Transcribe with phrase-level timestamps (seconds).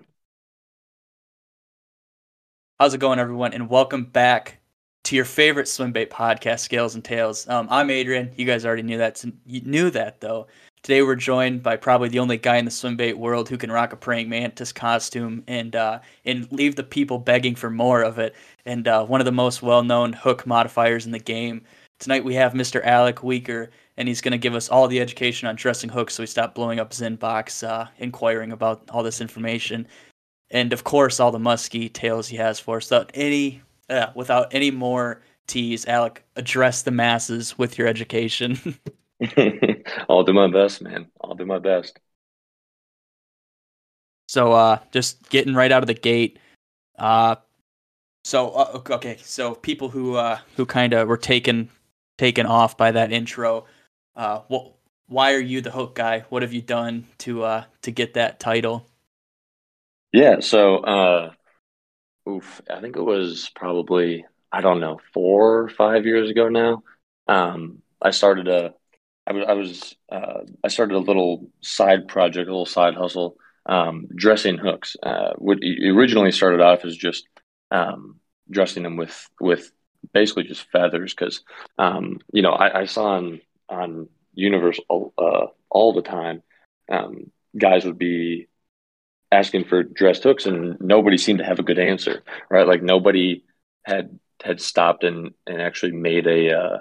[2.79, 3.53] How's it going, everyone?
[3.53, 4.59] And welcome back
[5.05, 7.47] to your favorite swim bait podcast, Scales and Tails.
[7.49, 8.31] Um, I'm Adrian.
[8.35, 9.23] You guys already knew that.
[9.45, 10.47] You knew that though.
[10.83, 13.71] Today we're joined by probably the only guy in the swim bait world who can
[13.71, 18.19] rock a praying mantis costume and uh, and leave the people begging for more of
[18.19, 18.35] it.
[18.65, 21.63] And uh, one of the most well-known hook modifiers in the game.
[21.99, 22.83] Tonight we have Mr.
[22.85, 26.23] Alec Wieker, and he's going to give us all the education on dressing hooks, so
[26.23, 29.87] we stop blowing up his inbox, uh, inquiring about all this information,
[30.51, 32.89] and of course all the musky tales he has for us.
[32.89, 38.59] Without any, uh, without any more tease, Alec, address the masses with your education.
[40.09, 41.07] I'll do my best, man.
[41.23, 41.99] I'll do my best.
[44.27, 46.39] So, uh, just getting right out of the gate.
[46.97, 47.35] Uh,
[48.23, 51.69] so uh, okay, so people who uh, who kind of were taken
[52.17, 53.65] taken off by that intro.
[54.15, 54.73] Uh, what?
[55.07, 56.25] Why are you the hook guy?
[56.29, 58.87] What have you done to uh to get that title?
[60.11, 61.31] Yeah, so uh,
[62.27, 66.83] oof, I think it was probably I don't know four or five years ago now.
[67.27, 68.73] Um, I started a
[69.27, 73.37] I was I was uh, I started a little side project, a little side hustle,
[73.65, 74.95] um, dressing hooks.
[75.01, 77.27] Uh, what originally started off as just
[77.71, 79.71] um, dressing them with with
[80.13, 81.43] basically just feathers because
[81.77, 86.43] um, you know I, I, saw on on Universe uh, all the time
[86.91, 88.47] um, guys would be
[89.31, 93.43] asking for dressed hooks and nobody seemed to have a good answer right like nobody
[93.83, 96.77] had had stopped and and actually made a uh,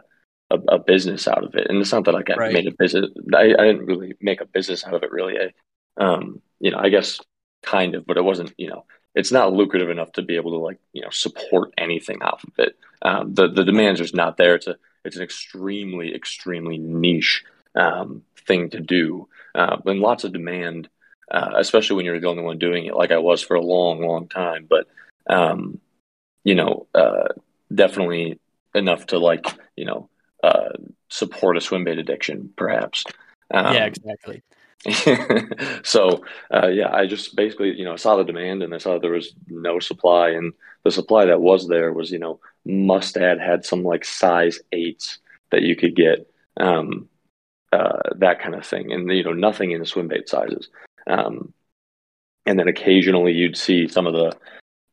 [0.51, 1.69] a, a, business out of it.
[1.69, 2.53] And it's not that like I right.
[2.53, 3.11] made a business.
[3.35, 5.11] I, I, didn't really make a business out of it.
[5.11, 7.21] Really, I, um, you know, I guess
[7.63, 8.53] kind of, but it wasn't.
[8.59, 12.23] You know, it's not lucrative enough to be able to like you know support anything
[12.23, 12.77] off of it.
[13.03, 14.55] Um, the the demand is not there.
[14.55, 20.89] A it's an extremely extremely niche um, thing to do, uh, and lots of demand,
[21.31, 24.01] uh, especially when you're the only one doing it, like I was for a long
[24.01, 24.67] long time.
[24.69, 24.87] But
[25.29, 25.81] um,
[26.45, 27.29] you know, uh,
[27.75, 28.39] definitely
[28.75, 29.47] enough to like
[29.77, 30.09] you know
[30.43, 30.71] uh,
[31.09, 33.05] support a swim bait addiction, perhaps.
[33.53, 34.43] Um, yeah, exactly.
[35.83, 39.13] so uh, yeah, I just basically you know saw the demand and I saw there
[39.13, 40.53] was no supply, and
[40.85, 45.19] the supply that was there was you know Mustad had some like size eights
[45.51, 47.09] that you could get, um,
[47.73, 50.69] uh, that kind of thing, and you know nothing in the swim bait sizes.
[51.07, 51.53] Um,
[52.47, 54.37] and then occasionally you'd see some of the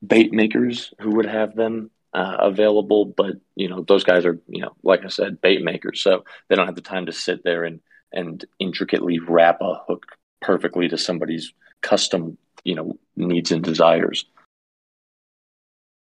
[0.06, 4.62] bait makers who would have them uh, available, but you know those guys are you
[4.62, 7.64] know like I said bait makers, so they don't have the time to sit there
[7.64, 7.80] and
[8.12, 10.06] and intricately wrap a hook
[10.42, 14.26] perfectly to somebody's custom you know needs and desires.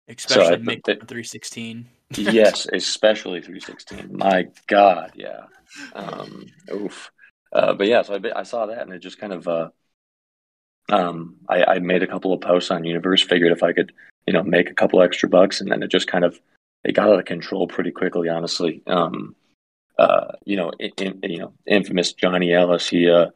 [0.08, 1.86] Especially so I, 316.
[2.16, 4.16] yes, especially 316.
[4.16, 5.42] My God, yeah.
[5.92, 7.10] Um, oof.
[7.52, 9.68] Uh, but yeah, so I, I saw that and it just kind of uh,
[10.90, 13.92] um, I, I made a couple of posts on Universe, figured if I could
[14.28, 16.38] you know, make a couple extra bucks, and then it just kind of
[16.84, 18.82] it got out of control pretty quickly, honestly.
[18.86, 19.34] Um,
[19.98, 23.28] uh, you know, in, in, you know, infamous Johnny Ellis, he uh,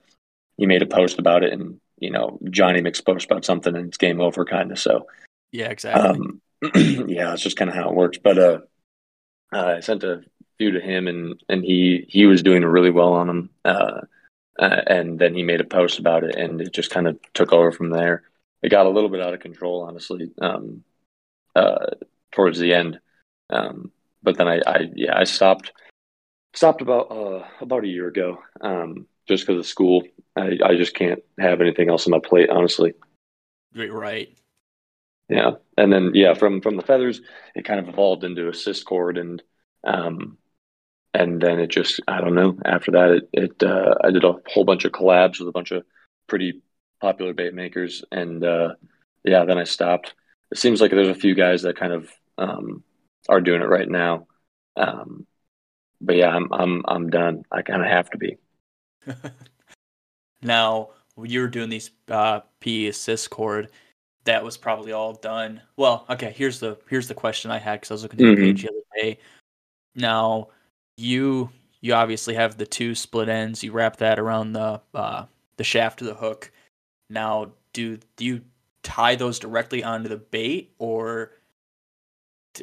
[0.59, 3.89] he made a post about it, and you know, Johnny makes post about something, and
[3.89, 4.78] it's game over, kind of.
[4.78, 5.06] So,
[5.50, 6.10] yeah, exactly.
[6.10, 6.41] Um,
[6.74, 8.18] yeah, that's just kind of how it works.
[8.22, 8.58] But uh,
[9.52, 10.22] uh, I sent a
[10.58, 13.50] few to him, and and he he was doing really well on them.
[13.64, 14.00] Uh,
[14.58, 17.52] uh, and then he made a post about it, and it just kind of took
[17.52, 18.22] over from there
[18.62, 20.84] it got a little bit out of control, honestly, um,
[21.54, 21.86] uh,
[22.30, 23.00] towards the end.
[23.50, 23.90] Um,
[24.22, 25.72] but then I, I, yeah, I stopped
[26.54, 30.04] stopped about about a year ago, um, just because of school.
[30.36, 32.94] I, I just can't have anything else on my plate, honestly.
[33.74, 34.36] Right.
[35.28, 37.21] Yeah, and then yeah, from from the feathers,
[37.55, 39.43] it kind of evolved into assist cord, and
[39.84, 40.37] um,
[41.15, 42.59] and then it just I don't know.
[42.65, 45.71] After that, it it uh, I did a whole bunch of collabs with a bunch
[45.71, 45.84] of
[46.27, 46.62] pretty
[47.00, 48.75] popular bait makers, and uh,
[49.25, 50.15] yeah, then I stopped.
[50.50, 52.84] It seems like there's a few guys that kind of um,
[53.28, 54.27] are doing it right now,
[54.77, 55.27] um,
[56.00, 57.44] but yeah, I'm I'm I'm done.
[57.50, 58.37] I kind of have to be.
[60.43, 60.91] now,
[61.22, 63.71] you were doing these uh, PE assist cord,
[64.25, 65.60] that was probably all done.
[65.77, 66.33] Well, okay.
[66.36, 68.41] Here's the here's the question I had because I was looking at mm-hmm.
[68.41, 69.19] the page the other day.
[69.95, 70.48] Now,
[70.97, 73.63] you you obviously have the two split ends.
[73.63, 75.24] You wrap that around the uh,
[75.57, 76.51] the shaft of the hook.
[77.10, 78.42] Now, do do you
[78.83, 81.33] tie those directly onto the bait, or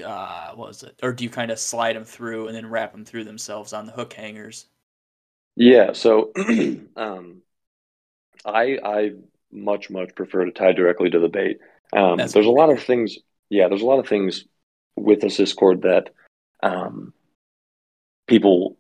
[0.03, 0.99] uh, what was it?
[1.03, 3.85] Or do you kind of slide them through and then wrap them through themselves on
[3.85, 4.67] the hook hangers?
[5.55, 5.93] Yeah.
[5.93, 6.31] So,
[6.95, 7.41] um,
[8.45, 9.11] I I
[9.51, 11.59] much much prefer to tie directly to the bait.
[11.93, 13.17] Um, there's a lot of things.
[13.49, 14.45] Yeah, there's a lot of things
[14.95, 16.09] with assist cord that
[16.61, 17.13] um,
[18.27, 18.77] people.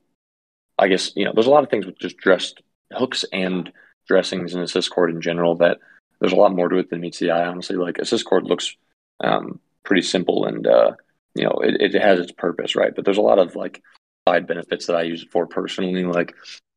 [0.77, 1.31] I guess you know.
[1.33, 2.61] There's a lot of things with just dressed
[2.93, 3.71] hooks and
[4.07, 5.79] dressings and assist cord in general that
[6.19, 7.47] there's a lot more to it than meets the eye.
[7.47, 8.75] Honestly, like assist cord looks
[9.21, 10.91] um, pretty simple and uh,
[11.35, 12.95] you know it, it has its purpose, right?
[12.95, 13.81] But there's a lot of like
[14.27, 16.03] side benefits that I use it for personally.
[16.03, 16.35] Like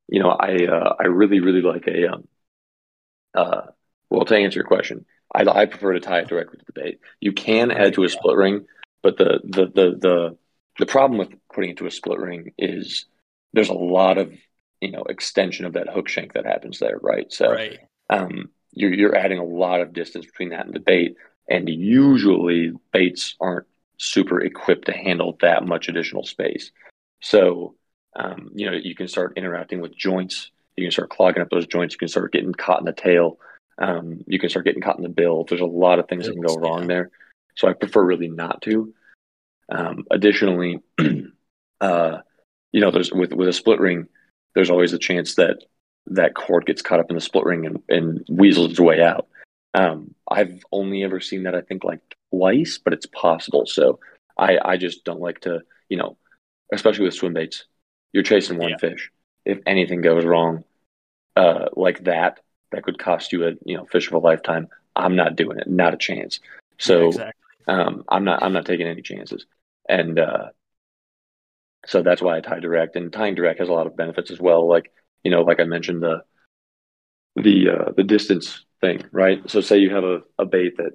[0.08, 2.28] you know, I uh, I really really like a um,
[3.34, 3.62] uh,
[4.12, 5.04] well to answer your question,
[5.34, 7.00] I, I prefer to tie it directly to the bait.
[7.20, 8.66] You can add to a split ring,
[9.02, 10.38] but the the the the
[10.78, 13.06] the problem with putting it to a split ring is
[13.52, 14.32] there's a lot of
[14.80, 17.32] you know extension of that hook shank that happens there, right?
[17.32, 17.80] So right.
[18.10, 21.16] Um, you're you're adding a lot of distance between that and the bait,
[21.48, 23.66] and usually baits aren't
[23.98, 26.72] super equipped to handle that much additional space.
[27.20, 27.76] So
[28.16, 30.50] um, you know you can start interacting with joints.
[30.76, 31.94] You can start clogging up those joints.
[31.94, 33.38] You can start getting caught in the tail.
[33.82, 35.44] Um, you can start getting caught in the bill.
[35.44, 37.10] There's a lot of things that can go wrong there.
[37.56, 38.94] So I prefer really not to.
[39.68, 40.80] Um, additionally,
[41.80, 42.18] uh,
[42.70, 44.06] you know, there's with with a split ring,
[44.54, 45.64] there's always a chance that
[46.06, 49.26] that cord gets caught up in the split ring and, and weasels its way out.
[49.74, 52.00] Um, I've only ever seen that I think like
[52.30, 53.66] twice, but it's possible.
[53.66, 53.98] So
[54.38, 56.16] I I just don't like to, you know,
[56.72, 57.64] especially with swim baits,
[58.12, 58.78] you're chasing one yeah.
[58.78, 59.10] fish.
[59.44, 60.64] If anything goes wrong,
[61.34, 62.40] uh, like that,
[62.72, 64.68] that could cost you a you know fish of a lifetime.
[64.94, 65.68] I'm not doing it.
[65.68, 66.40] Not a chance.
[66.78, 67.42] So yeah, exactly.
[67.68, 69.46] um, I'm not I'm not taking any chances.
[69.88, 70.48] And uh,
[71.86, 72.96] so that's why I tie direct.
[72.96, 74.68] And tying direct has a lot of benefits as well.
[74.68, 74.92] Like
[75.22, 76.22] you know, like I mentioned the
[77.36, 79.48] the uh, the distance thing, right?
[79.50, 80.92] So say you have a, a bait that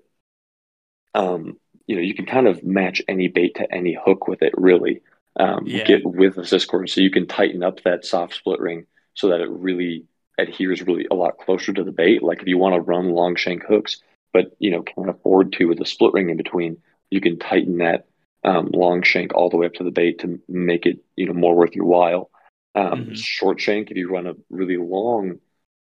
[1.13, 1.57] um,
[1.87, 5.01] you know you can kind of match any bait to any hook with it really.
[5.39, 5.83] Um, yeah.
[5.83, 9.39] get with assist cord so you can tighten up that soft split ring so that
[9.39, 10.05] it really
[10.37, 12.23] adheres really a lot closer to the bait.
[12.23, 14.01] Like if you want to run long shank hooks,
[14.33, 16.77] but you know can't afford to with a split ring in between,
[17.09, 18.07] you can tighten that
[18.43, 21.33] um, long shank all the way up to the bait to make it you know
[21.33, 22.29] more worth your while.
[22.75, 23.13] Um, mm-hmm.
[23.13, 25.39] Short shank if you run a really long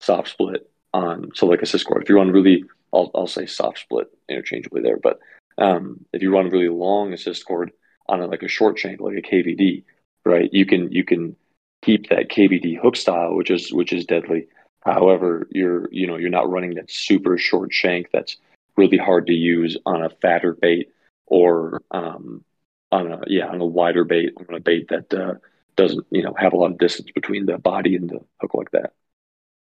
[0.02, 2.04] soft split on so like assist cord.
[2.04, 2.64] If you run really,
[2.94, 5.20] I'll I'll say soft split interchangeably there, but
[5.58, 7.72] um, if you run really long assist cord
[8.08, 9.84] on a, like a short shank like a KVD,
[10.26, 10.50] right?
[10.52, 11.36] You can you can
[11.86, 14.48] keep that KVD hook style, which is which is deadly.
[14.82, 18.38] However, you're you know you're not running that super short shank that's
[18.76, 20.90] really hard to use on a fatter bait
[21.28, 22.44] or um,
[22.92, 25.36] on a yeah on a wider bait on a bait that uh,
[25.76, 28.72] doesn't you know have a lot of distance between the body and the hook like
[28.72, 28.94] that.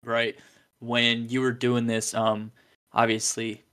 [0.03, 0.37] Right.
[0.79, 2.51] When you were doing this, um,
[2.91, 3.63] obviously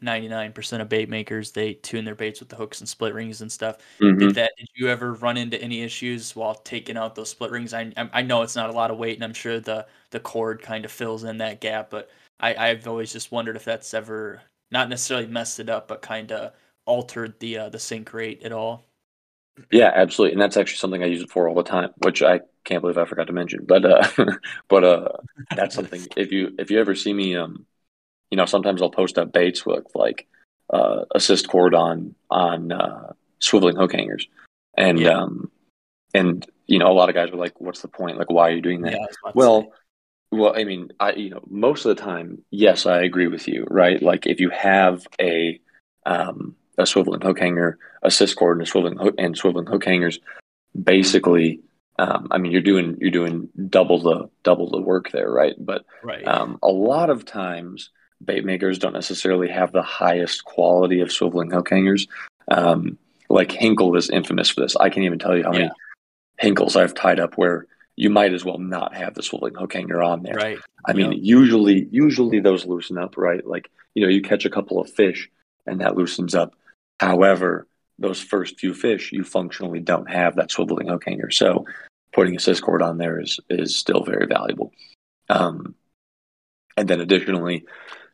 [0.00, 3.52] 99% of bait makers they tune their baits with the hooks and split rings and
[3.52, 3.76] stuff.
[4.00, 4.18] Mm-hmm.
[4.18, 7.74] did that did you ever run into any issues while taking out those split rings?
[7.74, 10.62] I i know it's not a lot of weight and i'm sure the the cord
[10.62, 12.10] kind of fills in that gap but
[12.40, 14.40] i i've always just wondered if that's ever
[14.70, 16.52] not necessarily messed it up but kind of
[16.86, 18.86] altered the uh, the sink rate at all.
[19.70, 22.40] Yeah absolutely and that's actually something i use it for all the time which i
[22.64, 24.08] can't believe i forgot to mention but uh
[24.68, 25.08] but uh
[25.54, 27.66] that's something if you if you ever see me um
[28.30, 30.26] you know, sometimes I'll post up baits with like
[30.72, 34.28] uh, assist cord on on uh, swiveling hook hangers,
[34.76, 35.10] and yeah.
[35.10, 35.50] um,
[36.14, 38.18] and you know, a lot of guys are like, "What's the point?
[38.18, 39.72] Like, why are you doing that?" Yeah, well,
[40.30, 43.66] well, I mean, I you know, most of the time, yes, I agree with you,
[43.68, 44.00] right?
[44.00, 45.60] Like, if you have a
[46.06, 50.18] um, a swiveling hook hanger, assist cord, and a swiveling hook and swiveling hook hangers,
[50.80, 51.60] basically.
[51.98, 55.54] Um, I mean, you're doing you're doing double the double the work there, right?
[55.58, 56.26] But right.
[56.26, 57.90] Um, a lot of times,
[58.24, 62.06] bait makers don't necessarily have the highest quality of swiveling hook hangers.
[62.48, 64.76] Um, like Hinkle is infamous for this.
[64.76, 65.70] I can't even tell you how many
[66.42, 67.66] Hinkles I've tied up where
[67.96, 70.34] you might as well not have the swiveling hook hanger on there.
[70.34, 70.58] Right.
[70.86, 73.46] I mean, usually, usually those loosen up, right?
[73.46, 75.30] Like, you know, you catch a couple of fish
[75.66, 76.54] and that loosens up.
[76.98, 77.66] However,
[77.98, 81.30] those first few fish, you functionally don't have that swiveling hook hanger.
[81.30, 81.66] So
[82.12, 84.72] putting assist cord on there is, is still very valuable.
[85.28, 85.74] Um,
[86.76, 87.66] and then additionally,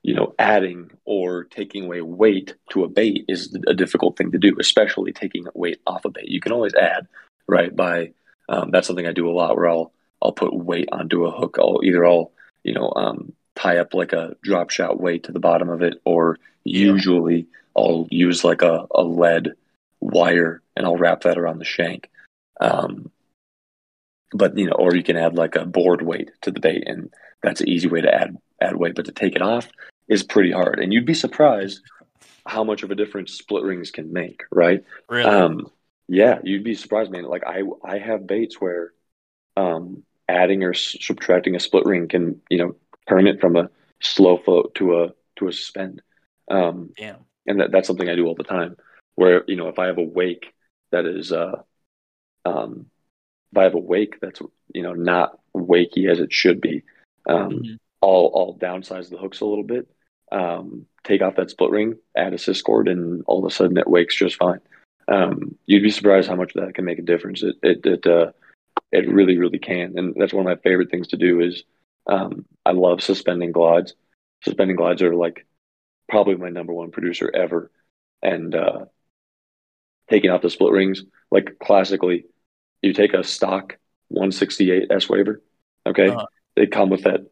[0.07, 4.39] you know, adding or taking away weight to a bait is a difficult thing to
[4.39, 6.29] do, especially taking weight off a bait.
[6.29, 7.09] You can always add,
[7.49, 7.75] right?
[7.75, 8.13] By
[8.49, 9.91] um, that's something I do a lot, where I'll
[10.23, 11.57] I'll put weight onto a hook.
[11.59, 12.31] I'll either I'll
[12.63, 16.01] you know um, tie up like a drop shot weight to the bottom of it,
[16.05, 19.55] or usually I'll use like a, a lead
[19.99, 22.11] wire and I'll wrap that around the shank.
[22.61, 23.11] Um,
[24.33, 27.13] but you know, or you can add like a board weight to the bait, and
[27.43, 28.95] that's an easy way to add add weight.
[28.95, 29.69] But to take it off,
[30.09, 31.83] is pretty hard, and you'd be surprised
[32.47, 34.43] how much of a difference split rings can make.
[34.51, 34.85] Right?
[35.09, 35.29] Really?
[35.29, 35.71] Um,
[36.09, 37.25] yeah, you'd be surprised, man.
[37.25, 38.93] Like I, I have baits where
[39.57, 42.77] um, adding or subtracting a split ring can, you know,
[43.09, 43.71] turn it from a
[44.01, 46.03] slow float to a to a suspend.
[46.49, 47.17] Um, yeah.
[47.47, 48.77] And that, that's something I do all the time.
[49.17, 50.53] Where you know, if I have a wake
[50.93, 51.63] that is, uh,
[52.45, 52.87] um,
[53.53, 54.41] if I have a wake that's
[54.73, 56.83] you know not wakey as it should be,
[57.29, 57.75] um, mm-hmm.
[58.03, 59.89] I'll I'll downsize the hooks a little bit
[60.33, 63.89] um, take off that split ring, add a cord, and all of a sudden it
[63.89, 64.61] wakes just fine.
[65.09, 67.43] Um, you'd be surprised how much that can make a difference.
[67.43, 68.33] It it it, uh,
[68.93, 71.41] it really really can, and that's one of my favorite things to do.
[71.41, 71.63] Is
[72.07, 73.95] um, I love suspending glides.
[74.45, 75.47] Suspending glides are like
[76.09, 77.71] probably my number one producer ever,
[78.23, 78.87] and uh,
[80.11, 81.05] taking off the split rings.
[81.31, 82.27] Like classically,
[82.83, 83.77] you take a stock
[84.09, 85.43] 168 S waver.
[85.87, 86.27] Okay, uh-huh.
[86.57, 87.27] they come with that.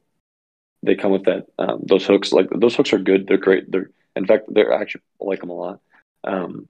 [0.85, 1.47] They come with that.
[1.59, 3.27] Um, those hooks, like those hooks, are good.
[3.27, 3.71] They're great.
[3.71, 5.81] They're in fact, they're actually I like them a lot.
[6.23, 6.69] Um,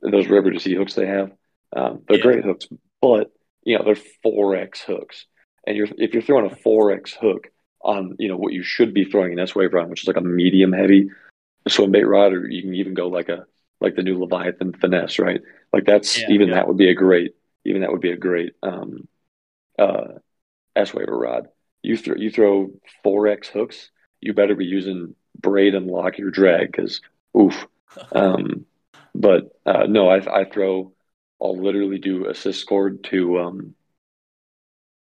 [0.00, 1.32] those river to sea hooks they have,
[1.74, 2.22] um, they're yeah.
[2.22, 2.66] great hooks,
[3.00, 3.32] but
[3.62, 5.26] you know they're four X hooks,
[5.66, 7.48] and you're if you're throwing a four X hook
[7.80, 10.16] on you know what you should be throwing an S wave on, which is like
[10.16, 11.10] a medium heavy
[11.68, 13.44] swim bait rod, or you can even go like a
[13.80, 15.40] like the new Leviathan finesse, right?
[15.72, 16.54] Like that's yeah, even yeah.
[16.54, 19.06] that would be a great even that would be a great um,
[19.78, 20.18] uh,
[20.74, 21.48] S waver rod.
[21.82, 22.70] You throw you throw
[23.02, 27.00] four X hooks, you better be using braid and lock your drag because
[27.38, 27.66] oof.
[28.12, 28.64] Um,
[29.14, 30.92] but uh, no, I I throw.
[31.42, 33.74] I'll literally do assist cord to um,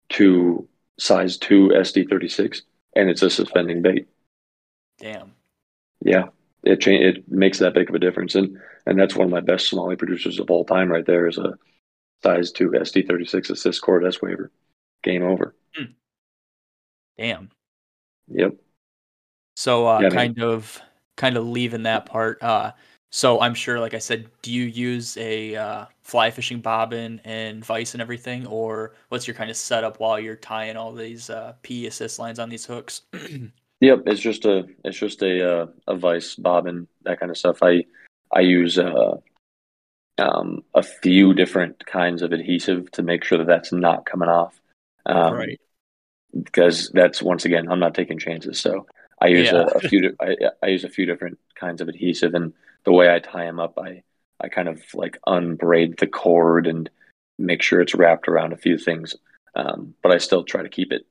[0.10, 0.68] to
[1.00, 2.64] size two ST thirty six,
[2.96, 4.08] and it's a suspending bait.
[5.00, 5.34] Damn.
[6.04, 6.30] Yeah,
[6.64, 9.42] it cha- it makes that big of a difference, and and that's one of my
[9.42, 10.92] best smallie producers of all time.
[10.92, 11.54] Right there is a
[12.24, 14.52] size two ST thirty six assist cord S waver.
[15.04, 15.54] Game over.
[15.76, 15.92] Hmm.
[17.18, 17.50] Damn.
[18.28, 18.56] Yep.
[19.56, 20.48] So uh, yeah, kind man.
[20.48, 20.82] of
[21.18, 22.42] kind of leaving that part.
[22.42, 22.72] Uh,
[23.12, 27.64] so I'm sure, like I said, do you use a uh, fly fishing bobbin and
[27.64, 31.54] vice and everything, or what's your kind of setup while you're tying all these uh,
[31.62, 33.02] P assist lines on these hooks?
[33.84, 37.58] Yep, it's just a it's just a uh, a vice bobbin that kind of stuff.
[37.62, 37.84] I
[38.34, 39.18] I use uh,
[40.18, 44.58] um, a few different kinds of adhesive to make sure that that's not coming off.
[45.06, 45.60] Um, right.
[46.42, 48.60] Because that's once again, I'm not taking chances.
[48.60, 48.88] So
[49.22, 49.66] I use yeah.
[49.74, 50.16] a, a, few.
[50.20, 52.54] I, I use a few different kinds of adhesive, and
[52.86, 54.04] the way I tie them up, I
[54.42, 56.90] I kind of like unbraid the cord and
[57.38, 59.16] make sure it's wrapped around a few things.
[59.56, 61.06] Um, but I still try to keep it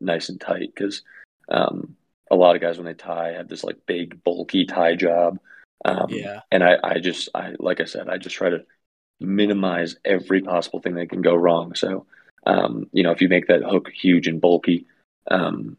[0.00, 1.02] nice and tight because
[1.48, 1.96] um,
[2.30, 5.38] a lot of guys when they tie have this like big bulky tie job.
[5.84, 6.40] Um, yeah.
[6.50, 8.64] And I, I just, I like I said, I just try to
[9.20, 11.74] minimize every possible thing that can go wrong.
[11.74, 12.06] So,
[12.46, 14.86] um, you know, if you make that hook huge and bulky,
[15.30, 15.76] um,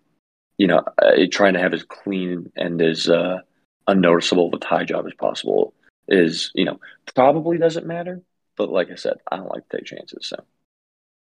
[0.58, 3.40] you know, uh, trying to have as clean and as uh,
[3.88, 5.74] unnoticeable of a tie job as possible
[6.08, 6.80] is, you know,
[7.16, 8.22] probably doesn't matter.
[8.56, 10.28] But like I said, I don't like to take chances.
[10.28, 10.38] So.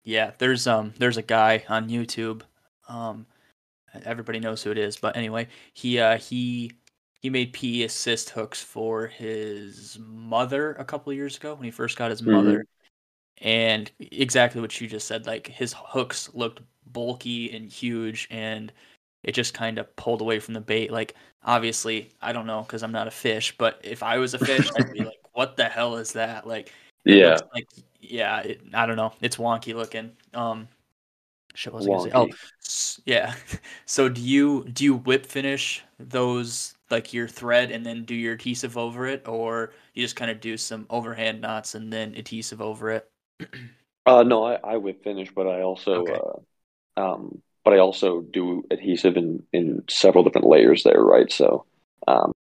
[0.04, 2.42] Yeah, there's um there's a guy on YouTube
[2.88, 3.26] um
[4.04, 4.96] everybody knows who it is.
[4.96, 6.72] But anyway, he uh, he
[7.20, 11.96] he made PE assist hooks for his mother a couple years ago when he first
[11.96, 12.60] got his mm-hmm.
[13.42, 16.60] And exactly what you just said, like his hooks looked
[16.92, 18.72] bulky and huge, and
[19.24, 20.92] it just kind of pulled away from the bait.
[20.92, 24.38] Like obviously, I don't know because I'm not a fish, but if I was a
[24.38, 26.72] fish, I'd be like, "What the hell is that?" Like,
[27.04, 27.66] yeah, like
[28.00, 29.12] yeah, it, I don't know.
[29.20, 30.12] It's wonky looking.
[30.34, 30.68] Um,
[31.54, 32.28] Shit, was I Oh,
[33.04, 33.34] yeah.
[33.84, 38.34] So do you do you whip finish those like your thread and then do your
[38.34, 42.62] adhesive over it, or you just kind of do some overhand knots and then adhesive
[42.62, 43.11] over it?
[44.06, 46.18] Uh, no, I, I whip finish, but I also okay.
[46.96, 51.30] uh, um, but I also do adhesive in in several different layers there, right?
[51.30, 51.64] So
[52.08, 52.32] um,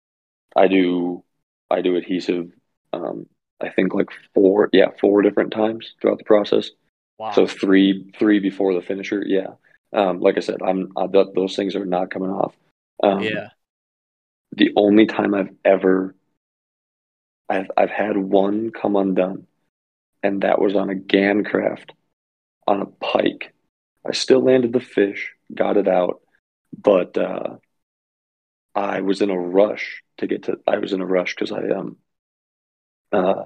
[0.55, 1.23] I do
[1.69, 2.51] I do adhesive.
[2.93, 3.27] Um,
[3.61, 6.71] I think like four, yeah, four different times throughout the process.
[7.17, 7.31] Wow.
[7.31, 9.23] So three three before the finisher.
[9.25, 9.51] Yeah.
[9.93, 12.55] Um, like I said, I'm I, those things are not coming off.
[13.03, 13.49] Um, yeah.
[14.53, 16.15] The only time I've ever
[17.49, 19.45] I've I've had one come undone,
[20.23, 21.91] and that was on a Gancraft
[22.67, 23.53] on a pike.
[24.05, 26.21] I still landed the fish, got it out,
[26.77, 27.57] but uh,
[28.73, 30.59] I was in a rush to get to.
[30.67, 31.97] I was in a rush because I um
[33.11, 33.45] uh,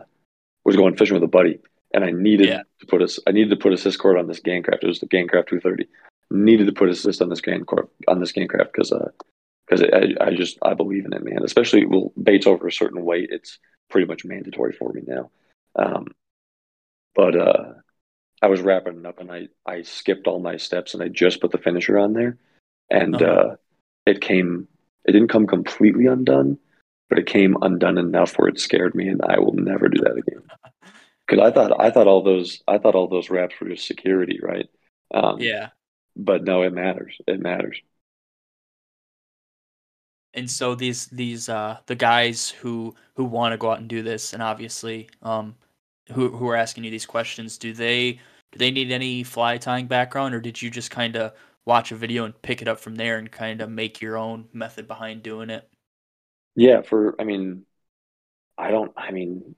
[0.63, 1.59] was going fishing with a buddy,
[1.93, 2.61] and I needed yeah.
[2.79, 4.83] to put a I needed to put assist cord on this Gancraft.
[4.83, 5.87] It was the Gancraft 230.
[6.31, 9.09] Needed to put assist on this Gancraft on this Gancraft because uh
[9.67, 11.43] because I, I just I believe in it, man.
[11.43, 15.31] Especially well, baits over a certain weight, it's pretty much mandatory for me now.
[15.75, 16.07] Um,
[17.15, 17.73] but uh,
[18.41, 21.41] I was wrapping it up and I I skipped all my steps and I just
[21.41, 22.37] put the finisher on there,
[22.89, 23.25] and uh-huh.
[23.25, 23.55] uh,
[24.05, 24.67] it came.
[25.05, 26.57] It didn't come completely undone,
[27.09, 30.17] but it came undone enough where it scared me, and I will never do that
[30.17, 30.41] again.
[31.27, 34.39] because I thought I thought all those I thought all those wraps were just security,
[34.41, 34.67] right?
[35.13, 35.69] Um, yeah.
[36.15, 37.17] But no, it matters.
[37.27, 37.81] It matters.
[40.33, 44.03] And so these these uh the guys who who want to go out and do
[44.03, 45.55] this, and obviously um
[46.13, 48.13] who who are asking you these questions, do they
[48.51, 51.33] do they need any fly tying background, or did you just kind of
[51.65, 54.47] watch a video and pick it up from there and kind of make your own
[54.53, 55.69] method behind doing it?
[56.55, 57.65] Yeah, for I mean,
[58.57, 58.93] I don't.
[58.97, 59.55] I mean,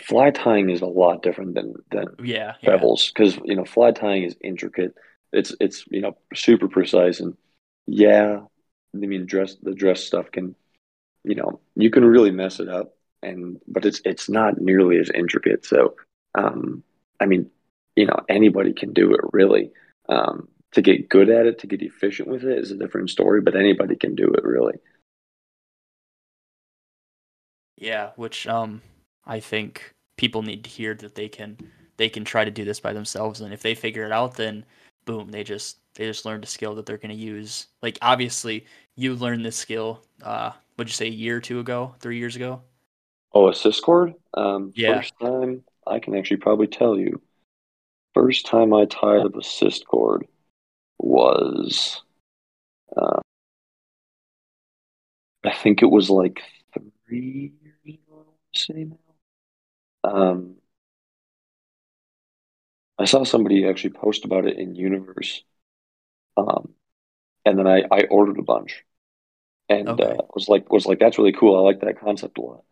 [0.00, 2.84] fly tying is a lot different than than Yeah, yeah.
[2.84, 4.94] pebbles because you know fly tying is intricate.
[5.32, 7.36] It's it's you know super precise and
[7.86, 8.40] yeah,
[8.94, 10.56] I mean dress the dress stuff can
[11.24, 15.10] you know you can really mess it up and but it's it's not nearly as
[15.10, 15.64] intricate.
[15.64, 15.96] So
[16.34, 16.82] um,
[17.20, 17.50] I mean
[17.96, 19.70] you know anybody can do it really.
[20.08, 23.40] Um, to get good at it, to get efficient with it is a different story,
[23.40, 24.74] but anybody can do it really.
[27.76, 28.82] Yeah, which um
[29.24, 31.58] I think people need to hear that they can
[31.96, 34.64] they can try to do this by themselves and if they figure it out then
[35.04, 37.68] boom, they just they just learned a skill that they're going to use.
[37.82, 41.94] Like obviously, you learned this skill uh would you say a year or two ago,
[42.00, 42.62] 3 years ago?
[43.32, 44.14] Oh, assist cord?
[44.34, 45.02] Um, Yeah.
[45.02, 47.22] first time I can actually probably tell you.
[48.14, 50.26] First time I tied up assist cord
[50.98, 52.02] was,
[52.96, 53.20] uh,
[55.44, 56.42] I think it was like
[57.06, 58.26] three years ago.
[58.54, 58.96] Say now.
[60.04, 60.56] Um,
[62.98, 65.42] I saw somebody actually post about it in Universe,
[66.36, 66.74] um,
[67.46, 68.84] and then I, I ordered a bunch,
[69.68, 70.00] and Okay.
[70.00, 71.56] uh, was like was like that's really cool.
[71.58, 72.64] I like that concept a lot.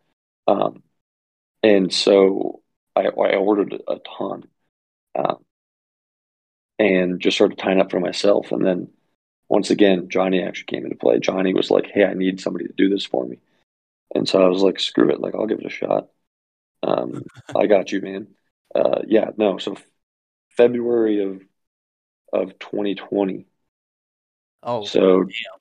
[0.47, 0.83] Um,
[1.63, 2.63] and so
[2.95, 4.49] I, I ordered a ton,
[5.15, 5.45] um,
[6.79, 8.51] and just started tying up for myself.
[8.51, 8.89] And then
[9.49, 11.19] once again, Johnny actually came into play.
[11.19, 13.39] Johnny was like, "Hey, I need somebody to do this for me,"
[14.15, 15.21] and so I was like, "Screw it!
[15.21, 16.09] Like I'll give it a shot."
[16.83, 17.25] Um,
[17.55, 18.27] I got you, man.
[18.75, 19.57] Uh, yeah, no.
[19.59, 19.77] So
[20.51, 21.41] February of
[22.33, 23.47] of 2020.
[24.63, 25.59] Oh, So damn.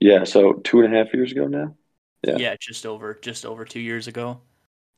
[0.00, 1.76] yeah, so two and a half years ago now.
[2.22, 2.36] Yeah.
[2.38, 4.40] Yeah, just over just over 2 years ago.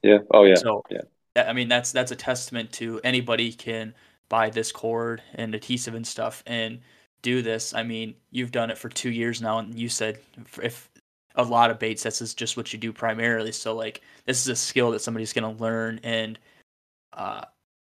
[0.03, 0.19] Yeah.
[0.33, 0.57] Oh yeah.
[0.57, 1.03] So yeah.
[1.35, 3.95] that- I mean that's that's a testament to anybody can
[4.29, 6.81] buy this cord and adhesive and stuff and
[7.23, 7.73] do this.
[7.75, 10.19] I mean, you've done it for 2 years now and you said
[10.63, 10.89] if-
[11.35, 13.53] a lot of baits this is just what you do primarily.
[13.53, 16.39] So like this is a skill that somebody's going to learn and
[17.15, 17.43] uh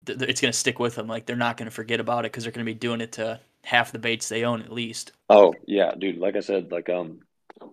[0.06, 1.08] th- th- it's going to stick with them.
[1.08, 3.12] Like they're not going to forget about it cuz they're going to be doing it
[3.12, 5.10] to half the baits they own at least.
[5.28, 6.18] Oh yeah, dude.
[6.18, 7.20] Like I said, like um,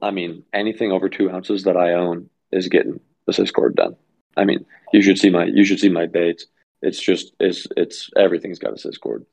[0.01, 3.95] I mean, anything over two ounces that I own is getting the six cord done.
[4.37, 6.45] I mean, you should see my you should see my baits.
[6.81, 9.25] It's just it's it's everything's got assist cord.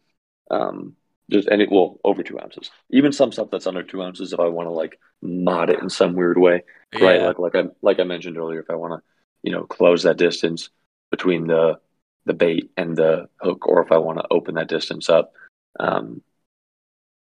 [0.50, 0.96] Um,
[1.30, 2.70] just and it well over two ounces.
[2.90, 5.90] Even some stuff that's under two ounces, if I want to like mod it in
[5.90, 6.62] some weird way,
[6.94, 7.22] right?
[7.22, 9.02] Like like I like I mentioned earlier, if I want to,
[9.42, 10.70] you know, close that distance
[11.10, 11.78] between the
[12.26, 15.32] the bait and the hook, or if I want to open that distance up.
[15.78, 16.22] Um,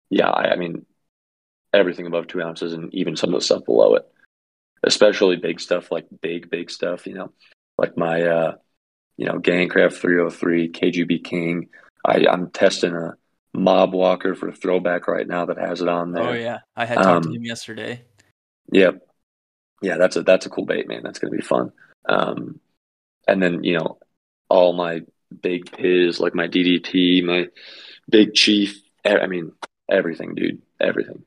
[0.09, 0.85] yeah, I, I mean,
[1.73, 4.07] everything above two ounces and even some of the stuff below it,
[4.83, 7.31] especially big stuff like big, big stuff, you know,
[7.77, 8.55] like my, uh,
[9.17, 11.69] you know, Gancraft 303, KGB King.
[12.05, 13.15] I, I'm testing a
[13.53, 16.23] mob walker for throwback right now that has it on there.
[16.23, 16.59] Oh yeah.
[16.75, 18.03] I had talked to Um, him yesterday.
[18.71, 19.07] Yep.
[19.81, 21.01] Yeah, that's a that's a cool bait, man.
[21.03, 21.71] That's gonna be fun.
[22.07, 22.59] Um,
[23.27, 23.97] and then you know,
[24.49, 25.01] all my
[25.41, 27.47] big piz, like my DDT, my
[28.09, 28.81] big chief.
[29.05, 29.51] I mean,
[29.89, 30.61] everything, dude.
[30.79, 31.23] Everything.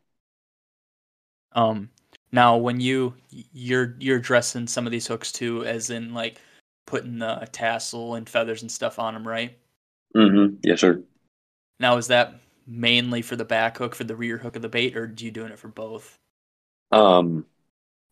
[1.57, 1.91] Um,
[2.33, 3.15] now when you
[3.53, 6.41] you're you're dressing some of these hooks too, as in like
[6.87, 9.59] putting the tassel and feathers and stuff on them, right?
[10.15, 10.57] Mm-hmm.
[10.63, 11.03] Yes, sir.
[11.81, 12.35] Now is that
[12.67, 15.31] mainly for the back hook, for the rear hook of the bait, or do you
[15.31, 16.19] doing it for both?
[16.93, 17.47] Um,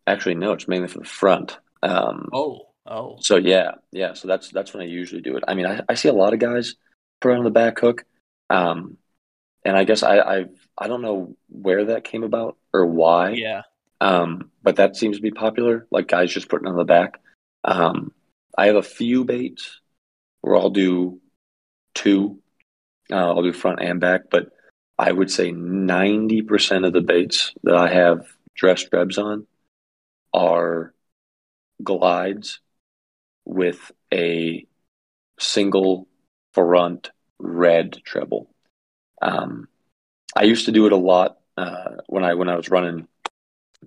[0.06, 1.58] actually, no, it's mainly for the front.
[1.82, 4.14] Um, Oh, oh, so yeah, yeah.
[4.14, 5.44] So that's that's when I usually do it.
[5.46, 6.74] I mean, I, I see a lot of guys
[7.20, 8.04] put on the back hook.
[8.50, 8.96] Um,
[9.64, 10.44] and I guess I I
[10.76, 13.30] I don't know where that came about or why.
[13.30, 13.62] yeah,
[14.00, 15.86] Um, but that seems to be popular.
[15.90, 17.20] Like guys just putting on the back.
[17.64, 18.12] Um,
[18.56, 19.80] I have a few baits
[20.40, 21.20] where I'll do
[21.94, 22.40] two.
[23.10, 24.50] Uh, I'll do front and back, but
[24.98, 29.46] I would say ninety percent of the baits that I have dressed trebs on
[30.32, 30.92] are
[31.82, 32.60] glides
[33.44, 34.66] with a
[35.38, 36.06] single
[36.52, 38.48] front red treble.
[39.22, 39.68] Um,
[40.36, 43.08] I used to do it a lot uh, when I when I was running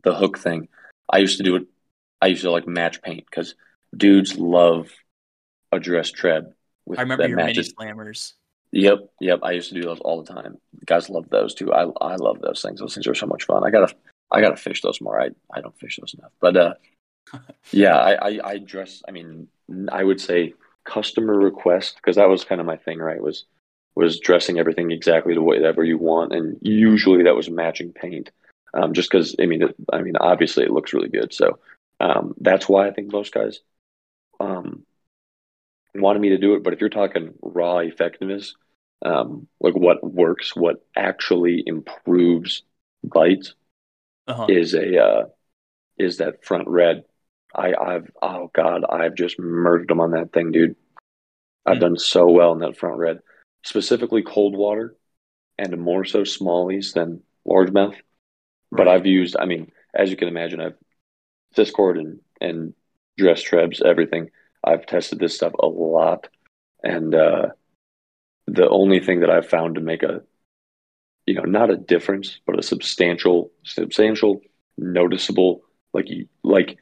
[0.04, 0.68] the hook thing.
[1.10, 1.68] I used to do it.
[2.22, 3.56] I used to like match paint because
[3.96, 4.90] dudes love
[5.72, 6.54] a dress treb
[6.86, 8.34] with I remember your mini slammers.
[8.72, 9.40] Yep, yep.
[9.44, 10.58] I used to do those all the time.
[10.86, 11.74] Guys love those too.
[11.74, 12.80] I I love those things.
[12.80, 13.66] Those things are so much fun.
[13.66, 13.94] I gotta
[14.32, 15.20] I gotta fish those more.
[15.20, 16.32] I I don't fish those enough.
[16.40, 16.74] But uh,
[17.72, 19.04] yeah, I I, I dress.
[19.08, 19.48] I mean,
[19.92, 23.00] I would say customer request because that was kind of my thing.
[23.00, 23.22] Right?
[23.22, 23.46] Was
[23.98, 28.32] was dressing everything exactly the way whatever you want, and usually that was matching paint.
[28.74, 31.34] Um, just because I mean, it, I mean, obviously it looks really good.
[31.34, 31.60] So
[32.00, 33.60] um, that's why I think most guys
[34.40, 34.86] um
[35.96, 36.64] wanted me to do it.
[36.64, 38.56] But if you're talking raw effectiveness,
[39.04, 42.64] um, like what works, what actually improves
[43.04, 43.56] bites
[44.28, 44.48] Uh-huh.
[44.50, 45.26] is a uh,
[45.98, 47.04] is that front red.
[47.56, 50.76] I, I've oh god, I've just murdered them on that thing, dude.
[51.66, 51.82] I've mm.
[51.82, 53.20] done so well in that front red,
[53.64, 54.96] specifically cold water,
[55.58, 57.94] and more so smallies than largemouth.
[57.94, 58.04] Right.
[58.72, 60.76] But I've used, I mean, as you can imagine, I've
[61.54, 62.74] assist cord and and
[63.18, 64.30] dress trebs, everything.
[64.64, 66.28] I've tested this stuff a lot,
[66.84, 67.48] and uh,
[68.48, 70.22] the only thing that I've found to make a,
[71.26, 74.42] you know, not a difference, but a substantial, substantial,
[74.78, 76.08] noticeable, like
[76.44, 76.78] like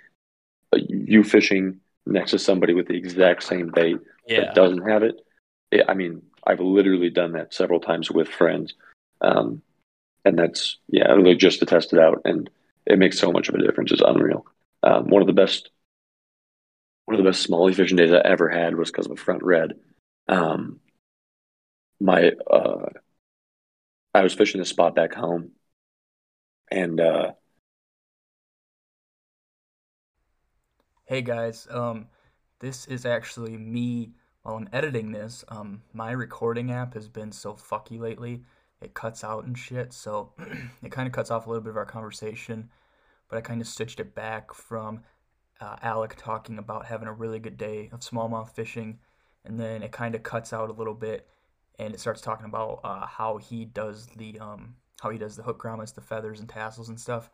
[0.74, 4.42] uh, you fishing next to somebody with the exact same bait yeah.
[4.42, 5.22] that doesn't have it.
[5.72, 5.86] it.
[5.88, 8.74] I mean, I've literally done that several times with friends,
[9.22, 9.62] um,
[10.24, 12.50] and that's yeah, really just to test it out, and
[12.86, 13.92] it makes so much of a difference.
[13.92, 14.46] It's unreal.
[14.84, 15.70] Um, one of the best
[17.06, 19.44] one of the best smallie fishing days I ever had was because of a front
[19.44, 19.74] red.
[20.28, 20.80] Um,
[22.00, 22.90] my uh,
[24.14, 25.52] I was fishing this spot back home,
[26.72, 27.32] and uh,
[31.06, 32.08] hey guys, um,
[32.60, 34.12] this is actually me
[34.46, 35.44] while I'm editing this.
[35.50, 38.44] Um, my recording app has been so fucky lately;
[38.80, 39.92] it cuts out and shit.
[39.92, 40.34] So
[40.84, 42.70] it kind of cuts off a little bit of our conversation,
[43.28, 45.02] but I kind of stitched it back from
[45.60, 49.00] uh, Alec talking about having a really good day of smallmouth fishing,
[49.44, 51.28] and then it kind of cuts out a little bit,
[51.80, 55.44] and it starts talking about uh, how he does the um, how he does the
[55.44, 57.32] hook grommets, the feathers and tassels and stuff.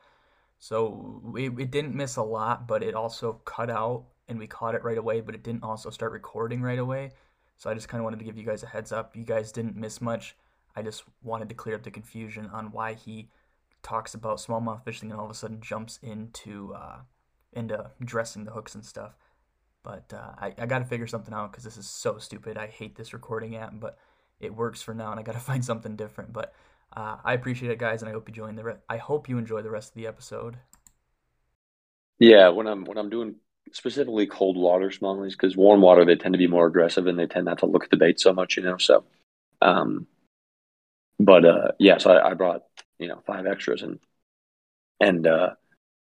[0.59, 4.75] So it, it didn't miss a lot, but it also cut out, and we caught
[4.75, 7.11] it right away, but it didn't also start recording right away.
[7.57, 9.15] So I just kind of wanted to give you guys a heads up.
[9.15, 10.35] You guys didn't miss much.
[10.75, 13.29] I just wanted to clear up the confusion on why he
[13.83, 16.99] talks about smallmouth fishing and all of a sudden jumps into uh,
[17.53, 19.15] into dressing the hooks and stuff.
[19.83, 22.57] But uh, I, I got to figure something out because this is so stupid.
[22.57, 23.97] I hate this recording app, but
[24.39, 26.33] it works for now, and I got to find something different.
[26.33, 26.53] But
[26.95, 28.63] uh, I appreciate it, guys, and I hope you join the.
[28.63, 30.57] Re- I hope you enjoy the rest of the episode.
[32.19, 33.35] Yeah, when I'm when I'm doing
[33.73, 37.27] specifically cold water smallies, because warm water they tend to be more aggressive and they
[37.27, 38.77] tend not to look at the bait so much, you know.
[38.77, 39.03] So,
[39.61, 40.07] um,
[41.19, 42.63] but uh, yeah, so I, I brought
[42.99, 43.99] you know five extras and
[44.99, 45.51] and uh,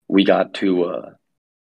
[0.09, 1.11] we got to uh,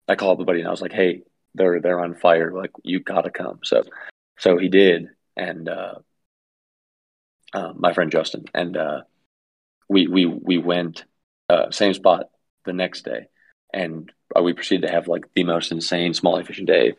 [0.08, 1.22] I called the buddy and I was like, "Hey,
[1.54, 2.52] they're they're on fire.
[2.52, 3.84] Like you gotta come." So
[4.38, 5.94] so he did, and uh,
[7.52, 9.02] uh, my friend Justin and uh,
[9.88, 11.04] we we we went
[11.48, 12.30] uh, same spot
[12.64, 13.26] the next day,
[13.72, 16.94] and uh, we proceeded to have like the most insane small fishing day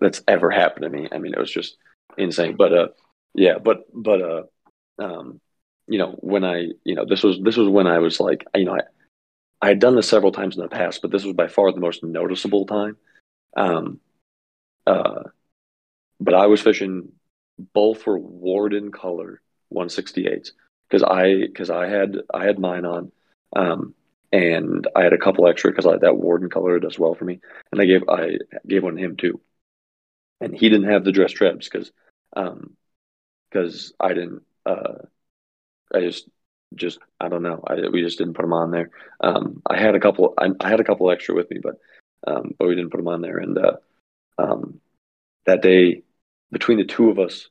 [0.00, 1.08] that's ever happened to me.
[1.12, 1.76] I mean, it was just
[2.16, 2.56] insane.
[2.56, 2.88] But uh,
[3.34, 4.42] yeah, but but uh,
[4.98, 5.40] um,
[5.86, 8.64] you know, when I you know this was this was when I was like, you
[8.64, 8.82] know, I
[9.62, 11.80] I had done this several times in the past, but this was by far the
[11.80, 12.96] most noticeable time.
[13.56, 14.00] Um,
[14.86, 15.24] uh,
[16.18, 17.12] but I was fishing
[17.74, 20.52] both for Warden color 168s
[20.88, 23.12] because I because I had I had mine on,
[23.54, 23.94] um,
[24.32, 27.40] and I had a couple extra because that Warden color does well for me,
[27.72, 29.40] and I gave I gave one to him too,
[30.40, 31.92] and he didn't have the dress trebs because
[32.32, 34.94] because um, I didn't uh,
[35.94, 36.28] I just
[36.74, 37.62] just I don't know.
[37.66, 38.90] I, we just didn't put them on there.
[39.20, 40.34] Um, I had a couple.
[40.38, 41.76] I, I, had a couple extra with me, but
[42.26, 43.38] um, but we didn't put them on there.
[43.38, 43.76] And uh,
[44.38, 44.80] um,
[45.46, 46.02] that day,
[46.52, 47.48] between the two of us,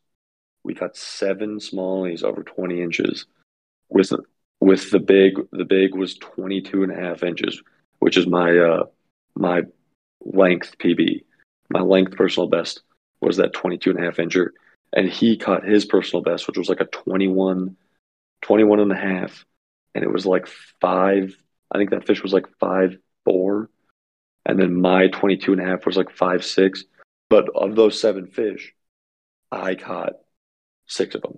[0.63, 3.25] we caught seven smallies over twenty inches.
[3.89, 4.13] With
[4.59, 7.61] with the big, the big was 22 and a half inches,
[7.99, 8.83] which is my uh,
[9.35, 9.63] my
[10.21, 11.23] length PB.
[11.69, 12.81] My length personal best
[13.21, 14.49] was that 22 and a half incher,
[14.93, 17.77] and he caught his personal best, which was like a 21
[18.41, 19.45] 21 and a half.
[19.95, 20.47] And it was like
[20.81, 21.35] five,
[21.71, 23.69] I think that fish was like five, four.
[24.45, 26.83] And then my 22 and a half was like five, six.
[27.29, 28.73] But of those seven fish,
[29.51, 30.13] I caught
[30.87, 31.35] six of them.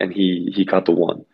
[0.00, 1.24] And he, he caught the one.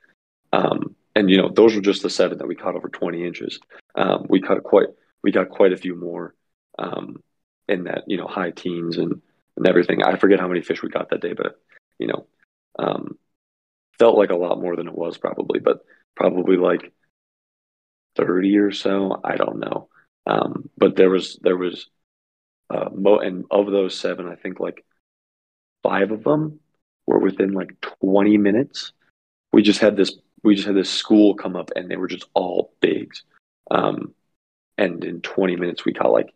[0.53, 3.61] Um, and you know, those were just the seven that we caught over 20 inches.
[3.95, 4.89] Um, we caught quite,
[5.23, 6.35] we got quite a few more,
[6.79, 7.23] um,
[7.69, 9.23] in that, you know, high teens and,
[9.57, 10.03] and everything.
[10.03, 11.61] I forget how many fish we got that day, but
[11.99, 12.27] you know,
[12.79, 13.19] um,
[13.99, 15.85] felt like a lot more than it was probably, but
[16.17, 16.93] probably like
[18.17, 19.21] 30 or so.
[19.25, 19.89] I don't know.
[20.27, 21.89] Um, but there was, there was,
[22.71, 24.85] uh, mo- and of those seven, I think like
[25.83, 26.61] five of them
[27.07, 28.93] were within like 20 minutes.
[29.53, 32.27] We just had this, we just had this school come up and they were just
[32.35, 33.25] all bigs.
[33.71, 34.15] Um,
[34.79, 36.35] and in 20 minutes, we caught like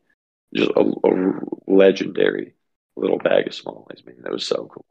[0.55, 2.55] just a, a legendary
[2.97, 4.05] little bag of smallies.
[4.07, 4.87] Man, that was so cool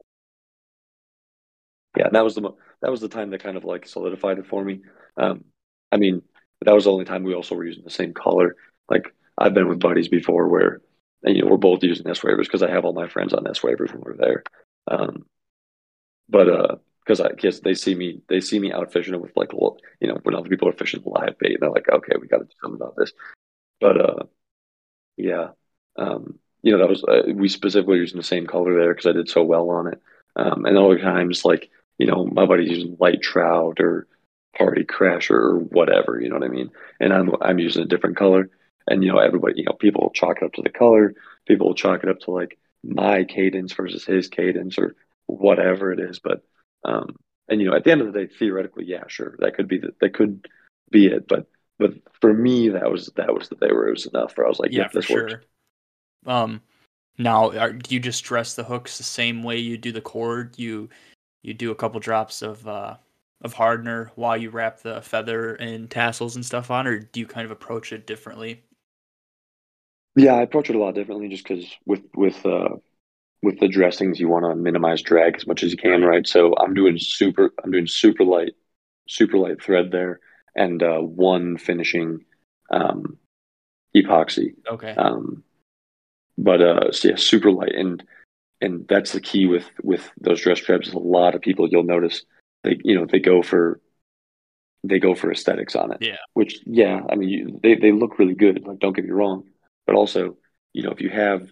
[1.96, 2.50] yeah, that was the
[2.80, 4.80] that was the time that kind of like solidified it for me.
[5.16, 5.44] Um,
[5.90, 6.22] I mean,
[6.64, 8.56] that was the only time we also were using the same color.
[8.88, 10.80] Like I've been with buddies before where
[11.24, 13.62] you know we're both using S wavers because I have all my friends on S
[13.62, 14.42] wavers when we're there.
[14.88, 15.24] Um,
[16.28, 16.76] but uh,
[17.08, 20.18] because I guess they see me they see me out fishing with like you know
[20.24, 22.78] when other people are fishing live bait, they're like, okay, we got to do something
[22.78, 23.12] about this.
[23.80, 24.24] but uh,
[25.16, 25.48] yeah,
[25.96, 29.12] um, you know that was uh, we specifically using the same color there because I
[29.12, 30.02] did so well on it.
[30.36, 34.06] Um, and other times, like you know, my buddy's using light trout or
[34.56, 36.70] party crasher or whatever, you know what I mean?
[37.00, 38.50] And I'm I'm using a different color.
[38.86, 41.14] And you know, everybody, you know, people will chalk it up to the color,
[41.46, 44.94] people will chalk it up to like my cadence versus his cadence or
[45.26, 46.18] whatever it is.
[46.18, 46.42] But
[46.84, 47.16] um
[47.48, 49.78] and you know, at the end of the day, theoretically, yeah, sure, that could be
[49.78, 50.46] the, that could
[50.90, 51.26] be it.
[51.26, 51.46] But
[51.78, 54.36] but for me, that was that was the day where it was enough.
[54.36, 55.22] Where I was like, yeah, yeah for sure.
[55.24, 55.46] Works.
[56.26, 56.60] Um,
[57.16, 60.58] now, are, do you just dress the hooks the same way you do the cord?
[60.58, 60.88] You
[61.42, 62.96] you do a couple drops of uh,
[63.42, 67.26] of hardener while you wrap the feather and tassels and stuff on, or do you
[67.26, 68.62] kind of approach it differently?
[70.16, 72.76] Yeah, I approach it a lot differently, just because with with uh,
[73.42, 76.26] with the dressings, you want to minimize drag as much as you can, right?
[76.26, 78.54] So I'm doing super, I'm doing super light,
[79.08, 80.20] super light thread there,
[80.56, 82.24] and uh, one finishing
[82.70, 83.18] um,
[83.96, 84.54] epoxy.
[84.70, 84.94] Okay.
[84.96, 85.44] Um,
[86.36, 88.02] but uh, so yeah, super light, and
[88.60, 90.92] and that's the key with with those dress trebs.
[90.92, 92.24] A lot of people you'll notice
[92.64, 93.80] they you know they go for
[94.84, 95.98] they go for aesthetics on it.
[96.00, 96.16] Yeah.
[96.34, 98.64] Which yeah, I mean you, they they look really good.
[98.64, 99.44] Like don't get me wrong,
[99.86, 100.36] but also
[100.72, 101.48] you know if you have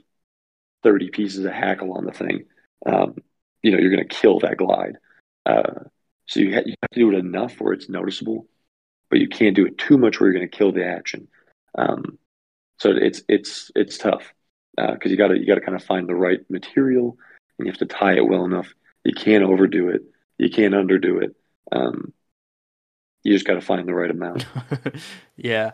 [0.82, 2.44] thirty pieces of hackle on the thing,
[2.86, 3.16] um,
[3.62, 4.96] you know you're going to kill that glide.
[5.44, 5.84] Uh,
[6.26, 8.46] so you, ha- you have to do it enough where it's noticeable,
[9.10, 11.28] but you can't do it too much where you're going to kill the action.
[11.76, 12.18] Um,
[12.78, 14.32] so it's it's it's tough
[14.76, 17.16] because uh, you got to you got to kind of find the right material
[17.58, 18.74] and you have to tie it well enough.
[19.04, 20.02] You can't overdo it.
[20.38, 21.36] You can't underdo it.
[21.72, 22.12] Um,
[23.22, 24.46] you just got to find the right amount.
[25.36, 25.72] yeah.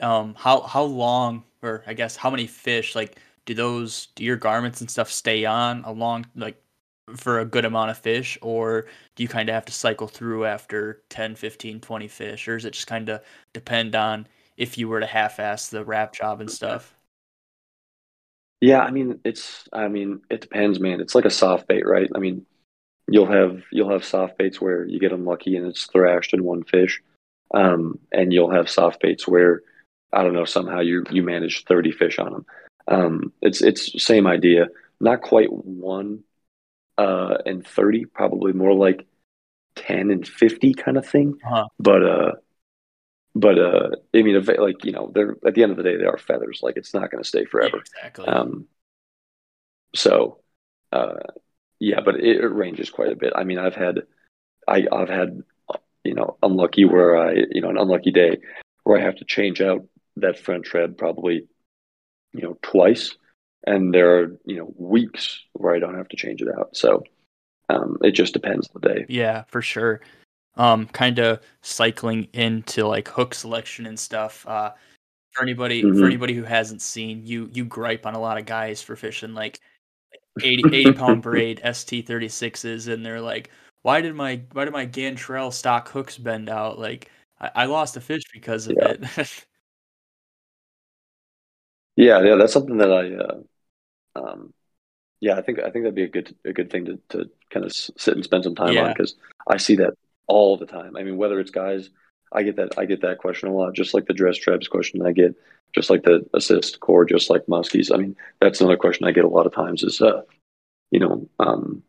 [0.00, 2.94] Um, how how long, or I guess how many fish?
[2.94, 6.62] Like, do those do your garments and stuff stay on a long like
[7.16, 10.44] for a good amount of fish, or do you kind of have to cycle through
[10.44, 13.20] after 10, 15, 20 fish, or is it just kind of
[13.52, 14.26] depend on
[14.56, 16.94] if you were to half-ass the wrap job and stuff?
[18.60, 21.00] Yeah, I mean, it's I mean, it depends, man.
[21.00, 22.10] It's like a soft bait, right?
[22.14, 22.44] I mean,
[23.08, 26.64] you'll have you'll have soft baits where you get unlucky and it's thrashed in one
[26.64, 27.02] fish,
[27.54, 29.62] um, and you'll have soft baits where
[30.12, 32.46] I don't know somehow you you manage thirty fish on them.
[32.88, 34.68] Um, it's it's same idea,
[35.00, 36.24] not quite one
[36.98, 39.06] uh, and thirty, probably more like
[39.76, 41.38] ten and fifty kind of thing.
[41.44, 41.68] Uh-huh.
[41.78, 42.32] But uh,
[43.34, 46.04] but uh, I mean, like you know, they're at the end of the day, they
[46.04, 46.60] are feathers.
[46.62, 47.76] Like it's not going to stay forever.
[47.76, 48.26] Yeah, exactly.
[48.26, 48.66] Um,
[49.94, 50.40] so,
[50.92, 51.14] uh,
[51.78, 53.32] yeah, but it, it, ranges quite a bit.
[53.34, 54.02] I mean, I've had,
[54.68, 55.42] I, I've had,
[56.04, 58.38] you know, unlucky where I, you know, an unlucky day
[58.84, 59.84] where I have to change out
[60.16, 61.46] that front tread probably,
[62.32, 63.16] you know, twice,
[63.66, 66.76] and there are you know weeks where I don't have to change it out.
[66.76, 67.02] So,
[67.68, 69.06] um, it just depends on the day.
[69.08, 70.00] Yeah, for sure
[70.56, 74.46] um, kind of cycling into like hook selection and stuff.
[74.46, 74.72] Uh,
[75.32, 75.98] for anybody mm-hmm.
[75.98, 79.34] for anybody who hasn't seen, you you gripe on a lot of guys for fishing
[79.34, 79.60] like
[80.42, 83.50] 80, 80 pound braid ST thirty sixes, and they're like,
[83.82, 86.78] why did my why did my Gantarel stock hooks bend out?
[86.78, 88.96] Like I, I lost a fish because of yeah.
[89.16, 89.46] it.
[92.00, 93.14] yeah, yeah, that's something that I.
[93.14, 93.40] Uh,
[94.16, 94.54] um,
[95.20, 97.66] yeah, I think I think that'd be a good a good thing to, to kind
[97.66, 98.84] of sit and spend some time yeah.
[98.84, 99.94] on because I see that
[100.26, 100.96] all the time.
[100.96, 101.90] I mean, whether it's guys,
[102.32, 105.04] I get that I get that question a lot, just like the dress trebs question
[105.04, 105.34] I get,
[105.74, 107.92] just like the assist cord, just like muskies.
[107.92, 110.22] I mean, that's another question I get a lot of times is, uh,
[110.90, 111.82] you know, um,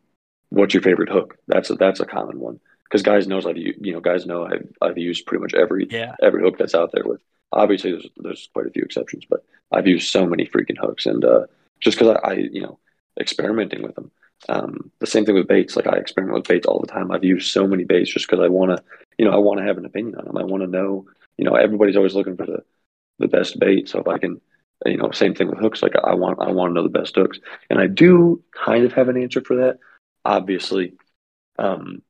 [0.50, 1.38] what's your favorite hook?
[1.48, 2.60] That's a, that's a common one
[2.92, 6.14] because guys knows I've you know guys know I've I've used pretty much every yeah.
[6.22, 7.04] every hook that's out there.
[7.04, 11.06] With obviously there's there's quite a few exceptions, but I've used so many freaking hooks,
[11.06, 11.46] and uh,
[11.80, 12.78] just because I, I you know
[13.18, 14.10] experimenting with them.
[14.48, 15.74] Um, the same thing with baits.
[15.74, 17.10] Like I experiment with baits all the time.
[17.10, 18.82] I've used so many baits just because I want to,
[19.16, 20.36] you know, I want to have an opinion on them.
[20.36, 22.64] I want to know, you know, everyboit's always looking for the,
[23.20, 23.88] the best bait.
[23.88, 24.40] So if I can,
[24.84, 25.80] you know, same thing with hooks.
[25.80, 27.38] Like I want, I want to know the best hooks,
[27.70, 29.78] and I do kind of have an answer for that.
[30.24, 30.94] Obviously,
[31.58, 32.02] um,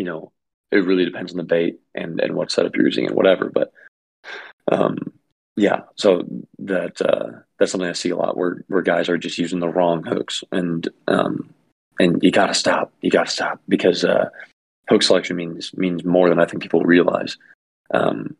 [0.00, 0.32] you know,
[0.72, 3.50] it really depends on the bait and and what setup you're using and whatever.
[3.50, 3.70] But
[4.72, 4.96] um,
[5.56, 6.24] yeah, so
[6.60, 9.68] that uh, that's something I see a lot where where guys are just using the
[9.68, 11.52] wrong hooks, and um,
[11.98, 12.94] and you got to stop.
[13.02, 14.30] You got to stop because uh,
[14.88, 17.36] hook selection means means more than I think people realize.
[17.92, 18.36] Um,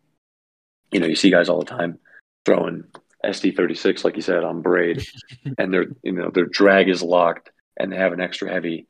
[0.91, 1.99] you know, you see guys all the time
[2.47, 2.85] throwing
[3.31, 5.05] ST thirty six, like you said, on braid,
[5.59, 8.87] and their you know their drag is locked, and they have an extra heavy,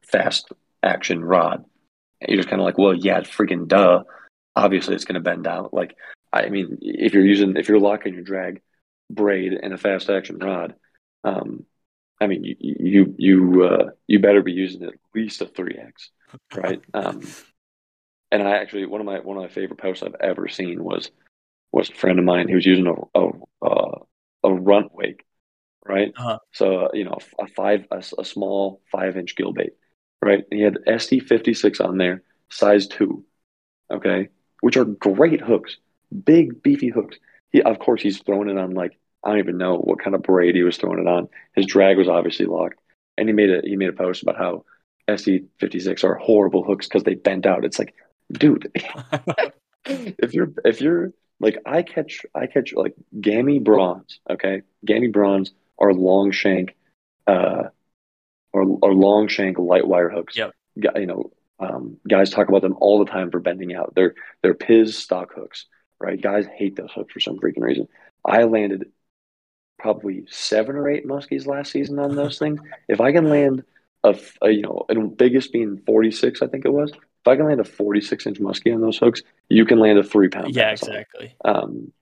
[0.00, 0.50] fast
[0.82, 1.66] action rod.
[2.28, 4.04] You're just kind of like, well, yeah, it's freaking duh.
[4.54, 5.72] Obviously, it's going to bend out.
[5.72, 5.96] Like
[6.32, 8.62] I mean, if you're using if you're locking your drag
[9.10, 10.74] braid and a fast action rod,
[11.24, 11.66] um,
[12.20, 16.10] I mean, you you you, uh, you better be using at least a three X,
[16.54, 16.80] right?
[16.94, 17.22] Um,
[18.30, 21.10] and I actually one of my one of my favorite posts I've ever seen was
[21.70, 22.48] was a friend of mine.
[22.48, 23.30] He was using a a,
[23.62, 23.96] a,
[24.44, 25.24] a runt wake,
[25.86, 26.12] right?
[26.16, 26.38] Uh-huh.
[26.52, 29.74] So you know, a five a, a small five inch gill bait,
[30.22, 30.44] right?
[30.50, 33.24] He had ST fifty six on there, size two,
[33.90, 34.28] okay,
[34.60, 35.76] which are great hooks,
[36.24, 37.18] big beefy hooks.
[37.50, 40.22] He of course he's throwing it on like I don't even know what kind of
[40.22, 41.28] braid he was throwing it on.
[41.54, 42.78] His drag was obviously locked,
[43.18, 44.64] and he made a he made a post about how
[45.14, 47.64] ST fifty six are horrible hooks because they bent out.
[47.64, 47.94] It's like,
[48.30, 48.70] dude,
[49.84, 55.52] if you're if you're like I catch I catch like gammy bronze, okay, gammy bronze
[55.78, 56.76] are long shank,
[57.26, 57.64] uh,
[58.52, 60.36] or or long shank light wire hooks.
[60.36, 60.52] Yep.
[60.76, 63.92] You know, um, guys talk about them all the time for bending out.
[63.94, 65.66] They're they're Piz stock hooks,
[66.00, 66.20] right?
[66.20, 67.88] Guys hate those hooks for some freaking reason.
[68.24, 68.90] I landed
[69.78, 72.60] probably seven or eight muskies last season on those things.
[72.88, 73.64] If I can land
[74.04, 76.90] a, a you know, and biggest being forty six, I think it was.
[76.92, 79.98] If I can land a forty six inch muskie on those hooks, you can land
[79.98, 80.54] a three pound.
[80.54, 81.36] Yeah, exactly.
[81.44, 81.92] Um,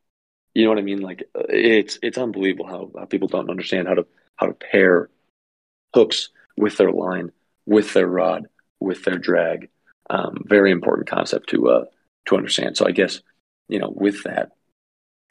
[0.55, 1.01] you know what I mean?
[1.01, 5.11] Like it's it's unbelievable how, how people don't understand how to how to pair
[5.95, 7.33] hooks with their line,
[7.67, 8.47] with their rod,
[8.79, 9.71] with their drag.
[10.09, 11.85] Um, very important concept to uh,
[12.27, 12.77] to understand.
[12.77, 13.21] So I guess
[13.69, 14.51] you know with that,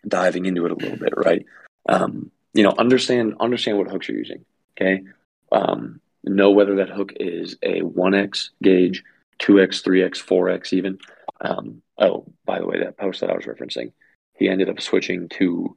[0.08, 1.46] diving into it a little bit, right?
[1.88, 4.46] Um, you know, understand understand what hooks you're using.
[4.76, 5.04] Okay,
[5.52, 9.04] um, know whether that hook is a one x gauge,
[9.38, 10.98] two x, three x, four x, even.
[11.42, 13.92] Um, oh, by the way, that post that I was referencing,
[14.36, 15.76] he ended up switching to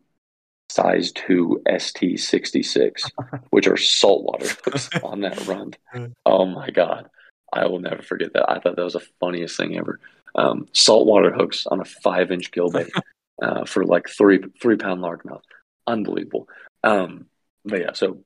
[0.73, 3.05] size two ST sixty six,
[3.51, 5.75] which are saltwater hooks on that run.
[6.27, 7.09] Oh my god.
[7.53, 8.51] I will never forget that.
[8.51, 10.01] I thought that was the funniest thing ever.
[10.35, 12.91] Um, saltwater hooks on a five inch gill bait
[13.43, 15.43] uh, for like three three pound largemouth.
[15.87, 16.49] Unbelievable.
[16.83, 17.27] Um,
[17.65, 18.25] but yeah, so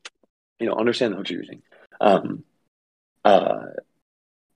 [0.60, 1.62] you know, understand the hooks you're using.
[2.00, 2.44] Um,
[3.24, 3.64] uh,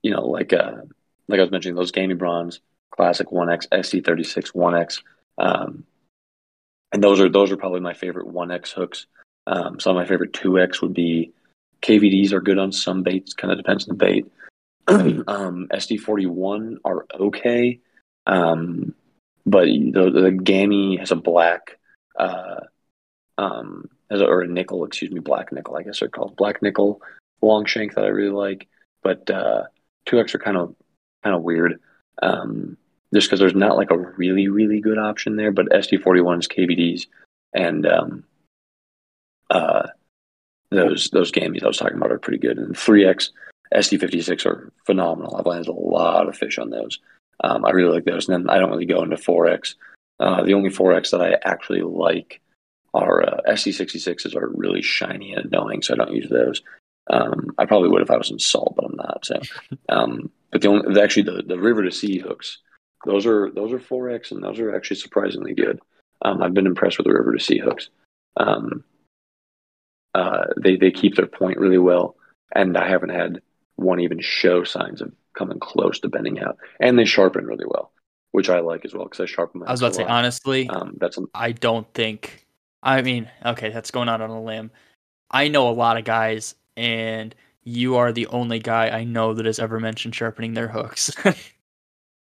[0.01, 0.81] you know, like uh,
[1.27, 5.03] like I was mentioning, those gamey bronze classic one X ST thirty six one X.
[5.37, 5.85] Um,
[6.91, 9.05] and those are those are probably my favorite one X hooks.
[9.47, 11.33] Um, some of my favorite two X would be
[11.81, 13.33] KVDs are good on some baits.
[13.33, 14.31] Kind of depends on the bait.
[14.87, 17.79] um, ST41 are okay,
[18.27, 18.93] um,
[19.45, 21.77] but the, the Gammy has a black,
[22.17, 22.61] uh,
[23.37, 26.61] um, has a, or a nickel, excuse me, black nickel, I guess they're called black
[26.61, 27.01] nickel
[27.41, 28.67] long shank that I really like.
[29.03, 29.63] But uh,
[30.07, 30.75] 2X are kind of
[31.23, 31.79] kind of weird,
[32.21, 32.77] um,
[33.13, 35.51] just because there's not like a really really good option there.
[35.51, 37.07] But ST41s, KVDs,
[37.53, 38.23] and um,
[39.49, 39.87] uh,
[40.69, 42.57] those those Gammies I was talking about are pretty good.
[42.57, 43.29] And 3X
[43.73, 45.35] ST56 are phenomenal.
[45.35, 46.99] I've landed a lot of fish on those.
[47.43, 48.27] Um, I really like those.
[48.27, 49.75] And then I don't really go into 4X.
[50.19, 52.41] Uh, the only 4X that I actually like
[52.93, 56.61] are uh, ST66s are really shiny and annoying, so I don't use those.
[57.09, 59.25] Um, I probably would if I was in salt, but I'm not.
[59.25, 59.39] So,
[59.89, 62.59] um, but the only actually the, the river to sea hooks,
[63.05, 65.79] those are those are 4X and those are actually surprisingly good.
[66.23, 67.89] Um, I've been impressed with the river to sea hooks.
[68.37, 68.83] Um,
[70.13, 72.15] uh, they they keep their point really well,
[72.53, 73.41] and I haven't had
[73.75, 77.91] one even show signs of coming close to bending out, and they sharpen really well,
[78.31, 79.61] which I like as well because I sharpen.
[79.61, 80.11] My I was about to say lot.
[80.11, 82.45] honestly, Um, that's I don't think.
[82.83, 84.71] I mean, okay, that's going out on a limb.
[85.29, 87.33] I know a lot of guys, and
[87.63, 91.15] you are the only guy I know that has ever mentioned sharpening their hooks.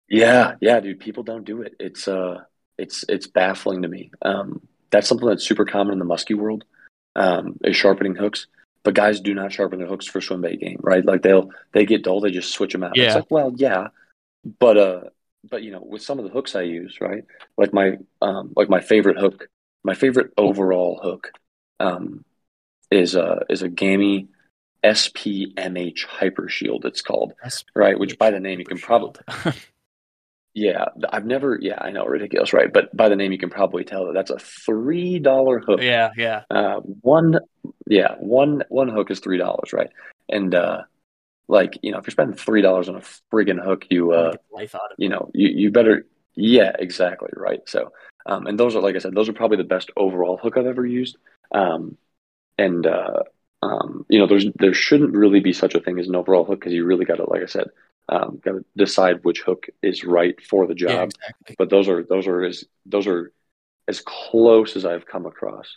[0.08, 1.00] yeah, yeah, dude.
[1.00, 1.74] People don't do it.
[1.80, 2.42] It's uh,
[2.78, 4.10] it's it's baffling to me.
[4.22, 6.64] Um, that's something that's super common in the muskie world.
[7.16, 8.48] Um, is sharpening hooks,
[8.82, 11.04] but guys do not sharpen their hooks for swim bait game, right?
[11.04, 12.96] Like they'll they get dull, they just switch them out.
[12.96, 13.06] Yeah.
[13.06, 13.88] It's like, well, yeah,
[14.58, 15.00] but uh,
[15.48, 17.24] but you know, with some of the hooks I use, right?
[17.56, 19.48] Like my um, like my favorite hook,
[19.84, 21.30] my favorite overall hook,
[21.80, 22.24] um,
[22.90, 24.28] is a is a Gammy
[24.84, 26.84] SPMH Hyper Shield.
[26.84, 27.32] It's called
[27.74, 29.22] right, which by the name you can probably
[30.54, 33.84] yeah, I've never yeah I know ridiculous right, but by the name you can probably
[33.84, 35.82] tell that that's a three dollar hook.
[35.82, 36.42] yeah, yeah.
[36.48, 37.40] Uh, one
[37.88, 39.90] yeah one one hook is three dollars right,
[40.28, 40.82] and uh,
[41.48, 44.76] like you know if you're spending three dollars on a friggin' hook, you uh life
[44.76, 46.06] out of you know you you better
[46.36, 47.60] yeah exactly right.
[47.66, 47.92] So
[48.26, 50.66] um, and those are like I said those are probably the best overall hook I've
[50.66, 51.16] ever used.
[51.52, 51.98] Um,
[52.58, 53.24] and uh,
[53.62, 56.60] um, you know there's there shouldn't really be such a thing as an overall hook
[56.60, 57.66] because you really got to like I said
[58.08, 60.90] um, got to decide which hook is right for the job.
[60.90, 61.56] Yeah, exactly.
[61.58, 63.32] But those are those are as those are
[63.88, 65.76] as close as I've come across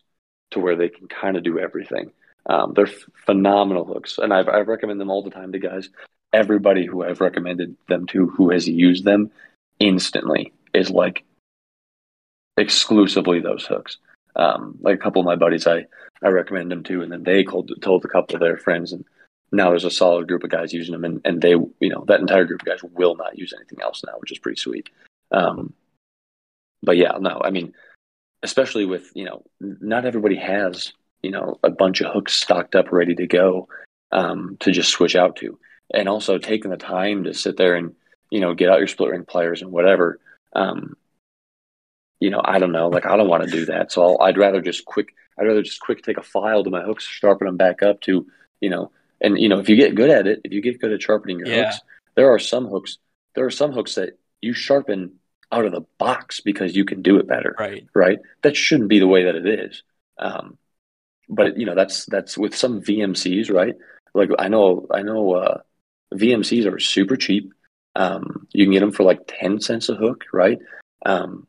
[0.51, 2.11] to where they can kind of do everything.
[2.45, 5.89] Um, they're f- phenomenal hooks, and I've I recommend them all the time to guys.
[6.33, 9.31] Everybody who I've recommended them to who has used them
[9.79, 11.23] instantly is like
[12.57, 13.97] exclusively those hooks.
[14.35, 15.85] Um, like a couple of my buddies, I
[16.23, 19.05] I recommend them to, and then they told told a couple of their friends, and
[19.51, 22.19] now there's a solid group of guys using them, and, and they you know that
[22.19, 24.89] entire group of guys will not use anything else now, which is pretty sweet.
[25.31, 25.73] Um,
[26.83, 27.73] but yeah, no, I mean,
[28.43, 32.91] especially with you know, not everybody has you know a bunch of hooks stocked up
[32.91, 33.67] ready to go
[34.11, 35.57] um, to just switch out to,
[35.93, 37.95] and also taking the time to sit there and
[38.29, 40.19] you know get out your split ring pliers and whatever.
[40.53, 40.97] Um,
[42.19, 44.37] you know, I don't know, like I don't want to do that, so I'll, I'd
[44.37, 45.13] rather just quick.
[45.39, 48.25] I'd rather just quick take a file to my hooks, sharpen them back up to
[48.61, 48.91] you know,
[49.21, 51.39] and you know, if you get good at it, if you get good at sharpening
[51.39, 51.65] your yeah.
[51.65, 51.81] hooks,
[52.15, 52.97] there are some hooks.
[53.35, 55.13] There are some hooks that you sharpen
[55.51, 57.55] out of the box because you can do it better.
[57.57, 57.87] Right.
[57.93, 58.19] Right.
[58.43, 59.83] That shouldn't be the way that it is.
[60.17, 60.57] Um,
[61.29, 63.75] but you know, that's that's with some VMCs, right?
[64.13, 65.61] Like I know, I know, uh,
[66.13, 67.53] VMCs are super cheap.
[67.95, 70.59] Um, you can get them for like ten cents a hook, right?
[71.05, 71.47] Um,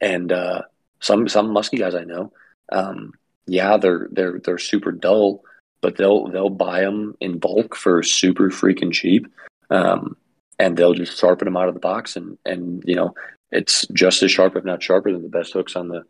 [0.00, 0.62] and uh,
[1.00, 2.32] some some musky guys I know,
[2.70, 3.12] um,
[3.46, 5.42] yeah, they're they're they're super dull,
[5.86, 9.28] but they'll they'll buy them in bulk for super freaking cheap.
[9.70, 10.16] Um,
[10.58, 13.14] and they'll just sharpen them out of the box and and you know
[13.52, 16.02] it's just as sharp if not sharper than the best hooks on the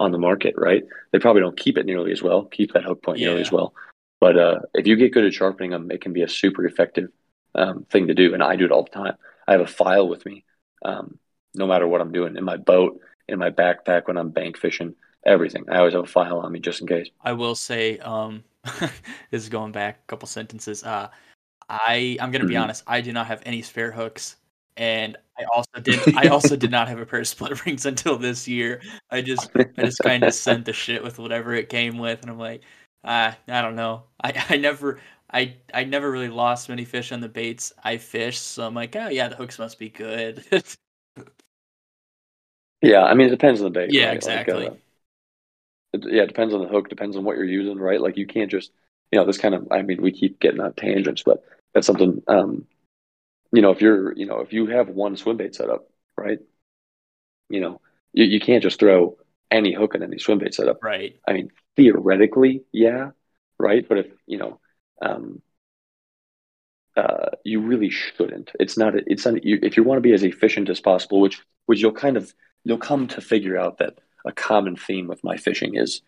[0.00, 3.02] on the market right they probably don't keep it nearly as well keep that hook
[3.02, 3.28] point yeah.
[3.28, 3.72] nearly as well
[4.20, 7.10] but uh, if you get good at sharpening them it can be a super effective
[7.54, 9.14] um, thing to do and i do it all the time
[9.46, 10.44] i have a file with me
[10.84, 11.18] um,
[11.54, 14.94] no matter what i'm doing in my boat in my backpack when i'm bank fishing
[15.26, 18.42] everything i always have a file on me just in case i will say um,
[18.64, 18.90] this
[19.30, 21.08] is going back a couple sentences uh,
[21.70, 22.64] I I'm gonna be mm-hmm.
[22.64, 22.82] honest.
[22.86, 24.36] I do not have any spare hooks,
[24.76, 28.18] and I also did I also did not have a pair of split rings until
[28.18, 28.82] this year.
[29.10, 32.30] I just I just kind of sent the shit with whatever it came with, and
[32.30, 32.62] I'm like,
[33.04, 34.02] ah, I don't know.
[34.22, 35.00] I I never.
[35.32, 38.96] I, I never really lost many fish on the baits I fished, so I'm like,
[38.96, 40.44] oh yeah, the hooks must be good.
[42.82, 43.92] yeah, I mean it depends on the bait.
[43.92, 44.16] Yeah, right?
[44.16, 44.64] exactly.
[44.64, 44.74] Like, uh,
[45.92, 48.00] it, yeah, it depends on the hook, depends on what you're using, right?
[48.00, 48.70] Like you can't just
[49.10, 51.42] you know, this kind of I mean, we keep getting on tangents, but
[51.74, 52.66] that's something um,
[53.52, 56.38] you know if you're you know if you have one swim bait set up right?
[57.48, 57.80] You know
[58.12, 59.16] you, you can't just throw
[59.50, 60.82] any hook in any swim bait setup.
[60.82, 61.16] Right.
[61.26, 63.10] I mean theoretically yeah
[63.58, 63.86] right?
[63.88, 64.60] But if you know
[65.02, 65.42] um,
[66.96, 68.50] uh, you really shouldn't.
[68.60, 71.40] It's not it's not you, if you want to be as efficient as possible which
[71.66, 72.32] which you'll kind of
[72.64, 76.02] you'll come to figure out that a common theme with my fishing is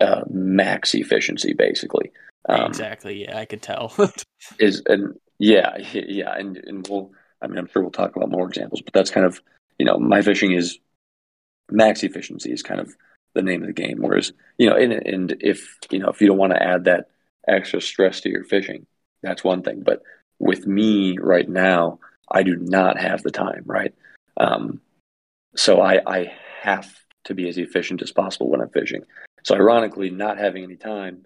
[0.00, 2.10] uh, max efficiency basically
[2.48, 3.22] um, exactly.
[3.22, 3.92] Yeah, I could tell.
[4.58, 7.10] is and yeah, yeah, and and we'll.
[7.42, 9.40] I mean, I'm sure we'll talk about more examples, but that's kind of
[9.78, 10.78] you know my fishing is
[11.70, 12.94] max efficiency is kind of
[13.34, 13.98] the name of the game.
[14.00, 17.08] Whereas you know, and and if you know if you don't want to add that
[17.48, 18.86] extra stress to your fishing,
[19.22, 19.82] that's one thing.
[19.84, 20.02] But
[20.38, 21.98] with me right now,
[22.30, 23.62] I do not have the time.
[23.64, 23.94] Right.
[24.36, 24.80] Um,
[25.56, 26.32] so I I
[26.62, 26.92] have
[27.30, 29.02] to be as efficient as possible when I'm fishing.
[29.42, 31.24] So ironically, not having any time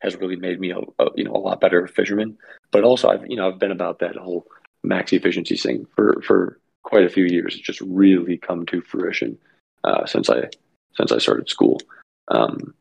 [0.00, 2.36] has really made me a, a, you know a lot better fisherman.
[2.70, 4.46] But also, I've you know I've been about that whole
[4.82, 7.54] max efficiency thing for for quite a few years.
[7.54, 9.38] It's just really come to fruition
[9.82, 10.50] uh, since I
[10.96, 11.80] since I started school.
[12.28, 12.74] Um,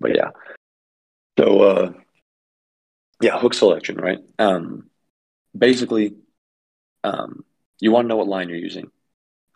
[0.00, 0.30] but yeah,
[1.38, 1.92] so uh,
[3.20, 4.18] yeah, hook selection, right?
[4.38, 4.88] Um,
[5.56, 6.14] basically,
[7.04, 7.44] um,
[7.80, 8.90] you want to know what line you're using.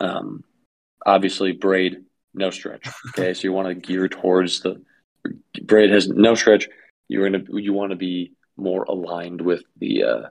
[0.01, 0.45] Um,
[1.05, 2.89] obviously, braid, no stretch.
[3.11, 4.83] Okay, so you want to gear towards the
[5.63, 6.69] braid has no stretch.
[7.09, 10.23] You're gonna you want to be more aligned with the uh,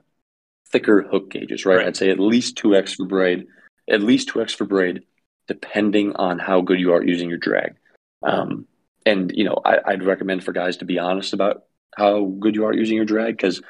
[0.70, 1.76] thicker hook gauges, right?
[1.76, 1.86] right?
[1.86, 3.46] I'd say at least two x for braid,
[3.88, 5.04] at least two x for braid,
[5.46, 7.76] depending on how good you are using your drag.
[8.22, 8.66] Um,
[9.06, 11.64] and you know, I, would recommend for guys to be honest about
[11.96, 13.62] how good you are using your drag because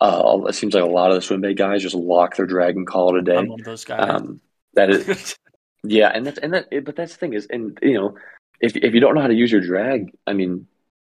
[0.00, 2.76] uh, it seems like a lot of the swim bait guys just lock their drag
[2.76, 3.36] and call it a day.
[3.36, 4.08] I'm one of those guys.
[4.08, 4.40] Um,
[4.74, 5.36] that is,
[5.82, 8.16] yeah, and that's and that, but that's the thing is, and you know,
[8.60, 10.66] if if you don't know how to use your drag, I mean,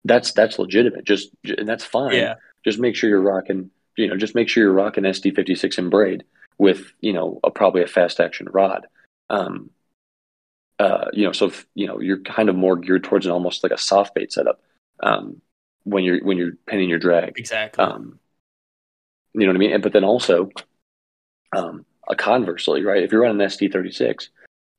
[0.04, 1.04] that's that's legitimate.
[1.04, 2.14] Just and that's fine.
[2.14, 2.34] Yeah.
[2.64, 3.70] Just make sure you're rocking.
[3.96, 6.24] You know, just make sure you're rocking ST56 in braid
[6.58, 8.86] with you know a, probably a fast action rod.
[9.30, 9.70] Um,
[10.78, 13.62] uh, you know, so if, you know you're kind of more geared towards an almost
[13.62, 14.60] like a soft bait setup
[15.02, 15.40] um,
[15.84, 17.38] when you're when you're pinning your drag.
[17.38, 17.84] Exactly.
[17.84, 18.18] Um,
[19.34, 19.72] you know what I mean?
[19.72, 20.50] And, but then also,
[21.56, 23.02] um, a conversely, right?
[23.02, 24.28] If you're running an ST36,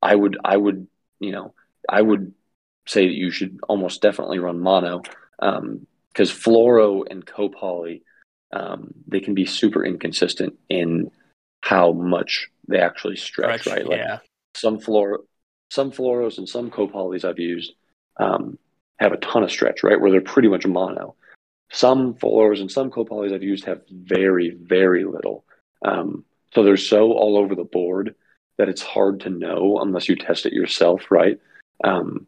[0.03, 0.87] I would I would
[1.19, 1.53] you know
[1.89, 2.33] I would
[2.85, 5.01] say that you should almost definitely run mono
[5.39, 8.01] because um, fluoro and copoly
[8.51, 11.09] um, they can be super inconsistent in
[11.61, 13.87] how much they actually stretch, stretch right?
[13.87, 14.19] Like yeah.
[14.53, 15.19] some fluoro,
[15.71, 17.73] some fluoros and some copolys I've used
[18.17, 18.59] um,
[18.99, 19.99] have a ton of stretch, right?
[19.99, 21.15] Where they're pretty much mono.
[21.71, 25.45] Some fluoros and some copolys I've used have very, very little.
[25.83, 26.23] Um,
[26.53, 28.13] so they're so all over the board
[28.57, 31.39] that it's hard to know unless you test it yourself, right?
[31.83, 32.27] Um,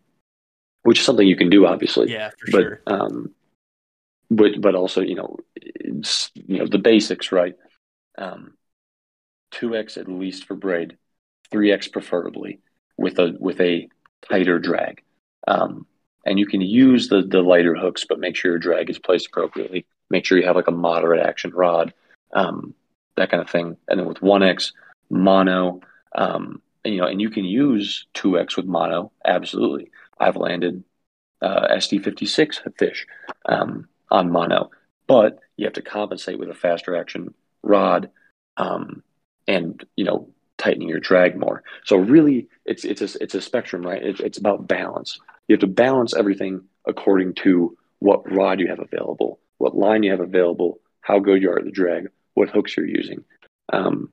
[0.84, 2.12] which is something you can do, obviously.
[2.12, 2.82] Yeah, for but, sure.
[2.88, 3.34] Um,
[4.30, 7.56] but but also, you know, it's, you know the basics, right?
[8.18, 8.54] Um,
[9.52, 10.98] two x at least for braid,
[11.52, 12.60] three x preferably.
[12.98, 13.88] with a with a
[14.30, 15.04] tighter drag.
[15.48, 15.86] Um,
[16.26, 19.28] and you can use the the lighter hooks, but make sure your drag is placed
[19.28, 19.86] appropriately.
[20.10, 21.94] Make sure you have like a moderate action rod,
[22.34, 22.74] um,
[23.18, 23.78] that kind of thing.
[23.88, 24.74] And then with one X
[25.10, 25.82] mono,
[26.16, 29.12] um, and, you know, and you can use two X with mono.
[29.26, 30.84] Absolutely, I've landed
[31.42, 33.06] uh, ST56 fish
[33.46, 34.72] um, on mono,
[35.08, 38.10] but you have to compensate with a faster action rod,
[38.58, 39.04] um,
[39.48, 41.64] and you know, tightening your drag more.
[41.84, 44.04] So really, it's it's a it's a spectrum, right?
[44.04, 45.20] It, it's about balance.
[45.48, 50.12] You have to balance everything according to what rod you have available, what line you
[50.12, 53.24] have available, how good you are at the drag, what hooks you're using.
[53.72, 54.12] Um,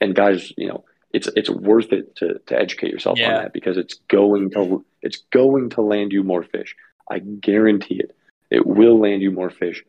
[0.00, 0.84] and guys, you know,
[1.14, 3.28] it's it's worth it to to educate yourself yeah.
[3.28, 6.74] on that because it's going to it's going to land you more fish.
[7.08, 8.16] I guarantee it.
[8.50, 9.84] It will land you more fish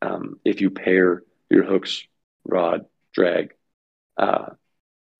[0.00, 2.06] um, if you pair your hooks,
[2.44, 3.54] rod, drag,
[4.16, 4.50] uh,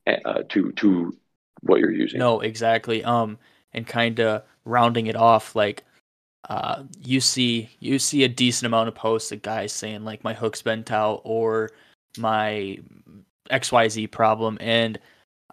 [0.07, 1.17] uh, to to
[1.61, 2.19] what you're using.
[2.19, 3.05] No, exactly.
[3.05, 3.39] Um,
[3.75, 5.85] and kind of rounding it off, like
[6.49, 10.33] uh, you see you see a decent amount of posts of guys saying like my
[10.33, 11.71] hook's bent out or
[12.19, 12.79] my
[13.51, 14.99] XYZ problem and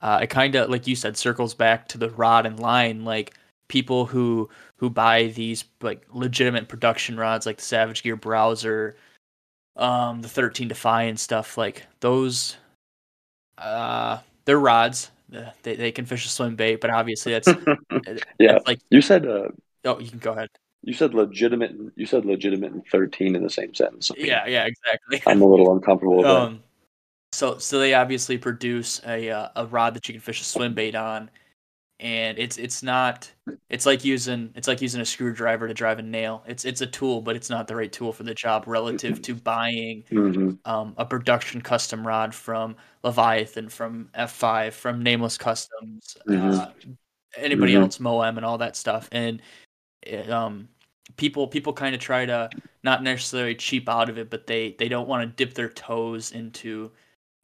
[0.02, 3.36] uh, it kind of like you said circles back to the rod and line like
[3.68, 8.96] people who who buy these like legitimate production rods like the Savage Gear Browser
[9.76, 12.58] um the 13 Defy and stuff like those
[13.58, 15.12] uh they're rods
[15.64, 17.48] they, they can fish a swim bait but obviously that's
[18.40, 19.50] yeah that's like you said uh
[19.86, 20.50] oh you can go ahead
[20.82, 21.76] you said legitimate.
[21.96, 24.12] You said legitimate and thirteen in the same sentence.
[24.12, 25.22] I mean, yeah, yeah, exactly.
[25.28, 26.62] I'm a little uncomfortable with um, that.
[27.40, 30.74] So, so they obviously produce a uh, a rod that you can fish a swim
[30.74, 31.32] bait on,
[32.02, 33.32] and it's it's not.
[33.70, 36.44] It's like using it's like using a screwdriver to drive a nail.
[36.48, 39.36] It's it's a tool, but it's not the right tool for the job relative to
[39.36, 40.70] buying mm-hmm.
[40.70, 42.76] um, a production custom rod from
[43.06, 46.60] Leviathan, from F5, from Nameless Customs, mm-hmm.
[46.60, 46.68] uh,
[47.38, 47.84] anybody mm-hmm.
[47.84, 49.42] else, Moem, and all that stuff, and
[50.02, 50.68] it, um,
[51.16, 52.50] people people kind of try to
[52.84, 56.34] not necessarily cheap out of it, but they they don't want to dip their toes
[56.34, 56.92] into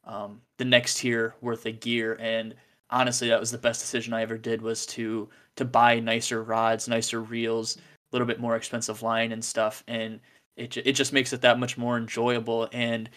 [0.06, 2.16] um, the next tier worth of gear.
[2.20, 2.54] And
[2.90, 6.88] honestly, that was the best decision I ever did was to to buy nicer rods,
[6.88, 7.80] nicer reels, a
[8.12, 10.20] little bit more expensive line and stuff, and
[10.56, 13.10] it it just makes it that much more enjoyable and.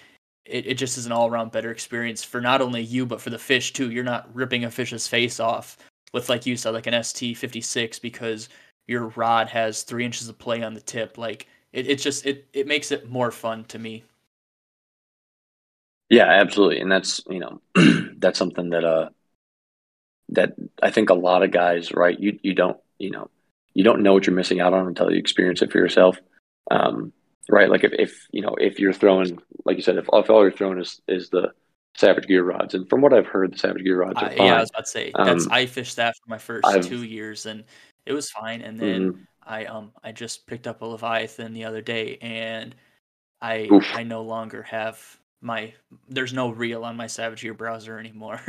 [0.45, 3.29] It, it just is an all around better experience for not only you but for
[3.29, 3.91] the fish too.
[3.91, 5.77] You're not ripping a fish's face off
[6.13, 8.49] with like you said, like an ST fifty six because
[8.87, 11.17] your rod has three inches of play on the tip.
[11.19, 14.03] Like it, it just it it makes it more fun to me.
[16.09, 17.61] Yeah, absolutely, and that's you know
[18.17, 19.09] that's something that uh
[20.29, 23.29] that I think a lot of guys right you you don't you know
[23.73, 26.17] you don't know what you're missing out on until you experience it for yourself.
[26.71, 27.13] Um,
[27.49, 30.41] right, like if, if you know if you're throwing like you said if, if all
[30.41, 31.51] you're throwing is is the
[31.95, 34.47] Savage Gear rods, and from what I've heard, the Savage Gear rods are uh, fine.
[34.47, 37.03] Yeah, I was about to say that's um, I fished that for my 1st two
[37.03, 37.63] years, and
[38.05, 38.61] it was fine.
[38.61, 39.21] And then mm-hmm.
[39.43, 42.73] I um I just picked up a Leviathan the other day, and
[43.41, 43.85] I Oof.
[43.93, 45.73] I no longer have my
[46.07, 48.41] there's no reel on my Savage Gear browser anymore.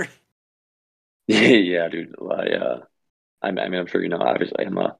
[1.26, 2.14] yeah, dude.
[2.20, 2.80] I uh,
[3.42, 4.18] I, mean, I'm sure you know.
[4.18, 4.96] Obviously, I'm a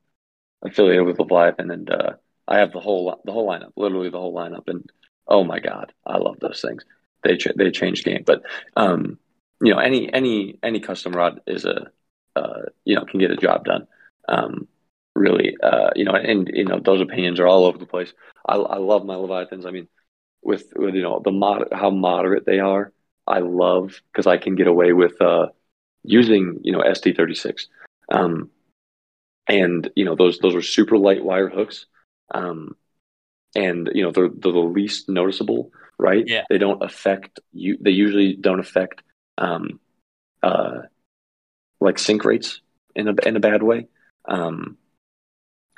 [0.63, 2.13] affiliated with Leviathan, and uh,
[2.47, 4.89] I have the whole the whole lineup, literally the whole lineup, and
[5.27, 6.85] oh my god, I love those things.
[7.23, 8.43] They ch- they changed game, but
[8.77, 9.19] um,
[9.63, 11.91] you know, any any any custom rod is a
[12.37, 13.87] uh, you know, can get a job done
[14.29, 14.69] um,
[15.15, 18.13] really, uh, you know, and you know those opinions are all over the place.
[18.47, 19.67] I, I love my Leviathans.
[19.67, 19.89] I mean,
[20.43, 22.93] with, with you know the mod how moderate they are,
[23.27, 25.49] I love because I can get away with uh,
[26.03, 27.67] using you know ST36,
[28.11, 28.51] um,
[29.47, 31.87] and you know those those are super light wire hooks,
[32.35, 32.77] um,
[33.55, 36.25] and you know they're, they're the least noticeable, right?
[36.27, 37.77] Yeah, they don't affect you.
[37.81, 39.03] They usually don't affect
[39.39, 39.81] um,
[40.43, 40.83] uh,
[41.81, 42.61] like sink rates
[42.95, 43.89] in a in a bad way.
[44.27, 44.77] Um,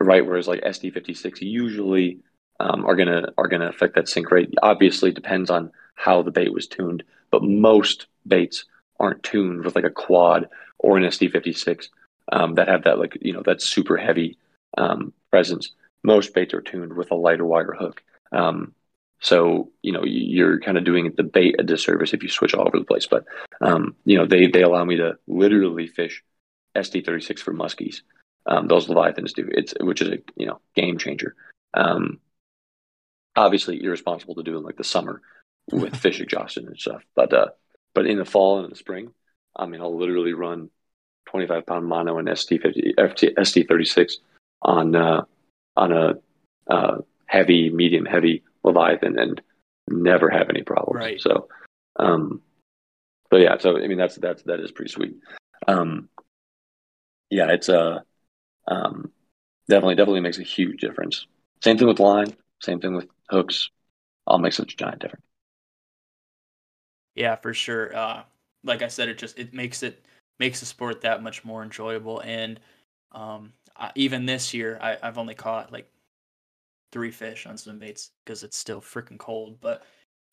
[0.00, 2.20] right, whereas like ST56 usually
[2.62, 4.54] um, are gonna are gonna affect that sink rate.
[4.62, 8.64] Obviously, depends on how the bait was tuned, but most baits
[8.98, 10.48] aren't tuned with like a quad
[10.78, 11.88] or an ST56
[12.30, 14.38] um, that have that like you know that super heavy
[14.78, 15.72] um, presence.
[16.04, 18.02] Most baits are tuned with a lighter wire hook.
[18.32, 18.74] Um,
[19.20, 22.66] so you know you're kind of doing the bait a disservice if you switch all
[22.66, 23.06] over the place.
[23.06, 23.24] But
[23.60, 26.22] um, you know they they allow me to literally fish
[26.76, 28.02] ST36 for muskies
[28.46, 29.48] um, those leviathans do.
[29.52, 31.34] It's which is a you know game changer.
[33.37, 35.22] Obviously, irresponsible to do in like the summer
[35.72, 37.49] with fish exhaustion and stuff, but uh,
[37.95, 39.12] but in the fall and in the spring,
[39.57, 40.70] I mean, I'll literally run
[41.26, 44.12] 25 pound mono and ST50 FT, ST36
[44.62, 45.22] on uh,
[45.76, 46.14] on a
[46.68, 49.41] uh, heavy, medium heavy leviathan and
[49.89, 50.99] never have any problems.
[50.99, 51.20] Right.
[51.20, 51.49] So,
[51.97, 52.43] um,
[53.30, 55.16] so yeah, so I mean that's that's that is pretty sweet.
[55.66, 56.09] Um,
[57.30, 58.05] yeah, it's a
[58.68, 59.11] um,
[59.68, 61.26] definitely definitely makes a huge difference.
[61.62, 63.70] Same thing with line, same thing with hooks.
[64.26, 65.24] All makes such a giant difference.
[67.14, 67.95] Yeah, for sure.
[67.95, 68.22] Uh,
[68.64, 70.05] like I said, it just it makes it
[70.39, 72.20] makes the sport that much more enjoyable.
[72.20, 72.61] And
[73.12, 75.91] um, I, even this year, I, I've only caught like
[76.93, 79.59] three fish on swim baits because it's still freaking cold.
[79.61, 79.83] But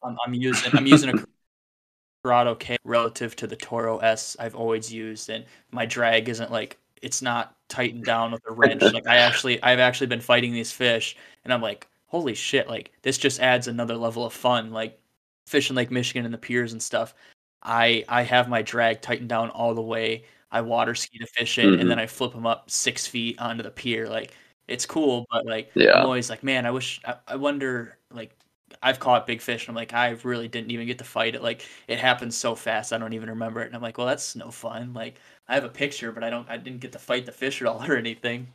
[0.04, 1.14] I'm, I'm using I'm using a
[2.24, 6.78] Curado K relative to the Toro S I've always used, and my drag isn't like
[7.02, 8.82] it's not tightened down with a wrench.
[8.82, 12.68] like I actually I've actually been fighting these fish, and I'm like, holy shit!
[12.68, 14.72] Like this just adds another level of fun.
[14.72, 15.00] Like
[15.48, 17.16] fishing Lake Michigan and the piers and stuff.
[17.64, 20.26] I I have my drag tightened down all the way.
[20.52, 21.82] I water ski to fish it, mm-hmm.
[21.82, 24.08] and then I flip them up six feet onto the pier.
[24.10, 24.34] Like
[24.68, 25.94] it's cool, but like yeah.
[25.94, 28.36] I'm always like, man, I wish I, I wonder like
[28.82, 31.44] I've caught big fish and I'm like, I really didn't even get to fight it.
[31.44, 33.68] Like it happened so fast, I don't even remember it.
[33.68, 34.94] And I'm like, well, that's no fun.
[34.94, 35.16] Like
[35.48, 37.68] I have a picture, but I don't, I didn't get to fight the fish at
[37.68, 38.48] all or anything.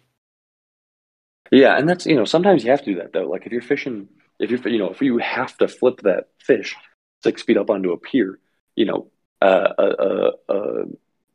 [1.50, 3.28] Yeah, and that's you know sometimes you have to do that though.
[3.28, 6.74] Like if you're fishing, if you're you know if you have to flip that fish
[7.22, 8.38] six feet up onto a pier,
[8.76, 9.10] you know
[9.42, 10.84] uh, a, a, a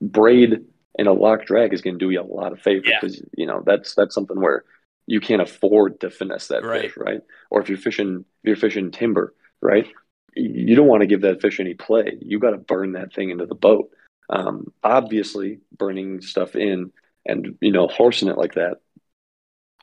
[0.02, 0.62] braid
[0.98, 3.24] and a lock drag is going to do you a lot of favor because yeah.
[3.38, 4.66] you know that's that's something where
[5.10, 6.84] you can't afford to finesse that right.
[6.84, 7.22] fish, right?
[7.50, 9.88] Or if you're fishing, if you're fishing timber, right?
[10.36, 12.18] You don't want to give that fish any play.
[12.22, 13.90] You got to burn that thing into the boat.
[14.30, 16.92] Um, obviously, burning stuff in
[17.26, 18.82] and you know horsing it like that.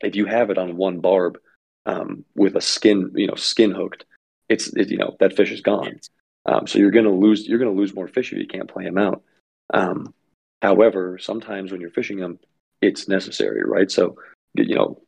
[0.03, 1.38] If you have it on one barb
[1.86, 4.05] um, with a skin, you know, skin hooked,
[4.49, 6.01] it's it, you know that fish is gone.
[6.44, 8.99] Um, so you're gonna lose you're gonna lose more fish if you can't play them
[8.99, 9.22] out.
[9.72, 10.14] Um,
[10.62, 12.38] however, sometimes when you're fishing them,
[12.80, 13.90] it's necessary, right?
[13.90, 14.16] So
[14.55, 15.01] you know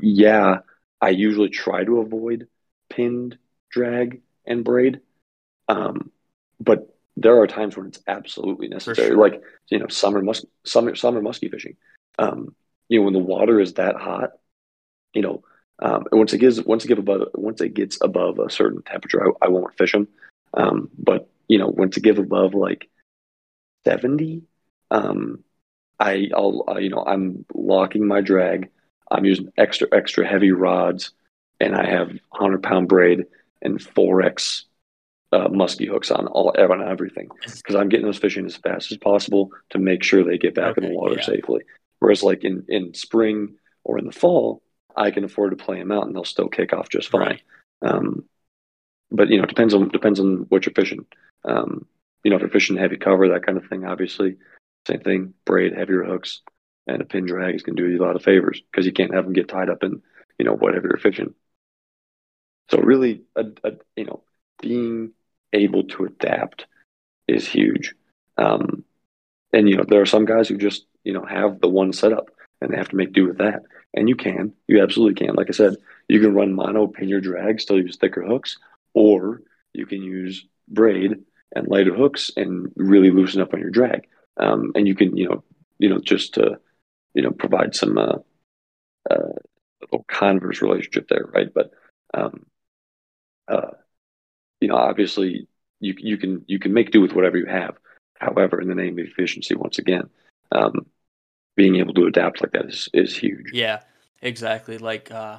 [0.00, 0.58] yeah,
[1.00, 2.48] I usually try to avoid
[2.90, 3.38] pinned
[3.70, 5.00] drag and braid.
[5.68, 6.10] Um,
[6.60, 9.08] but there are times when it's absolutely necessary.
[9.08, 9.16] Sure.
[9.16, 11.76] Like, you know, summer mus summer summer muskie fishing.
[12.18, 12.54] Um,
[12.88, 14.30] you know, when the water is that hot,
[15.12, 15.42] you know,
[15.80, 19.26] um, once it gets once it gets above once it gets above a certain temperature,
[19.26, 20.08] I, I won't fish them.
[20.54, 22.88] Um, but you know, once it gets above like
[23.84, 24.42] seventy,
[24.90, 25.42] um,
[25.98, 28.70] I, I'll uh, you know I'm locking my drag
[29.10, 31.12] I'm using extra extra heavy rods,
[31.60, 33.24] and I have 100 pound braid
[33.62, 34.64] and 4x
[35.32, 38.98] uh, musky hooks on all on everything because I'm getting those fishing as fast as
[38.98, 41.24] possible to make sure they get back okay, in the water yeah.
[41.24, 41.62] safely.
[42.04, 44.62] Whereas like in in spring or in the fall,
[44.94, 47.22] I can afford to play them out and they'll still kick off just fine.
[47.22, 47.42] Right.
[47.80, 48.24] Um,
[49.10, 51.06] but you know, it depends on depends on what you're fishing.
[51.46, 51.86] Um,
[52.22, 54.36] you know, if you're fishing heavy cover, that kind of thing, obviously,
[54.86, 55.32] same thing.
[55.46, 56.42] Braid, heavier hooks
[56.86, 58.92] and a pin drag is going to do you a lot of favors because you
[58.92, 60.02] can't have them get tied up in
[60.38, 61.32] you know whatever you're fishing.
[62.70, 64.24] So really, a, a, you know,
[64.60, 65.12] being
[65.54, 66.66] able to adapt
[67.26, 67.94] is huge.
[68.36, 68.84] Um,
[69.54, 72.30] and you know, there are some guys who just you know have the one setup
[72.60, 73.62] and they have to make do with that.
[73.94, 75.36] And you can, you absolutely can.
[75.36, 75.76] Like I said,
[76.08, 78.58] you can run mono, pin your drag, still use thicker hooks,
[78.92, 79.42] or
[79.72, 81.16] you can use braid
[81.54, 84.08] and lighter hooks and really loosen up on your drag.
[84.36, 85.44] Um, and you can, you know,
[85.78, 86.58] you know, just to
[87.14, 88.16] you know provide some uh,
[89.10, 89.32] uh,
[89.80, 91.52] little converse relationship there, right?
[91.52, 91.70] But
[92.12, 92.46] um,
[93.46, 93.72] uh,
[94.60, 95.46] you know, obviously,
[95.80, 97.76] you you can you can make do with whatever you have.
[98.18, 100.08] However, in the name of efficiency, once again,
[100.52, 100.86] um,
[101.56, 103.50] being able to adapt like that is is huge.
[103.52, 103.80] Yeah,
[104.22, 104.78] exactly.
[104.78, 105.38] Like uh,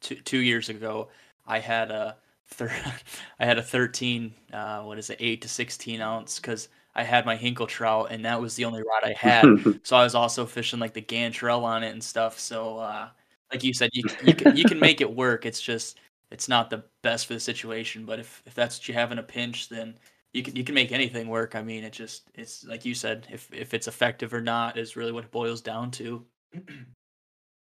[0.00, 1.08] two two years ago,
[1.46, 2.16] I had a
[2.48, 2.72] thir-
[3.38, 4.34] I had a thirteen.
[4.52, 5.18] Uh, what is it?
[5.20, 8.80] Eight to sixteen ounce because I had my Hinkle trout, and that was the only
[8.80, 9.44] rod I had.
[9.82, 12.38] so I was also fishing like the Gantarel on it and stuff.
[12.38, 13.08] So, uh,
[13.52, 15.44] like you said, you you can, you can make it work.
[15.46, 15.98] It's just
[16.30, 18.04] it's not the best for the situation.
[18.06, 19.98] But if if that's what you have in a pinch, then
[20.36, 21.54] you can you can make anything work.
[21.54, 24.96] I mean, it just it's like you said, if if it's effective or not is
[24.96, 26.24] really what it boils down to.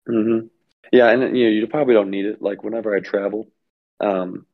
[0.06, 0.38] hmm
[0.92, 2.40] Yeah, and you know you probably don't need it.
[2.42, 3.48] Like whenever I travel,
[4.00, 4.46] um,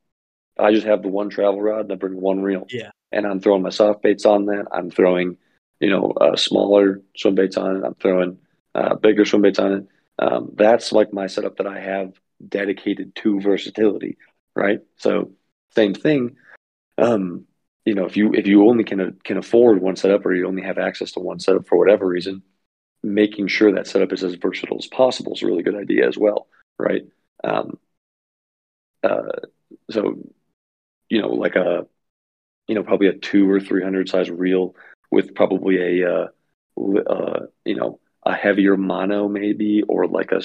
[0.58, 2.66] I just have the one travel rod and I bring one reel.
[2.70, 4.66] Yeah and I'm throwing my soft baits on that.
[4.72, 5.36] I'm throwing,
[5.80, 7.84] you know, uh, smaller swim baits on it.
[7.84, 8.38] I'm throwing
[8.74, 9.86] uh, bigger swim baits on it.
[10.18, 12.14] Um, that's like my setup that I have
[12.48, 14.16] dedicated to versatility,
[14.56, 14.80] right?
[14.96, 15.32] So
[15.74, 16.36] same thing.
[16.98, 17.44] Um,
[17.84, 20.62] you know, if you if you only can can afford one setup or you only
[20.62, 22.42] have access to one setup for whatever reason,
[23.02, 26.16] making sure that setup is as versatile as possible is a really good idea as
[26.16, 26.46] well,
[26.78, 27.02] right?
[27.44, 27.78] Um,
[29.02, 29.32] uh,
[29.90, 30.18] so,
[31.08, 31.86] you know, like a
[32.68, 34.74] you know, probably a two or 300 size reel
[35.10, 36.26] with probably a, uh,
[37.06, 40.40] uh, you know, a heavier mono maybe, or like a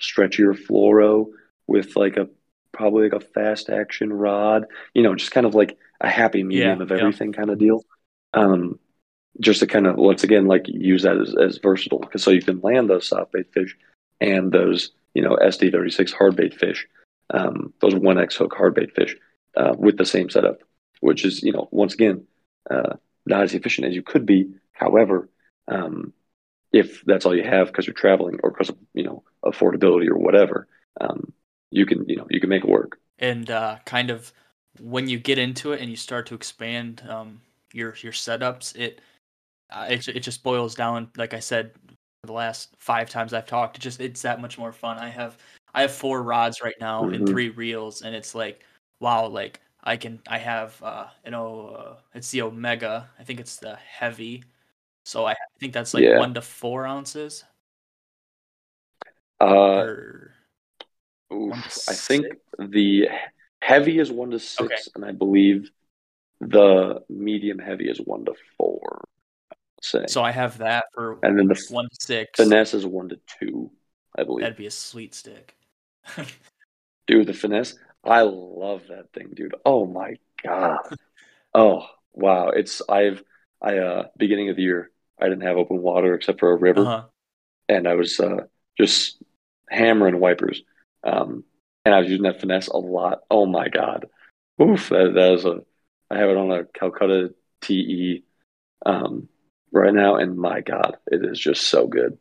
[0.00, 1.26] stretchier fluoro
[1.66, 2.28] with like a,
[2.72, 6.78] probably like a fast action rod, you know, just kind of like a happy medium
[6.78, 7.38] yeah, of everything yeah.
[7.38, 7.84] kind of deal.
[8.32, 8.78] Um,
[9.40, 12.42] just to kind of once again like use that as, as versatile because so you
[12.42, 13.76] can land those soft bait fish
[14.20, 16.86] and those you know ST36 hard bait fish,
[17.30, 19.16] um, those one X hook hard bait fish
[19.56, 20.62] uh, with the same setup,
[21.00, 22.26] which is you know once again
[22.70, 22.94] uh,
[23.26, 24.50] not as efficient as you could be.
[24.72, 25.28] However,
[25.68, 26.12] um,
[26.72, 30.18] if that's all you have because you're traveling or because of you know affordability or
[30.18, 30.66] whatever,
[31.00, 31.32] um,
[31.70, 32.98] you can you know you can make it work.
[33.18, 34.32] And uh, kind of
[34.80, 37.40] when you get into it and you start to expand um,
[37.72, 39.00] your your setups, it
[39.70, 41.08] uh, it it just boils down.
[41.16, 41.72] Like I said,
[42.22, 44.98] the last five times I've talked, it just it's that much more fun.
[44.98, 45.38] I have
[45.74, 47.14] I have four rods right now mm-hmm.
[47.14, 48.62] and three reels, and it's like
[49.00, 53.08] wow, like I can I have uh, you know uh, it's the Omega.
[53.18, 54.44] I think it's the heavy,
[55.04, 56.18] so I think that's like yeah.
[56.18, 57.44] one to four ounces.
[59.40, 59.86] Uh,
[61.32, 61.54] oof,
[61.88, 62.26] I think
[62.58, 63.08] the
[63.64, 64.76] heavy is one to six, okay.
[64.94, 65.70] and I believe
[66.40, 69.04] the medium heavy is one to four.
[69.80, 70.04] Say.
[70.08, 72.36] So I have that for and then the one to six.
[72.36, 73.70] Finesse is one to two,
[74.16, 74.42] I believe.
[74.42, 75.56] That'd be a sweet stick.
[77.06, 79.54] dude, the finesse, I love that thing, dude.
[79.64, 80.78] Oh my god.
[81.54, 82.48] oh wow.
[82.48, 83.22] It's I've
[83.62, 84.90] I uh beginning of the year
[85.20, 87.04] I didn't have open water except for a river, uh-huh.
[87.68, 88.44] and I was uh,
[88.78, 89.22] just
[89.70, 90.62] hammering wipers.
[91.04, 91.44] Um,
[91.84, 93.22] and I was using that finesse a lot.
[93.30, 94.06] Oh my god,
[94.60, 94.88] oof!
[94.88, 95.62] That, that is a.
[96.10, 98.22] I have it on a Calcutta TE
[98.86, 99.28] um,
[99.72, 102.18] right now, and my god, it is just so good.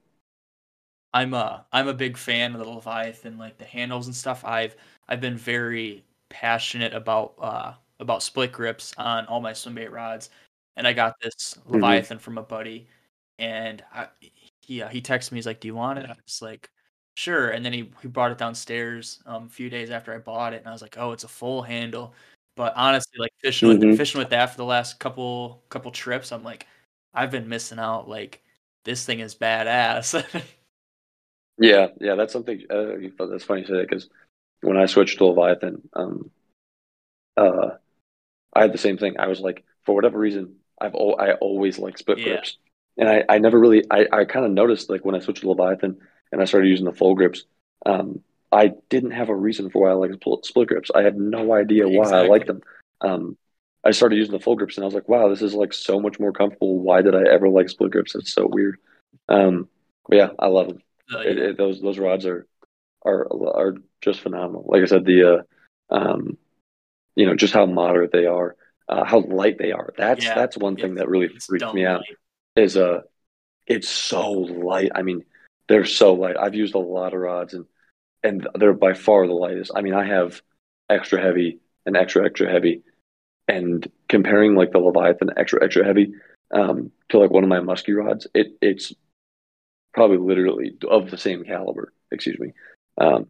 [1.14, 4.44] I'm a I'm a big fan of the Leviathan, like the handles and stuff.
[4.44, 4.76] I've
[5.08, 10.30] I've been very passionate about uh, about split grips on all my swim bait rods,
[10.76, 11.76] and I got this mm-hmm.
[11.76, 12.24] Leviathan mm-hmm.
[12.24, 12.88] from a buddy,
[13.38, 14.08] and I,
[14.62, 15.38] he uh, he texted me.
[15.38, 16.70] He's like, "Do you want it?" I was like,
[17.16, 20.54] "Sure." And then he he brought it downstairs um, a few days after I bought
[20.54, 22.14] it, and I was like, "Oh, it's a full handle."
[22.56, 23.90] But honestly, like fishing mm-hmm.
[23.90, 26.68] with fishing with that for the last couple couple trips, I'm like,
[27.14, 28.08] I've been missing out.
[28.08, 28.44] Like
[28.86, 30.24] this thing is badass.
[31.58, 32.64] yeah, yeah, that's something.
[32.70, 34.10] Uh, that's funny to say because
[34.62, 36.32] when I switched to Leviathan, um,
[37.38, 37.72] uh,
[38.54, 39.20] I had the same thing.
[39.20, 42.26] I was like, for whatever reason, I've o- I always like split yeah.
[42.26, 42.58] grips,
[42.98, 45.50] and I, I never really I, I kind of noticed like when I switched to
[45.50, 45.98] Leviathan
[46.34, 47.46] and I started using the full grips,
[47.86, 48.22] um,
[48.52, 50.12] I didn't have a reason for why I like
[50.44, 50.92] split grips.
[50.94, 52.28] I had no idea why exactly.
[52.28, 52.62] I liked them.
[53.02, 53.38] Um,
[53.84, 56.00] I started using the full grips and I was like, wow, this is like so
[56.00, 56.80] much more comfortable.
[56.80, 58.16] Why did I ever like split grips?
[58.16, 58.78] It's so weird.
[59.30, 59.70] Um,
[60.08, 60.80] but yeah, I love them.
[61.14, 62.48] Uh, it, it, those those rods are
[63.06, 64.66] are are just phenomenal.
[64.68, 65.46] Like I said, the
[65.92, 66.38] uh, um,
[67.16, 68.56] you know, just how moderate they are
[68.90, 69.94] uh, how light they are.
[69.98, 72.04] That's yeah, that's one thing that really freaks me out.
[72.56, 73.02] Is uh,
[73.66, 74.92] it's so light.
[74.94, 75.26] I mean,
[75.74, 76.38] they're so light.
[76.40, 77.66] I've used a lot of rods and
[78.22, 79.72] and they're by far the lightest.
[79.76, 80.40] I mean, I have
[80.88, 82.84] extra heavy and extra extra heavy,
[83.48, 86.14] and comparing like the Leviathan extra extra heavy
[86.54, 88.94] um, to like one of my musky rods, it it's
[89.96, 91.92] probably literally of the same caliber.
[92.12, 92.54] Excuse me.
[93.00, 93.26] Um,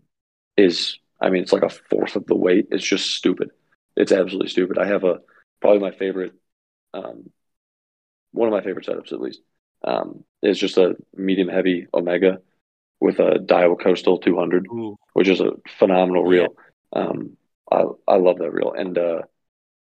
[0.57, 2.67] is I mean, it's like a fourth of the weight.
[2.71, 3.51] It's just stupid.
[3.95, 4.77] It's absolutely stupid.
[4.77, 5.19] I have a
[5.61, 6.33] probably my favorite,
[6.93, 7.29] um,
[8.33, 9.39] one of my favorite setups at least,
[9.83, 12.39] um, is just a medium heavy Omega
[12.99, 14.97] with a Daiwa Coastal 200, Ooh.
[15.13, 16.55] which is a phenomenal reel.
[16.93, 17.37] Um,
[17.71, 19.21] I I love that reel, and uh,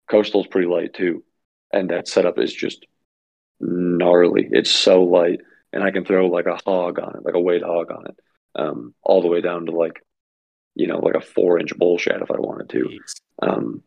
[0.09, 1.23] Coastal's pretty light too,
[1.73, 2.85] and that setup is just
[3.59, 4.47] gnarly.
[4.51, 5.41] It's so light,
[5.73, 8.19] and I can throw like a hog on it, like a weight hog on it,
[8.55, 10.03] um, all the way down to like,
[10.75, 12.99] you know, like a four inch bull shad if I wanted to.
[13.41, 13.83] Um,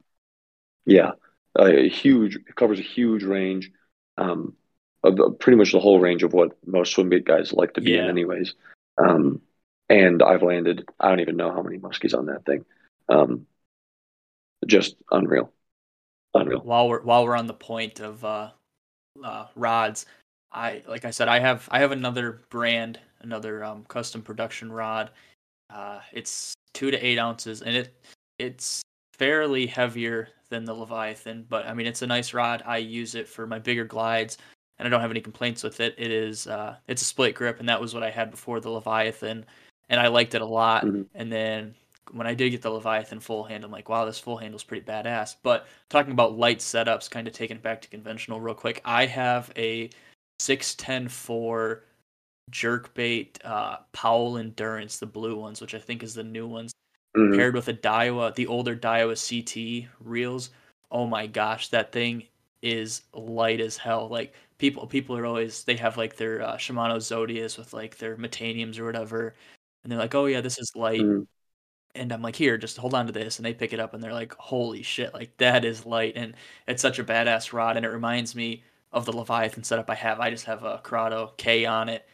[0.87, 1.13] yeah,
[1.57, 3.71] a huge it covers a huge range,
[4.19, 4.55] um,
[5.39, 8.05] pretty much the whole range of what most swim bait guys like to be yeah.
[8.05, 8.55] in, anyways.
[8.99, 9.41] Um,
[9.89, 12.65] and I've landed I don't even know how many muskies on that thing.
[13.09, 13.47] Um,
[14.67, 15.53] just unreal,
[16.33, 16.61] unreal.
[16.61, 18.51] While we're while we're on the point of uh,
[19.23, 20.07] uh, rods,
[20.53, 25.11] I like I said I have I have another brand, another um, custom production rod.
[25.71, 27.95] Uh, it's two to eight ounces, and it
[28.39, 28.83] it's
[29.19, 32.63] fairly heavier than the Leviathan, but I mean it's a nice rod.
[32.65, 34.39] I use it for my bigger glides,
[34.79, 35.95] and I don't have any complaints with it.
[35.99, 38.71] It is uh, it's a split grip, and that was what I had before the
[38.71, 39.45] Leviathan,
[39.89, 40.85] and I liked it a lot.
[40.85, 41.03] Mm-hmm.
[41.15, 41.75] And then
[42.13, 44.85] when I did get the Leviathan full hand, I'm like, wow, this full handle's pretty
[44.85, 45.37] badass.
[45.43, 49.07] But talking about light setups, kind of taking it back to conventional real quick, I
[49.07, 49.91] have a
[50.39, 51.85] six ten four
[52.51, 56.73] jerkbait uh, Powell Endurance, the blue ones, which I think is the new ones
[57.17, 57.37] mm-hmm.
[57.37, 60.51] paired with a Daiwa, the older Daiwa CT reels.
[60.91, 62.25] Oh my gosh, that thing
[62.63, 64.09] is light as hell.
[64.09, 68.17] Like people, people are always they have like their uh, Shimano Zodias with like their
[68.17, 69.35] Metaniums or whatever,
[69.83, 71.03] and they're like, oh yeah, this is light.
[71.03, 71.25] Mm-hmm.
[71.97, 74.03] And I'm like, here, just hold on to this, and they pick it up, and
[74.03, 76.35] they're like, holy shit, like that is light, and
[76.67, 80.19] it's such a badass rod, and it reminds me of the Leviathan setup I have.
[80.19, 82.09] I just have a Curado K on it,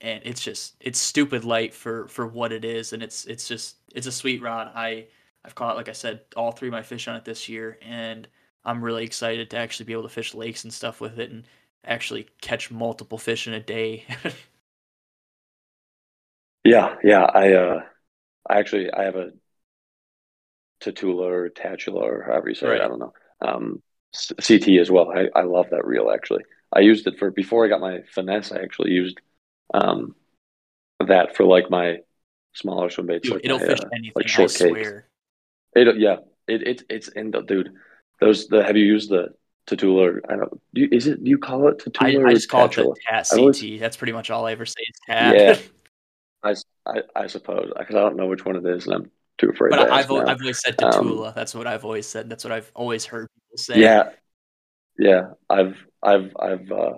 [0.00, 3.76] and it's just it's stupid light for for what it is, and it's it's just
[3.92, 4.70] it's a sweet rod.
[4.72, 5.06] I
[5.44, 8.28] I've caught like I said all three of my fish on it this year, and
[8.64, 11.44] I'm really excited to actually be able to fish lakes and stuff with it, and
[11.84, 14.04] actually catch multiple fish in a day.
[16.64, 17.24] yeah, yeah.
[17.24, 17.80] I uh,
[18.48, 19.30] I actually I have a
[20.80, 22.80] Tatula or Tatula or however you say right.
[22.80, 22.84] it.
[22.84, 23.12] I don't know.
[23.40, 23.82] Um,
[24.14, 25.10] CT as well.
[25.10, 26.44] I, I love that reel actually.
[26.72, 28.52] I used it for before I got my finesse.
[28.52, 29.18] I actually used
[29.72, 30.14] um,
[31.06, 31.98] that for like my
[32.54, 33.24] smaller swim baits.
[33.24, 34.12] Dude, like it'll my, fish uh, anything.
[34.14, 35.08] like short I swear.
[35.74, 36.16] It yeah.
[36.46, 37.74] It, it it's in the dude.
[38.20, 39.34] Those the have you used the
[39.68, 40.20] Tatula?
[40.28, 40.60] I don't.
[40.72, 42.26] You, is it you call it Tatula?
[42.26, 43.38] I, I just call it the Tat CT.
[43.38, 45.36] Always, That's pretty much all I ever say is Tat.
[45.36, 45.58] Yeah.
[46.42, 46.54] I,
[46.86, 49.70] I, I suppose because I don't know which one it is, and I'm too afraid.
[49.70, 51.28] But I've, I've always said Tatula.
[51.28, 52.28] Um, That's what I've always said.
[52.28, 53.80] That's what I've always heard people say.
[53.80, 54.10] Yeah,
[54.98, 55.30] yeah.
[55.50, 56.94] I've I've I've uh,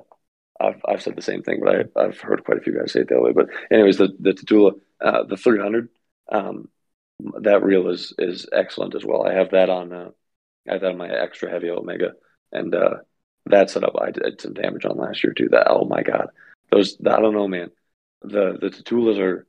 [0.60, 3.00] I've I've said the same thing, but I, I've heard quite a few guys say
[3.00, 3.32] it the other way.
[3.32, 5.88] But anyways, the the Tatula, uh, the 300,
[6.30, 6.68] um,
[7.40, 9.26] that reel is is excellent as well.
[9.26, 9.92] I have that on.
[9.92, 10.10] Uh,
[10.68, 12.12] I have that on my extra heavy Omega,
[12.52, 12.96] and uh,
[13.46, 15.48] that setup I did some damage on last year too.
[15.50, 16.28] That oh my god,
[16.70, 17.70] those I don't know, man.
[18.22, 19.46] The the Tatulas are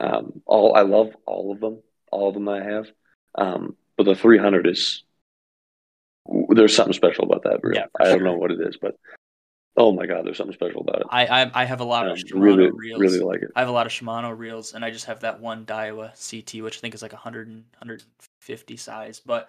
[0.00, 2.86] um, all I love all of them, all of them I have.
[3.36, 5.04] Um, but the 300 is
[6.50, 7.60] there's something special about that.
[7.74, 8.96] Yeah, I don't know what it is, but
[9.76, 11.06] oh my god, there's something special about it.
[11.10, 13.00] I I, I have a lot um, of Shimano really, reels.
[13.00, 13.50] Really like it.
[13.54, 16.62] I have a lot of Shimano reels, and I just have that one Daiwa CT,
[16.62, 19.20] which I think is like 100 150 size.
[19.24, 19.48] But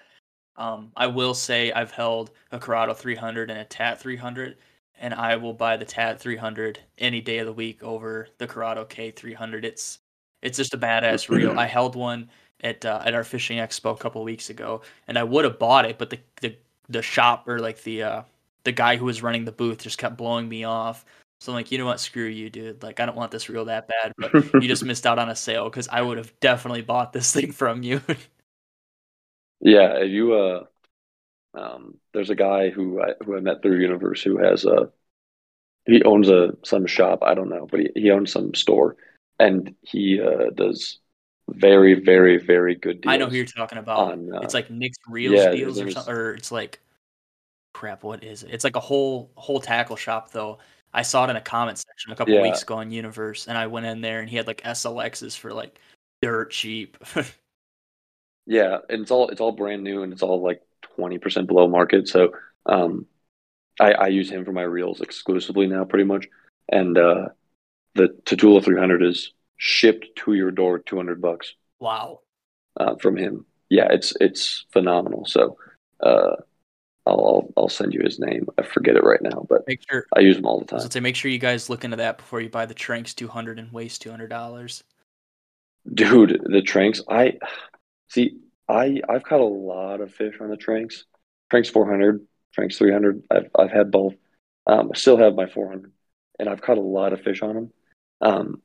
[0.58, 4.58] um, I will say I've held a Curado 300 and a Tat 300,
[5.00, 8.86] and I will buy the Tat 300 any day of the week over the Curado
[8.86, 9.66] K 300.
[9.66, 10.00] It's
[10.42, 11.60] it's just a badass reel.
[11.60, 12.30] I held one
[12.62, 15.86] at uh, at our fishing expo a couple weeks ago, and I would have bought
[15.86, 16.56] it, but the the
[16.90, 18.22] the shop or like the uh,
[18.64, 21.06] the guy who was running the booth just kept blowing me off.
[21.40, 22.00] So I'm like, you know what?
[22.00, 22.82] Screw you, dude.
[22.82, 25.36] Like, I don't want this reel that bad, but you just missed out on a
[25.36, 28.02] sale because I would have definitely bought this thing from you.
[29.60, 30.64] yeah, you uh,
[31.54, 34.90] um, there's a guy who I who I met through Universe who has a
[35.86, 37.20] he owns a some shop.
[37.24, 38.98] I don't know, but he, he owns some store
[39.40, 41.00] and he uh, does
[41.50, 43.14] very, very, very good deals.
[43.14, 44.12] I know who you're talking about.
[44.12, 46.80] On, uh, it's like Nick's Reels yeah, deals or something, or it's like
[47.74, 48.04] crap.
[48.04, 48.52] What is it?
[48.52, 50.60] It's like a whole whole tackle shop though.
[50.94, 52.42] I saw it in a comment section a couple yeah.
[52.42, 55.54] weeks ago on Universe, and I went in there and he had like SLXs for
[55.54, 55.80] like
[56.22, 56.98] dirt cheap.
[58.46, 60.62] yeah, and it's all it's all brand new and it's all like
[60.96, 62.08] twenty percent below market.
[62.08, 62.32] So
[62.66, 63.06] um,
[63.80, 66.28] I, I use him for my reels exclusively now, pretty much,
[66.72, 67.30] and uh,
[67.96, 71.54] the Tatula 300 is shipped to your door, 200 bucks.
[71.80, 72.22] Wow.
[72.78, 73.46] Uh, from him.
[73.70, 75.26] Yeah, it's it's phenomenal.
[75.26, 75.58] So,
[76.02, 76.36] uh,
[77.08, 78.48] I'll, I'll, send you his name.
[78.58, 80.80] I forget it right now, but make sure I use him all the time.
[80.80, 83.60] So say make sure you guys look into that before you buy the Tranx 200
[83.60, 84.84] and waste 200 dollars.
[85.94, 87.02] Dude, the Tranx.
[87.10, 87.38] I
[88.10, 88.38] see.
[88.68, 91.04] I I've caught a lot of fish on the Tranx.
[91.52, 92.26] Tranx 400,
[92.58, 93.24] Tranx 300.
[93.30, 94.16] I've I've had both.
[94.68, 95.92] Um, I still have my 400,
[96.40, 97.74] and I've caught a lot of fish on them.
[98.22, 98.62] Um,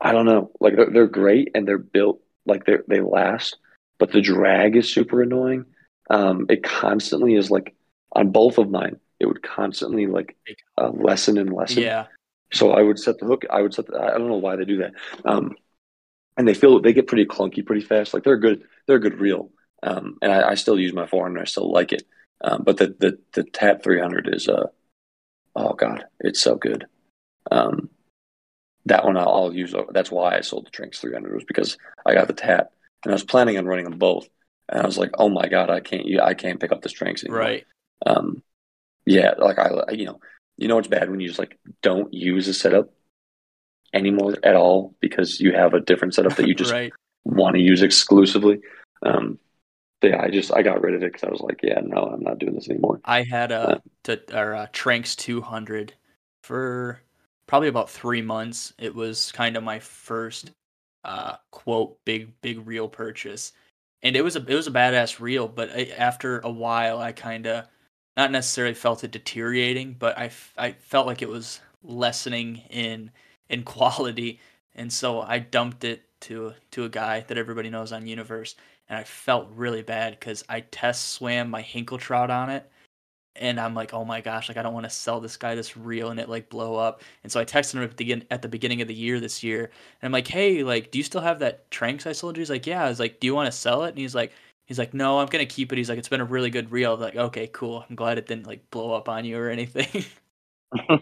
[0.00, 3.56] I don't know, like they're, they're great and they're built like they they last,
[3.98, 5.64] but the drag is super annoying.
[6.10, 7.74] Um, it constantly is like
[8.12, 9.00] on both of mine.
[9.18, 10.36] It would constantly like
[10.76, 11.82] uh, lessen and lessen.
[11.82, 12.06] Yeah.
[12.52, 13.44] So I would set the hook.
[13.50, 13.86] I would set.
[13.86, 14.92] The, I don't know why they do that.
[15.24, 15.56] Um,
[16.36, 18.14] and they feel they get pretty clunky pretty fast.
[18.14, 18.64] Like they're good.
[18.86, 19.50] They're a good reel.
[19.82, 21.40] Um, and I, I, still use my 400.
[21.40, 22.04] I still like it.
[22.40, 24.66] Um, but the the the Tat 300 is uh
[25.54, 26.86] oh god, it's so good.
[27.50, 27.90] Um,
[28.86, 29.74] that one I'll, I'll, use.
[29.92, 32.70] That's why I sold the Tranx 300 was because I got the Tat,
[33.04, 34.28] and I was planning on running them both.
[34.68, 36.06] And I was like, oh my god, I can't.
[36.20, 37.40] I can't pick up the Tranx anymore.
[37.40, 37.66] Right.
[38.04, 38.42] Um,
[39.06, 40.20] yeah, like I, you know,
[40.56, 42.90] you know, it's bad when you just like don't use a setup
[43.94, 46.92] anymore at all because you have a different setup that you just right.
[47.24, 48.60] want to use exclusively.
[49.02, 49.38] Um,
[50.02, 52.22] yeah, I just I got rid of it because I was like, yeah, no, I'm
[52.22, 53.00] not doing this anymore.
[53.04, 55.94] I had a uh, or a Tranx 200
[56.42, 57.00] for
[57.46, 58.74] probably about three months.
[58.78, 60.50] It was kind of my first
[61.04, 63.52] uh, quote big big reel purchase,
[64.02, 65.48] and it was a it was a badass reel.
[65.48, 67.66] But I, after a while, I kind of
[68.16, 73.10] not necessarily felt it deteriorating, but I, I felt like it was lessening in
[73.48, 74.40] in quality,
[74.74, 78.56] and so I dumped it to to a guy that everybody knows on Universe,
[78.88, 82.70] and I felt really bad because I test swam my Hinkle trout on it,
[83.36, 85.76] and I'm like, oh my gosh, like I don't want to sell this guy this
[85.76, 87.02] reel and it like blow up.
[87.22, 89.64] And so I texted him at the, at the beginning of the year this year,
[89.64, 92.40] and I'm like, hey, like, do you still have that Tranx I sold you?
[92.42, 92.84] He's like, yeah.
[92.84, 93.90] I was like, do you want to sell it?
[93.90, 94.32] And he's like,
[94.66, 95.78] He's like, no, I'm gonna keep it.
[95.78, 96.94] He's like, it's been a really good reel.
[96.94, 97.84] I'm like, okay, cool.
[97.88, 100.04] I'm glad it didn't like blow up on you or anything.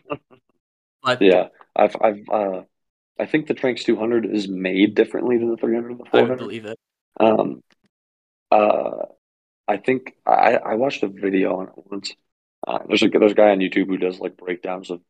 [1.02, 1.48] but yeah,
[1.82, 2.62] I've I've uh,
[3.18, 6.32] I think the Tranx 200 is made differently than the 300 and the 400.
[6.32, 6.78] I believe it.
[7.18, 7.62] Um,
[8.50, 9.06] uh,
[9.68, 12.14] I think I I watched a video on it once.
[12.66, 15.00] Uh, there's a there's a guy on YouTube who does like breakdowns of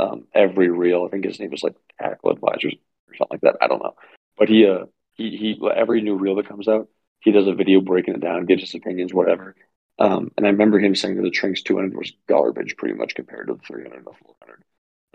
[0.00, 1.04] um, every reel.
[1.06, 2.74] I think his name is like Tackle Advisors
[3.08, 3.56] or something like that.
[3.60, 3.94] I don't know,
[4.36, 6.88] but he uh he he every new reel that comes out,
[7.20, 9.54] he does a video breaking it down, gives his opinions, whatever.
[9.98, 13.48] Um, and I remember him saying that the Tranx 200 was garbage, pretty much compared
[13.48, 14.62] to the 300 and the 400.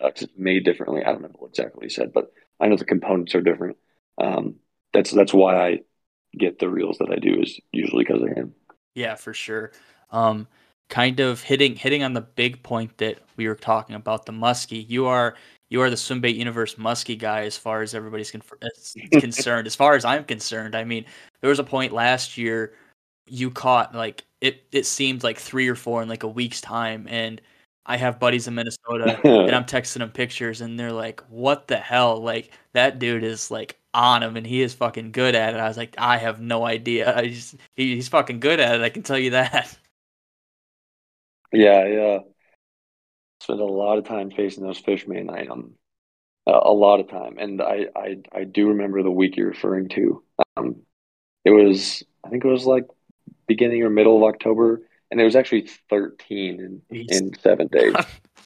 [0.04, 1.02] Uh, it's made differently.
[1.02, 3.78] I don't remember exactly what he said, but I know the components are different.
[4.18, 4.56] Um,
[4.94, 5.80] that's that's why I
[6.38, 8.54] get the reels that I do is usually because of him.
[8.96, 9.72] Yeah, for sure.
[10.12, 10.48] Um,
[10.90, 14.88] kind of hitting hitting on the big point that we were talking about the muskie.
[14.90, 15.36] You are
[15.70, 18.42] you are the swimbait universe muskie guy as far as everybody's con-
[19.20, 19.68] concerned.
[19.68, 21.06] as far as I'm concerned, I mean,
[21.42, 22.74] there was a point last year
[23.28, 24.64] you caught like it.
[24.72, 27.42] It seemed like three or four in like a week's time, and
[27.86, 31.78] I have buddies in Minnesota, and I'm texting them pictures, and they're like, "What the
[31.78, 32.22] hell?
[32.22, 35.68] Like that dude is like on him, and he is fucking good at it." I
[35.68, 37.16] was like, "I have no idea.
[37.16, 38.82] I just he, he's fucking good at it.
[38.82, 39.78] I can tell you that."
[41.52, 42.20] Yeah, yeah.
[43.42, 45.30] Spent a lot of time facing those fish, man.
[45.30, 45.74] I um,
[46.48, 50.24] a lot of time, and I I I do remember the week you're referring to.
[50.58, 50.78] Um,
[51.46, 52.86] it was I think it was like
[53.48, 54.82] beginning or middle of October
[55.14, 57.94] and it was actually 13 in, in seven days.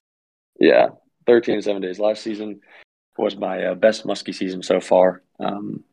[0.59, 0.89] yeah,
[1.26, 1.97] 13 in seven days.
[1.97, 2.59] Last season
[3.18, 5.24] was my uh, best muskie season so far.
[5.39, 5.86] Um,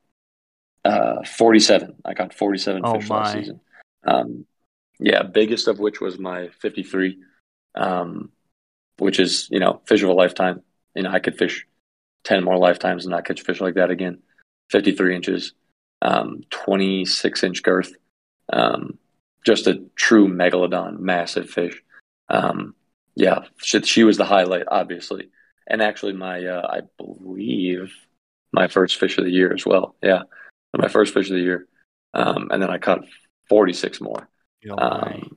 [0.84, 1.94] uh, 47.
[2.04, 3.16] I got 47 oh fish my.
[3.16, 3.60] last season.
[4.04, 4.46] Um,
[4.98, 7.18] yeah, biggest of which was my 53,
[7.76, 8.32] um,
[8.98, 10.60] which is, you know, fish of a lifetime.
[10.96, 11.68] You know, I could fish
[12.24, 14.18] 10 more lifetimes and not catch fish like that again.
[14.72, 15.52] 53 inches,
[16.02, 17.92] um, 26 inch girth.
[18.52, 18.98] Um,
[19.44, 21.80] just a true megalodon, massive fish.
[22.28, 22.74] Um,
[23.14, 25.28] yeah, she, she, was the highlight, obviously,
[25.66, 27.92] and actually my uh, I believe
[28.52, 29.94] my first fish of the year as well.
[30.02, 30.22] Yeah,
[30.76, 31.66] my first fish of the year,
[32.14, 33.04] um, and then I caught
[33.48, 34.28] forty six more.
[34.76, 35.36] Um,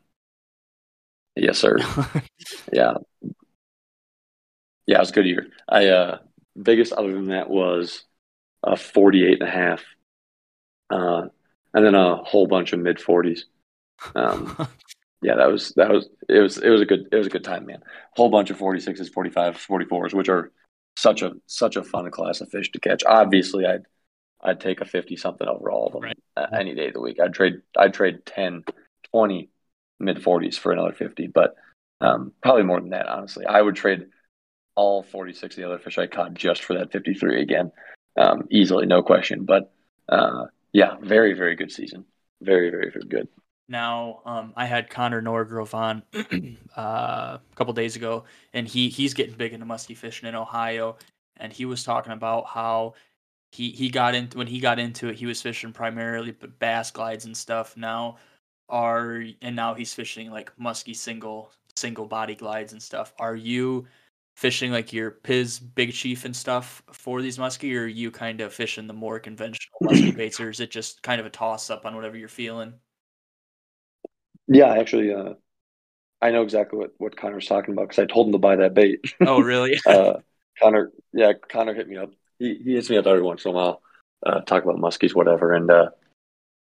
[1.36, 1.78] yes, sir.
[2.74, 2.94] yeah,
[4.88, 5.48] yeah, it was a good year.
[5.68, 6.18] I uh,
[6.60, 8.04] biggest other than that was
[8.64, 9.84] a forty eight and a half,
[10.90, 11.28] uh,
[11.74, 13.46] and then a whole bunch of mid forties.
[14.16, 14.56] Um,
[15.22, 17.44] yeah, that was that was it was it was a good it was a good
[17.44, 17.84] time, man.
[18.16, 20.52] Whole bunch of 46s, 45s, 44s, which are
[20.98, 23.04] such a such a fun class of fish to catch.
[23.06, 23.86] Obviously, I'd
[24.42, 26.18] I'd take a 50 something over all of them right.
[26.58, 27.20] any day of the week.
[27.22, 28.64] I'd trade I'd trade 10,
[29.12, 29.50] 20
[30.00, 31.56] mid 40s for another 50, but
[32.02, 33.46] um, probably more than that, honestly.
[33.46, 34.08] I would trade
[34.76, 37.72] all 46 of the other fish I caught just for that 53 again,
[38.16, 39.46] um, easily, no question.
[39.46, 39.72] But
[40.08, 42.06] uh, yeah, very, very good season.
[42.42, 43.28] Very, very, very good.
[43.70, 46.04] Now, um, I had Connor Norgrove on
[46.78, 50.98] uh, a couple days ago, and he he's getting big into musky fishing in Ohio,
[51.38, 52.94] and he was talking about how
[53.52, 57.26] he he got into when he got into it, he was fishing primarily bass glides
[57.26, 57.76] and stuff.
[57.78, 58.18] Now,
[58.70, 63.14] are and now he's fishing like musky single single body glides and stuff.
[63.20, 63.88] Are you
[64.38, 68.42] fishing like your Piz Big Chief and stuff for these musky, or are you kind
[68.42, 71.70] of fishing the more conventional musky baits, or is it just kind of a toss
[71.70, 72.74] up on whatever you're feeling?
[74.48, 75.34] Yeah, actually, uh,
[76.22, 78.74] I know exactly what, what Connor's talking about because I told him to buy that
[78.74, 79.14] bait.
[79.26, 79.80] Oh, really?
[79.86, 80.14] uh,
[80.62, 82.12] Connor, yeah, Connor hit me up.
[82.40, 83.82] He, he hits me up every once in a while,
[84.26, 85.54] uh, talk about muskies, whatever.
[85.54, 85.90] And uh,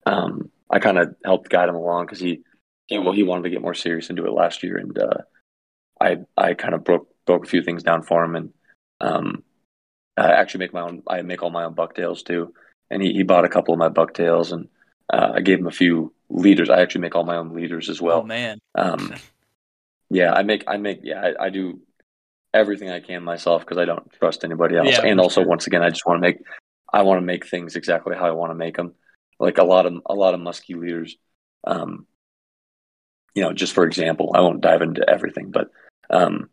[0.06, 2.42] um, I kind of helped guide him along because he,
[2.88, 4.78] he, well, he wanted to get more serious and do it last year.
[4.78, 5.22] And uh,
[6.00, 8.54] I, I kind of broke broke a few things down for him, and
[9.02, 9.44] um,
[10.18, 11.04] I actually make my own.
[11.08, 12.54] I make all my own bucktails too.
[12.90, 14.68] And he, he bought a couple of my bucktails, and
[15.12, 16.70] uh, I gave him a few leaders.
[16.70, 18.22] I actually make all my own leaders as well.
[18.22, 18.60] Oh man.
[18.76, 19.14] Um,
[20.10, 21.82] yeah, I make I make yeah I, I do
[22.54, 24.90] everything I can myself because I don't trust anybody else.
[24.90, 25.50] Yeah, and also, sure.
[25.50, 26.38] once again, I just want to make
[26.92, 28.96] I want to make things exactly how I want to make them.
[29.40, 31.18] Like a lot of a lot of musky leaders.
[31.66, 32.06] Um,
[33.36, 35.70] you know, just for example, I won't dive into everything, but
[36.10, 36.50] um,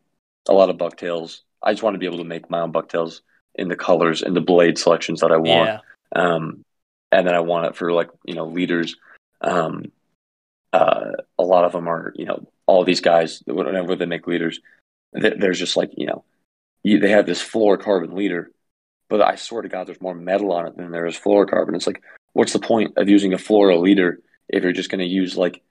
[0.47, 1.43] a lot of bucktails.
[1.61, 3.23] I just want to be able to make my own bucktails
[3.55, 5.47] in the colors and the blade selections that I want.
[5.69, 5.79] Yeah.
[6.15, 6.63] Um,
[7.11, 8.95] and then I want it for like you know leaders
[9.41, 9.91] um,
[10.73, 14.59] uh, a lot of them are, you know, all these guys, whenever they make leaders,
[15.13, 16.23] there's just like, you know,
[16.83, 18.51] they have this fluorocarbon leader,
[19.09, 21.75] but I swear to God, there's more metal on it than there is fluorocarbon.
[21.75, 24.19] It's like, what's the point of using a fluoro leader
[24.49, 25.61] if you're just going to use like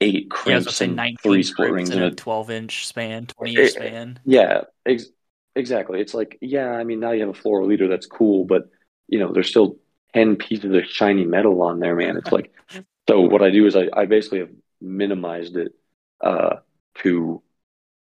[0.00, 4.20] eight crimps yeah, and three split rings in a 12 inch span, 20 inch span?
[4.24, 5.10] Yeah, ex-
[5.54, 6.00] exactly.
[6.00, 8.70] It's like, yeah, I mean, now you have a fluoro leader that's cool, but
[9.08, 9.76] you know, there's still
[10.14, 12.16] 10 pieces of shiny metal on there, man.
[12.16, 12.52] It's like,
[13.08, 14.50] So what I do is I, I basically have
[14.80, 15.72] minimized it
[16.20, 16.56] uh,
[16.98, 17.42] to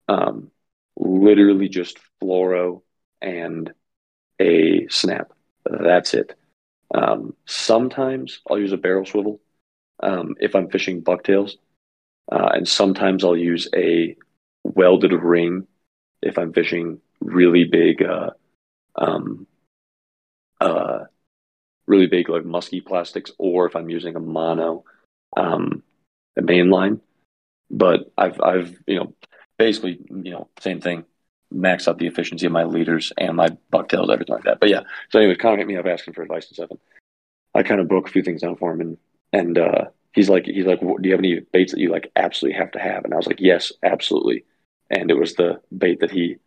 [0.07, 0.51] um,
[0.97, 2.81] literally just fluoro
[3.21, 3.71] and
[4.41, 5.31] a snap.
[5.65, 6.35] That's it.
[6.93, 9.39] Um, sometimes I'll use a barrel swivel
[10.01, 11.57] um, if I'm fishing bucktails,
[12.31, 14.15] uh, and sometimes I'll use a
[14.63, 15.67] welded ring
[16.21, 18.31] if I'm fishing really big, uh,
[18.95, 19.47] um,
[20.61, 21.05] uh,
[21.89, 24.85] really big like musky plastics, or if I'm using a mono,
[25.35, 25.83] um,
[26.37, 27.01] a main line.
[27.69, 29.13] But I've I've you know
[29.57, 31.03] basically you know same thing,
[31.51, 34.59] max out the efficiency of my leaders and my bucktails, everything like that.
[34.59, 36.71] But yeah, so anyway, kind of hit me up asking for advice and stuff.
[36.71, 36.79] And
[37.55, 38.97] I kind of broke a few things down for him, and
[39.33, 42.57] and uh, he's like he's like, do you have any baits that you like absolutely
[42.59, 43.03] have to have?
[43.03, 44.45] And I was like, yes, absolutely.
[44.91, 46.37] And it was the bait that he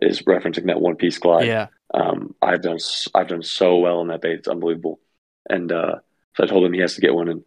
[0.00, 1.46] is referencing that one piece glide.
[1.46, 1.68] Yeah.
[1.94, 2.78] Um, I've done
[3.14, 5.00] I've done so well in that bait; it's unbelievable.
[5.48, 5.96] And uh,
[6.36, 7.44] so I told him he has to get one, and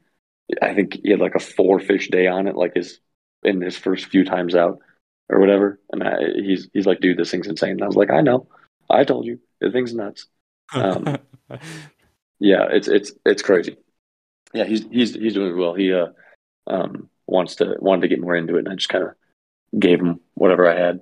[0.62, 3.00] I think he had like a four fish day on it, like his
[3.44, 4.80] in his first few times out
[5.30, 5.80] or whatever.
[5.92, 7.72] And I, he's he's like, dude, this thing's insane.
[7.72, 8.48] And I was like, I know,
[8.90, 10.28] I told you, the thing's nuts.
[10.74, 11.18] Um,
[12.40, 13.78] yeah, it's it's it's crazy.
[14.54, 15.74] Yeah, he's he's he's doing well.
[15.74, 16.08] He uh
[16.68, 19.12] um wants to wanted to get more into it, and I just kind of
[19.78, 21.02] gave him whatever I had.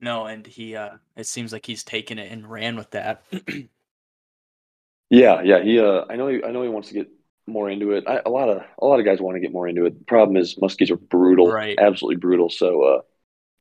[0.00, 3.22] No, and he uh it seems like he's taken it and ran with that.
[5.10, 5.62] yeah, yeah.
[5.62, 7.08] He uh I know he I know he wants to get
[7.46, 8.04] more into it.
[8.06, 9.98] I, a lot of a lot of guys want to get more into it.
[9.98, 11.76] The problem is muskies are brutal, Right.
[11.78, 12.50] absolutely brutal.
[12.50, 13.00] So, uh,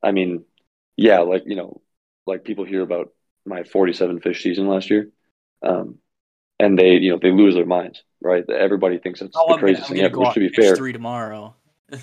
[0.03, 0.45] I mean,
[0.97, 1.81] yeah, like you know,
[2.27, 3.13] like people hear about
[3.45, 5.09] my 47 fish season last year,
[5.63, 5.97] um,
[6.59, 8.49] and they you know they lose their minds, right?
[8.49, 10.17] Everybody thinks it's Oh, the gonna, craziest thing ever.
[10.17, 11.55] Which to be fair, three tomorrow.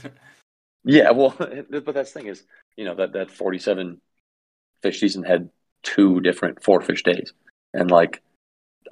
[0.85, 2.43] yeah, well, but that's the thing is,
[2.77, 4.01] you know, that that 47
[4.87, 5.51] fish season had
[5.83, 7.33] two different four fish days,
[7.75, 8.23] and like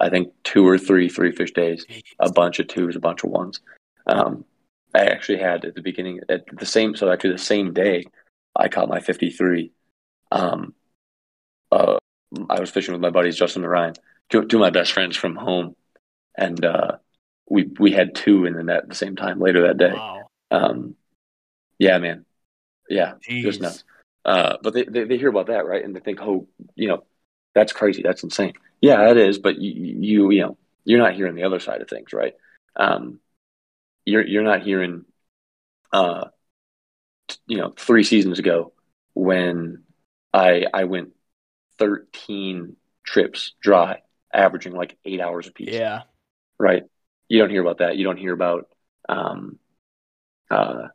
[0.01, 1.85] I think two or three three fish days,
[2.19, 3.61] a bunch of twos, a bunch of ones.
[4.05, 4.43] Um,
[4.93, 8.05] I actually had at the beginning at the same, so actually the same day,
[8.55, 9.71] I caught my 53.
[10.31, 10.73] Um,
[11.71, 11.97] uh,
[12.49, 13.93] I was fishing with my buddies Justin and Ryan,
[14.29, 15.75] two, two of my best friends from home,
[16.37, 16.97] and uh,
[17.49, 19.93] we we had two in the net at the same time later that day.
[19.93, 20.23] Wow.
[20.51, 20.95] Um,
[21.79, 22.25] yeah, man,
[22.89, 23.61] yeah, just Jeez.
[23.61, 23.83] nuts.
[24.25, 25.83] Uh, but they, they they hear about that, right?
[25.83, 27.03] And they think, oh, you know,
[27.53, 28.53] that's crazy, that's insane.
[28.81, 31.89] Yeah, it is, but you you you know, you're not hearing the other side of
[31.89, 32.33] things, right?
[32.75, 33.19] Um,
[34.05, 35.05] you're you're not hearing,
[35.93, 36.25] uh,
[37.47, 38.73] you know, three seasons ago
[39.13, 39.83] when
[40.33, 41.13] I I went
[41.79, 44.01] 13 trips dry,
[44.33, 46.03] averaging like eight hours a piece Yeah.
[46.59, 46.83] right?
[47.29, 47.97] You don't hear about that.
[47.97, 48.69] You don't hear about
[49.09, 49.59] um,
[50.49, 50.87] uh,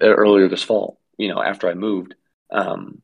[0.00, 0.98] earlier this fall.
[1.22, 2.16] You know, after I moved,
[2.50, 3.00] um,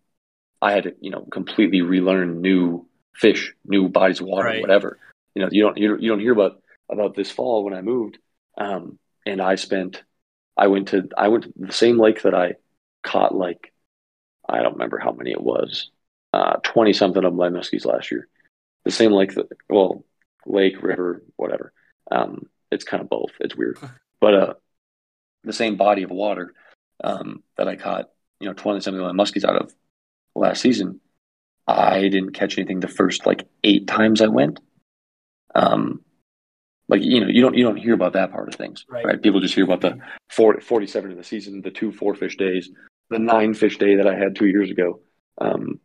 [0.61, 4.61] I had to you know completely relearn new fish, new bodies of water, Right.
[4.61, 4.99] whatever.
[5.37, 6.61] You know, you don't you don't, you don't hear about
[6.91, 8.19] about this fall when I moved,
[8.57, 10.03] um, and I spent.
[10.57, 12.55] I went to I went to the same lake that I
[13.05, 13.73] caught like
[14.49, 15.91] I don't remember how many it was,
[16.65, 18.27] twenty something of my muskies last year.
[18.85, 20.05] The same lake that well
[20.45, 21.73] lake, river, whatever.
[22.11, 23.31] Um, it's kind of both.
[23.39, 23.79] It's weird,
[24.21, 24.55] but uh,
[25.45, 26.55] the same body of water
[27.05, 29.75] um, that I caught, you know, twenty something of my muskies out of
[30.35, 31.01] last season.
[31.67, 34.61] I didn't catch anything the first like eight times I went.
[35.55, 36.03] Um,
[36.89, 39.05] like you know, you don't you don't hear about that part of things, Right.
[39.05, 39.23] right?
[39.23, 39.99] People just hear about the
[40.31, 42.71] 40, 47 of the season, the two four fish days,
[43.11, 45.01] the nine fish day that I had two years ago.
[45.41, 45.81] Um,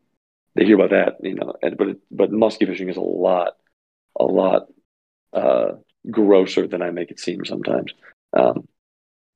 [0.56, 3.54] they hear about that, you know, and, but but musky fishing is a lot
[4.18, 4.68] a lot
[5.34, 5.74] uh,
[6.10, 7.94] grosser than I make it seem sometimes.
[8.32, 8.68] Um,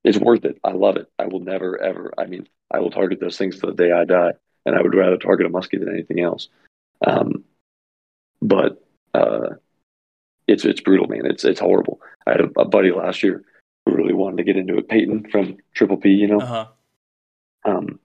[0.04, 0.58] it's worth it.
[0.64, 1.10] I love it.
[1.20, 2.14] I will never ever.
[2.18, 4.34] I mean, I will target those things to the day I die,
[4.66, 6.50] and I would rather target a muskie than anything else.
[7.06, 7.44] Um,
[8.42, 8.84] but
[9.14, 9.56] uh,
[10.48, 11.26] it's it's brutal, man.
[11.26, 12.00] It's it's horrible.
[12.26, 13.44] I had a, a buddy last year
[13.86, 14.90] who really wanted to get into it.
[14.90, 16.66] Peyton from Triple P, you know, Uh huh.
[17.66, 18.00] um,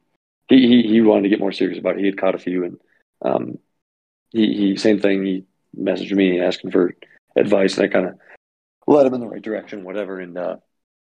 [0.49, 2.01] he, he he wanted to get more serious about it.
[2.01, 2.81] He had caught a few, and
[3.23, 3.59] um,
[4.31, 5.25] he he same thing.
[5.25, 5.45] He
[5.79, 6.95] messaged me asking for
[7.37, 8.19] advice, and I kind of
[8.87, 10.19] led him in the right direction, whatever.
[10.21, 10.57] And uh,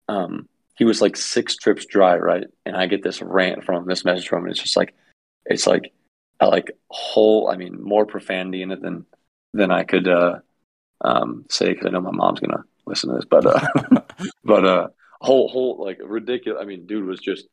[0.09, 0.49] um,
[0.81, 2.47] he was like six trips dry, right?
[2.65, 4.51] And I get this rant from him, this message from him.
[4.51, 4.95] It's just like
[5.45, 5.93] it's like
[6.41, 7.51] a like whole.
[7.51, 9.05] I mean, more profanity in it than
[9.53, 10.39] than I could uh,
[11.03, 14.01] um, say because I know my mom's gonna listen to this, but uh,
[14.45, 14.89] but uh,
[15.21, 16.63] whole whole like ridiculous.
[16.63, 17.47] I mean, dude was just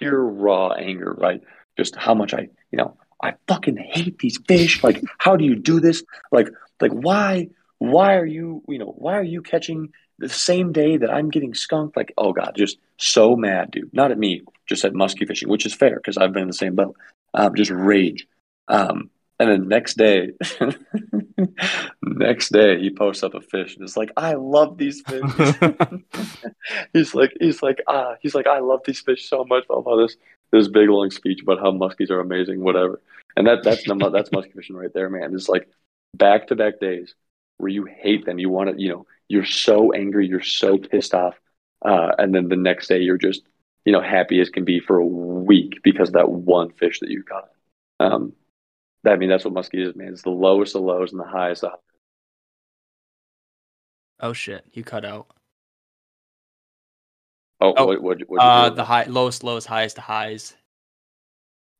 [0.00, 1.42] pure raw anger, right?
[1.76, 4.82] Just how much I, you know, I fucking hate these fish.
[4.82, 6.02] Like, how do you do this?
[6.32, 6.48] Like,
[6.80, 11.10] like why, why are you, you know, why are you catching the same day that
[11.10, 11.96] I'm getting skunked?
[11.96, 13.92] Like, oh god, just so mad, dude.
[13.92, 16.54] Not at me, just at musky fishing, which is fair because I've been in the
[16.54, 16.96] same boat.
[17.34, 18.26] Um, just rage.
[18.68, 19.10] Um,
[19.40, 20.30] And then next day,
[22.02, 25.22] next day he posts up a fish and it's like, I love these fish.
[26.92, 29.66] he's like, he's like, ah, he's like, I love these fish so much.
[29.66, 30.16] Blah, blah, this
[30.52, 33.00] this big long speech about how muskies are amazing, whatever.
[33.36, 35.34] And that that's that's muskie fishing right there, man.
[35.34, 35.68] It's like
[36.14, 37.14] back to back days
[37.58, 38.38] where you hate them.
[38.38, 41.34] You want to, you know, you're so angry, you're so pissed off,
[41.84, 43.42] uh, and then the next day you're just,
[43.84, 47.10] you know, happy as can be for a week because of that one fish that
[47.10, 47.48] you caught.
[48.00, 48.32] Um,
[49.06, 50.08] I mean, that's what muskie is, man.
[50.08, 51.80] It's the lowest of lows and the highest of highs.
[54.20, 55.26] Oh shit, you cut out.
[57.60, 60.56] Oh, Oh, what, what, what Uh, the high, lowest, lows, highest highs.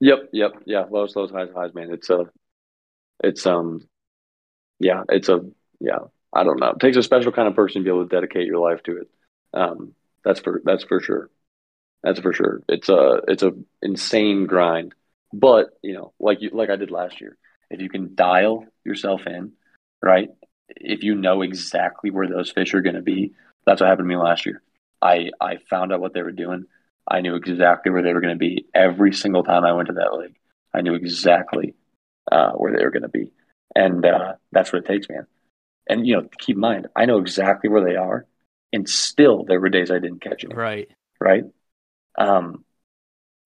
[0.01, 0.85] Yep, yep, yeah.
[0.91, 1.91] Lowest, lows, highest highs, man.
[1.93, 2.27] It's a,
[3.23, 3.87] it's um,
[4.79, 5.41] yeah, it's a,
[5.81, 6.01] yeah.
[6.35, 6.71] I don't know.
[6.71, 8.99] It takes a special kind of person to be able to dedicate your life to
[8.99, 9.11] it.
[9.53, 9.95] Um,
[10.25, 11.31] that's for that's for sure.
[12.03, 12.63] That's for sure.
[12.69, 13.53] It's a it's a
[13.83, 14.95] insane grind.
[15.33, 17.37] But you know, like you like I did last year,
[17.71, 19.53] if you can dial yourself in,
[20.03, 20.29] right?
[20.69, 23.33] If you know exactly where those fish are going to be,
[23.67, 24.63] that's what happened to me last year.
[25.01, 26.67] I I found out what they were doing.
[27.07, 29.95] I knew exactly where they were going to be every single time I went to
[29.95, 30.37] that lake.
[30.73, 31.75] I knew exactly
[32.33, 33.31] uh, where they were going to be,
[33.77, 35.27] and uh, that's what it takes, man.
[35.89, 38.27] And you know, keep in mind, I know exactly where they are,
[38.73, 40.89] and still there were days I didn't catch them Right.
[41.21, 41.45] right?
[42.19, 42.65] Um,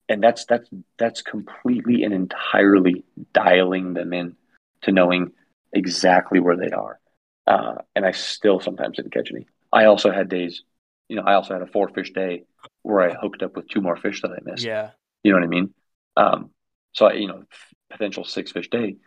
[0.07, 3.03] and that's that's that's completely and entirely
[3.33, 4.35] dialing them in
[4.83, 5.31] to knowing
[5.73, 6.99] exactly where they are.
[7.45, 9.47] Uh, and I still sometimes didn't catch any.
[9.71, 10.63] I also had days,
[11.09, 12.43] you know, I also had a four fish day
[12.83, 14.63] where I hooked up with two more fish that I missed.
[14.63, 14.91] Yeah.
[15.23, 15.73] You know what I mean?
[16.17, 16.49] Um,
[16.93, 17.43] so I, you know,
[17.89, 18.97] potential six fish day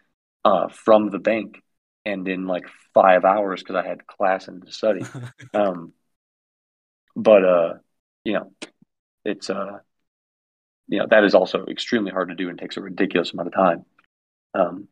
[0.44, 1.62] uh, from the bank,
[2.04, 2.64] and in like
[2.94, 5.04] five hours because I had class and to study.
[5.54, 5.92] Um,
[7.14, 7.74] but uh,
[8.24, 8.52] you know,
[9.24, 9.78] it's uh,
[10.88, 13.54] you know, that is also extremely hard to do and takes a ridiculous amount of
[13.54, 13.84] time.
[14.54, 14.88] Um,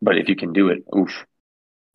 [0.00, 1.24] but if you can do it, oof,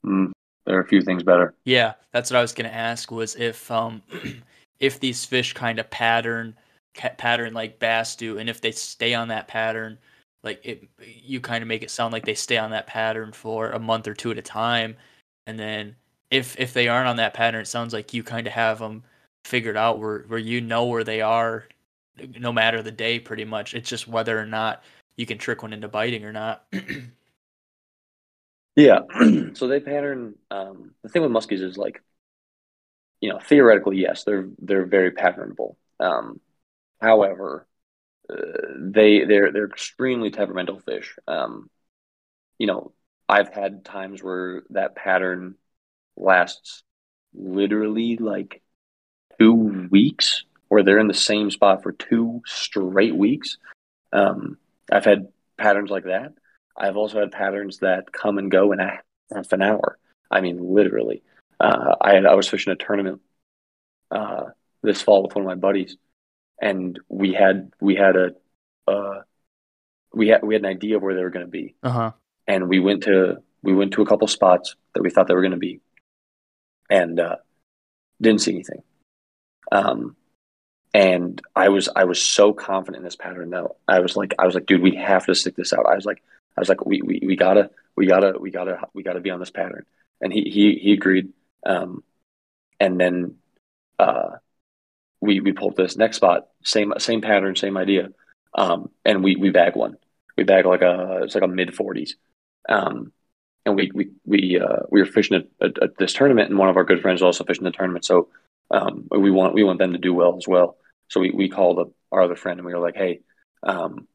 [0.05, 0.31] mm,
[0.65, 1.53] there are a few things better.
[1.63, 3.11] Yeah, that's what I was gonna ask.
[3.11, 4.01] Was if um,
[4.79, 6.55] if these fish kind of pattern
[6.93, 9.97] pattern like bass do, and if they stay on that pattern,
[10.47, 13.71] like it, you kind of make it sound like they stay on that pattern for
[13.71, 14.95] a month or two at a time,
[15.45, 15.95] and then
[16.31, 19.03] if if they aren't on that pattern, it sounds like you kind of have them
[19.45, 21.67] figured out where where you know where they are,
[22.39, 23.19] no matter the day.
[23.19, 24.83] Pretty much, it's just whether or not
[25.17, 26.65] you can trick one into biting or not.
[28.77, 28.99] Yeah.
[29.53, 30.35] so they pattern.
[30.51, 32.03] Um, the thing with muskies is like,
[33.19, 35.75] you know, theoretically, yes, they're they're very patternable.
[35.99, 36.39] Um,
[37.01, 37.67] however,
[38.29, 41.15] they they're they're extremely temperamental fish.
[41.27, 41.69] Um,
[42.57, 42.91] you know,
[43.29, 45.55] I've had times where that pattern
[46.15, 46.83] lasts
[47.33, 48.61] literally like
[49.39, 53.57] two weeks, where they're in the same spot for two straight weeks.
[54.11, 54.57] Um,
[54.91, 55.27] I've had
[55.57, 56.33] patterns like that.
[56.75, 58.99] I've also had patterns that come and go in a
[59.33, 59.97] half an hour.
[60.29, 61.23] I mean, literally.
[61.59, 63.21] Uh, I had I was fishing a tournament
[64.11, 64.45] uh,
[64.83, 65.97] this fall with one of my buddies,
[66.61, 68.31] and we had we had a
[68.87, 69.21] uh,
[70.13, 72.11] we had we had an idea of where they were going to be, uh huh.
[72.47, 75.41] and we went to we went to a couple spots that we thought they were
[75.41, 75.79] going to be,
[76.89, 77.37] and uh,
[78.21, 78.83] didn't see anything.
[79.71, 80.15] Um,
[80.93, 83.75] and I was I was so confident in this pattern though.
[83.87, 85.85] I was like I was like, dude, we have to stick this out.
[85.85, 86.23] I was like
[86.55, 89.39] I was like, we we, we gotta we gotta we gotta we gotta be on
[89.39, 89.85] this pattern.
[90.21, 91.29] And he he he agreed.
[91.65, 92.03] Um,
[92.79, 93.35] and then
[93.99, 94.37] uh,
[95.21, 98.09] we we pulled this next spot, same same pattern, same idea.
[98.55, 99.97] Um, and we we bag one.
[100.37, 102.15] We bag like a it's like a mid forties.
[102.69, 103.11] Um,
[103.65, 106.69] and we we we uh, we were fishing at, at, at, this tournament, and one
[106.69, 108.05] of our good friends was also fishing the tournament.
[108.05, 108.29] So
[108.71, 110.77] um, we want we want them to do well as well.
[111.09, 113.21] So we we called up our other friend, and we were like, hey,
[113.63, 114.07] um,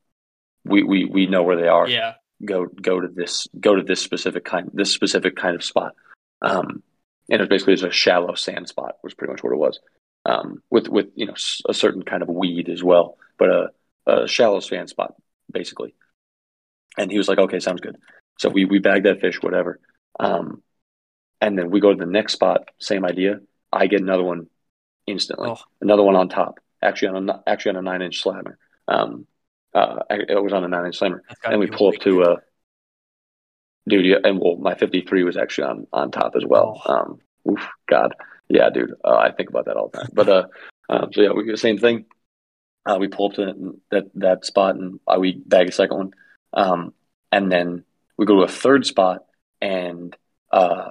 [0.64, 1.88] we we we know where they are.
[1.88, 2.14] Yeah.
[2.44, 5.94] Go go to this go to this specific kind this specific kind of spot.
[6.40, 6.82] Um,
[7.30, 9.78] and it was basically just a shallow sand spot was pretty much what it was.
[10.24, 11.34] Um, with with you know
[11.68, 13.68] a certain kind of weed as well, but a,
[14.06, 15.14] a shallow sand spot
[15.50, 15.94] basically.
[16.96, 17.96] And he was like, "Okay, sounds good."
[18.38, 19.80] So we we bagged that fish, whatever.
[20.20, 20.62] Um,
[21.40, 23.40] and then we go to the next spot, same idea.
[23.72, 24.46] I get another one
[25.06, 25.58] instantly, Oh.
[25.80, 28.58] another one on top, actually on a actually on a nine inch slammer.
[28.86, 29.26] Um,
[29.74, 32.36] uh, it was on a nine inch slammer, and we pull up to uh,
[33.88, 36.80] dude, yeah, and well, my fifty three was actually on on top as well.
[36.86, 36.94] Oh.
[36.94, 37.18] Um,
[37.50, 38.14] oof, God,
[38.52, 40.10] yeah, dude, uh, I think about that all the time.
[40.12, 40.44] But uh,
[40.90, 42.04] um, so yeah, we do the same thing.
[42.84, 46.10] Uh, we pull up to that that spot and uh, we bag a second one,
[46.52, 46.94] um,
[47.30, 47.84] and then
[48.18, 49.24] we go to a third spot
[49.62, 50.14] and
[50.50, 50.90] uh,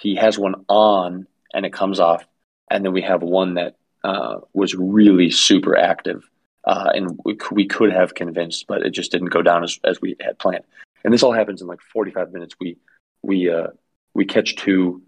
[0.00, 2.24] he has one on and it comes off,
[2.70, 6.24] and then we have one that uh, was really super active,
[6.64, 10.00] uh, and we, we could have convinced, but it just didn't go down as, as
[10.00, 10.64] we had planned.
[11.04, 12.54] and this all happens in like 45 minutes.
[12.58, 12.78] We
[13.22, 13.68] we uh
[14.14, 15.02] we catch two,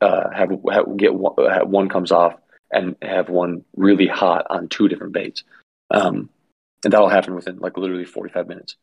[0.00, 2.34] uh have, have get one, have one comes off
[2.70, 5.44] and have one really hot on two different baits.
[5.90, 6.30] Um,
[6.84, 8.76] and that'll happen within like literally 45 minutes.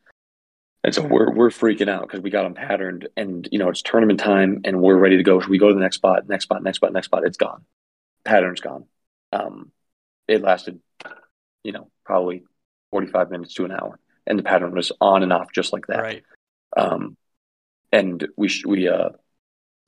[0.84, 3.82] And so we're we're freaking out because we got them patterned, and you know it's
[3.82, 5.40] tournament time, and we're ready to go.
[5.40, 7.24] So we go to the next spot, next spot, next spot, next spot.
[7.26, 7.66] It's gone.
[8.24, 8.86] Pattern's gone.
[9.34, 9.72] Um,
[10.28, 10.80] it lasted,
[11.64, 12.44] you know, probably
[12.92, 16.04] 45 minutes to an hour, and the pattern was on and off just like that.
[16.04, 16.24] Right.
[16.78, 17.18] Um,
[17.92, 19.10] and we sh- we uh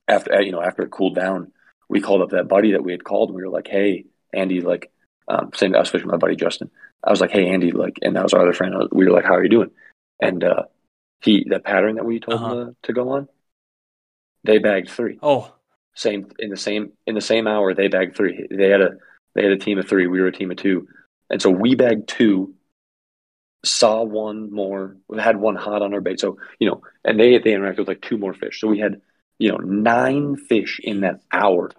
[0.08, 1.52] after you know after it cooled down,
[1.88, 4.60] we called up that buddy that we had called, and we were like, "Hey, Andy,
[4.60, 4.90] like,
[5.28, 6.70] um, same I was fishing with my buddy Justin.
[7.04, 8.74] I was like, "Hey, Andy, like," and that was our other friend.
[8.92, 9.70] We were like, "How are you doing?"
[10.20, 10.64] And uh,
[11.20, 12.54] he the pattern that we told Uh-huh.
[12.60, 13.28] him to, to go on,
[14.44, 15.18] they bagged three.
[15.22, 15.52] Oh,
[15.94, 18.46] Same in the same in the same hour they bagged three.
[18.50, 18.90] They had a
[19.34, 20.06] they had a team of three.
[20.06, 20.88] We were a team of two,
[21.30, 22.54] and so we bagged two.
[23.64, 24.96] Saw one more.
[25.08, 26.20] We had one hot on our bait.
[26.20, 28.60] So you know, and they they interacted with like two more fish.
[28.60, 29.00] So we had
[29.38, 31.70] you know nine fish in that hour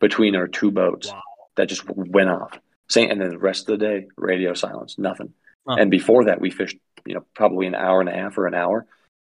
[0.00, 1.22] between our two boats Wow.
[1.56, 2.58] that just went off.
[2.88, 5.32] Same, and then the rest of the day, radio silence, nothing.
[5.66, 5.76] Huh.
[5.80, 8.54] And before that, we fished, you know, probably an hour and a half or an
[8.54, 8.86] hour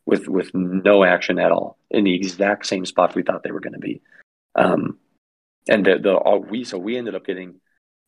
[0.07, 3.61] with with no action at all in the exact same spot we thought they were
[3.61, 4.01] going to be.
[4.55, 4.99] Um,
[5.69, 7.61] and the the all we so we ended up getting,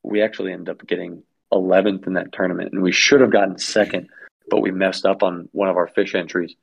[0.02, 1.22] we actually ended up getting
[1.52, 4.08] 11th in that tournament, and we should have gotten second,
[4.48, 6.54] but we messed up on one of our fish entries.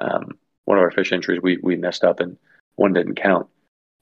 [0.00, 2.36] Um, one of our fish entries, we we messed up, and
[2.76, 3.48] one didn't count.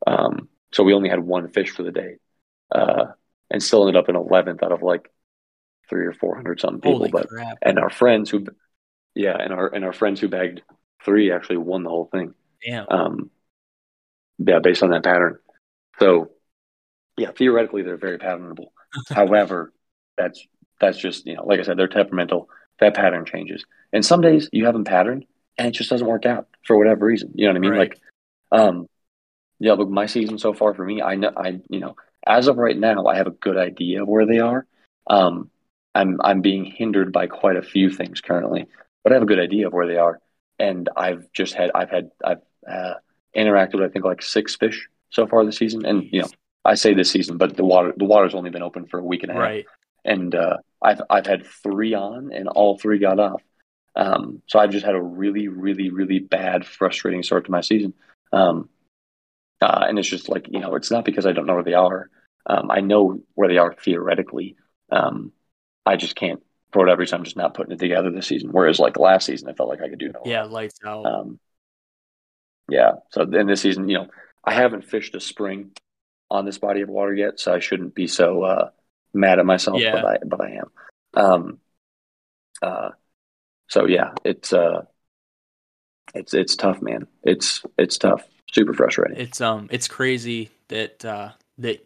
[0.06, 2.16] Um, so we only had one fish for the day,
[2.74, 3.06] uh,
[3.50, 5.10] and still ended up in 11th out of like
[5.88, 6.98] three or four hundred something people.
[6.98, 7.58] holy but crap!
[7.62, 8.46] and our friends who,
[9.14, 10.62] yeah, and our and our friends who bagged
[11.04, 12.34] three actually won the whole thing.
[12.64, 12.86] Damn.
[12.88, 13.30] Um,
[14.38, 15.38] yeah, based on that pattern.
[16.00, 16.30] So,
[17.16, 18.68] yeah, theoretically they're very patternable.
[19.10, 19.72] However,
[20.16, 20.44] that's
[20.80, 22.48] that's just you know, like I said, they're temperamental.
[22.80, 25.26] That pattern changes, and some days you have them patterned,
[25.56, 27.30] and it just doesn't work out for whatever reason.
[27.34, 27.70] You know what I mean?
[27.70, 27.78] Right.
[27.78, 28.00] Like,
[28.54, 28.88] um,
[29.58, 32.56] yeah, but my season so far for me, I know, I you know, as of
[32.56, 34.66] right now, I have a good idea of where they are.
[35.08, 35.50] Um,
[35.94, 38.66] I'm I'm being hindered by quite a few things currently,
[39.02, 40.20] but I have a good idea of where they are,
[40.58, 42.94] and I've just had I've had I've uh,
[43.36, 46.28] interacted with I think like six fish so far this season, and you know
[46.64, 49.22] I say this season, but the water the water's only been open for a week
[49.22, 49.66] and a half, Right.
[50.04, 53.42] and uh, I've I've had three on, and all three got off.
[53.96, 57.94] Um, so I've just had a really really really bad frustrating start to my season,
[58.34, 58.68] um,
[59.60, 61.74] uh, and it's just like you know it's not because I don't know where they
[61.74, 62.10] are.
[62.46, 64.56] Um, I know where they are theoretically.
[64.90, 65.32] Um,
[65.86, 66.42] I just can't
[66.72, 67.18] for whatever reason.
[67.18, 68.50] I'm just not putting it together this season.
[68.50, 70.22] Whereas like last season, I felt like I could do no.
[70.24, 71.06] Yeah, lights out.
[71.06, 71.38] Um,
[72.68, 72.92] yeah.
[73.10, 74.08] So in this season, you know,
[74.44, 75.70] I haven't fished a spring
[76.30, 78.70] on this body of water yet, so I shouldn't be so uh,
[79.14, 79.80] mad at myself.
[79.80, 79.92] Yeah.
[79.92, 80.70] But I, but I am.
[81.14, 81.58] Um,
[82.60, 82.90] uh,
[83.68, 84.82] so yeah, it's uh,
[86.14, 87.06] it's it's tough, man.
[87.22, 88.24] It's it's tough.
[88.52, 89.16] Super frustrating.
[89.16, 91.84] it's um it's crazy that uh that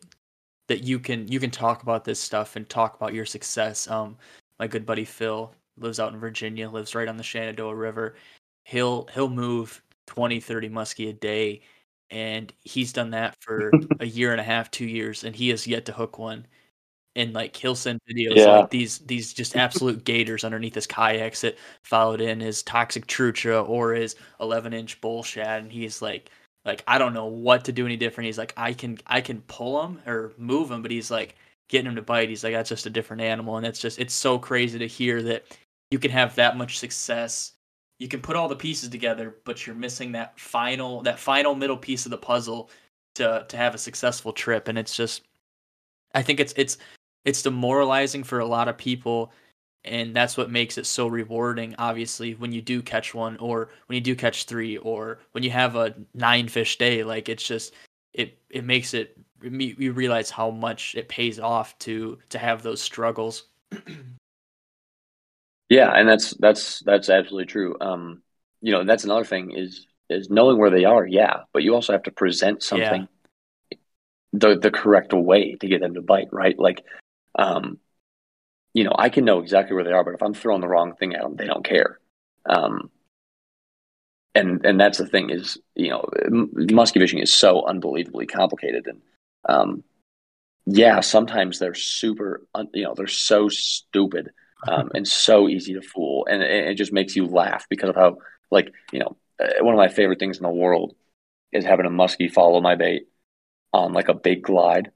[0.69, 4.19] that you can you can talk about this stuff and talk about your success um
[4.59, 8.17] my good buddy phil lives out in virginia lives right on the shenandoah river
[8.65, 11.63] he'll he'll move 20 30 muskie a day
[12.11, 15.67] and he's done that for a year and a half two years and he has
[15.67, 16.47] yet to hook one
[17.19, 18.61] and like he'll send videos Yeah.
[18.61, 23.69] like these these just absolute gators underneath his kayaks that followed in his toxic trucha
[23.69, 26.31] or his 11 inch bull shad and he's like
[26.65, 28.27] like I don't know what to do any different.
[28.27, 31.35] He's like I can I can pull him or move him, but he's like
[31.69, 32.29] getting him to bite.
[32.29, 35.23] He's like that's just a different animal, and it's just it's so crazy to hear
[35.23, 35.45] that
[35.91, 37.53] you can have that much success.
[37.99, 41.77] You can put all the pieces together, but you're missing that final that final middle
[41.77, 42.71] piece of the puzzle
[43.17, 45.23] to to have a successful trip, and it's just
[46.15, 46.79] I think it's it's
[47.29, 49.33] it's demoralizing for a lot of people
[49.85, 53.95] and that's what makes it so rewarding obviously when you do catch one or when
[53.95, 57.75] you do catch three or when you have a nine fish day like it's just
[58.13, 62.81] it it makes it you realize how much it pays off to to have those
[62.81, 63.45] struggles
[65.69, 67.77] Yeah, and that's that's that's absolutely true.
[67.81, 68.23] Um,
[68.63, 71.07] you know, that's another thing is is knowing where they are.
[71.07, 73.07] Yeah, but you also have to present something
[74.33, 76.29] the the correct way to get them to bite.
[76.33, 76.85] Right, like,
[77.39, 77.79] um,
[78.75, 80.95] you know, I can know exactly where they are, but if I'm throwing the wrong
[80.95, 81.99] thing at them, they don't care.
[82.47, 82.91] Um,
[84.35, 88.87] and and that's the thing is, you know, m- musky fishing is so unbelievably complicated,
[88.87, 89.01] and
[89.49, 89.83] um,
[90.67, 94.31] yeah, sometimes they're super, un- you know, they're so stupid
[94.69, 97.97] um, and so easy to fool, and it, it just makes you laugh because of
[97.97, 98.19] how,
[98.51, 100.95] like, you know, uh, one of my favorite things in the world
[101.53, 103.09] is having a muskie follow my bait
[103.73, 104.91] on like a big glide,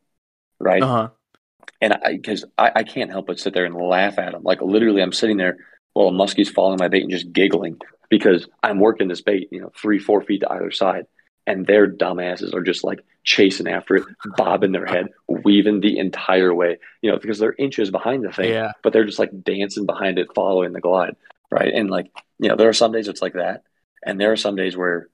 [0.60, 0.82] right?
[0.82, 1.08] uh-huh
[1.80, 4.42] and I because I, I can't help but sit there and laugh at him.
[4.42, 5.56] Like literally, I'm sitting there
[5.94, 7.78] Well, a muskie's following my bait and just giggling
[8.08, 11.06] because I'm working this bait, you know, three, four feet to either side,
[11.46, 14.04] and their dumbasses are just like chasing after it,
[14.36, 18.50] bobbing their head, weaving the entire way, you know, because they're inches behind the thing,
[18.50, 18.72] Yeah.
[18.82, 21.16] but they're just like dancing behind it, following the glide,
[21.50, 21.72] right?
[21.72, 23.62] And like, you know, there are some days it's like that,
[24.04, 25.08] and there are some days where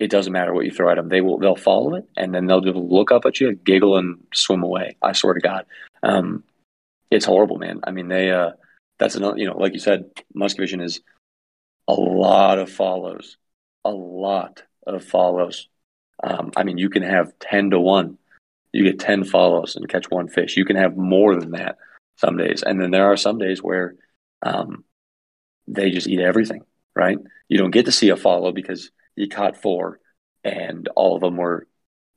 [0.00, 2.46] it doesn't matter what you throw at them; they will they'll follow it, and then
[2.46, 4.96] they'll just look up at you, giggle, and swim away.
[5.02, 5.66] I swear to God,
[6.02, 6.42] um,
[7.10, 7.80] it's horrible, man.
[7.84, 8.52] I mean, they uh,
[8.98, 11.00] that's another, you know, like you said, musky fishing is
[11.88, 13.36] a lot of follows,
[13.84, 15.68] a lot of follows.
[16.22, 18.18] Um, I mean, you can have 10 to 1.
[18.72, 20.56] You get 10 follows and catch one fish.
[20.56, 21.78] You can have more than that
[22.16, 22.62] some days.
[22.62, 23.94] And then there are some days where
[24.42, 24.84] um,
[25.66, 26.62] they just eat everything,
[26.94, 27.18] right?
[27.48, 29.98] You don't get to see a follow because you caught four
[30.44, 31.66] and all of them were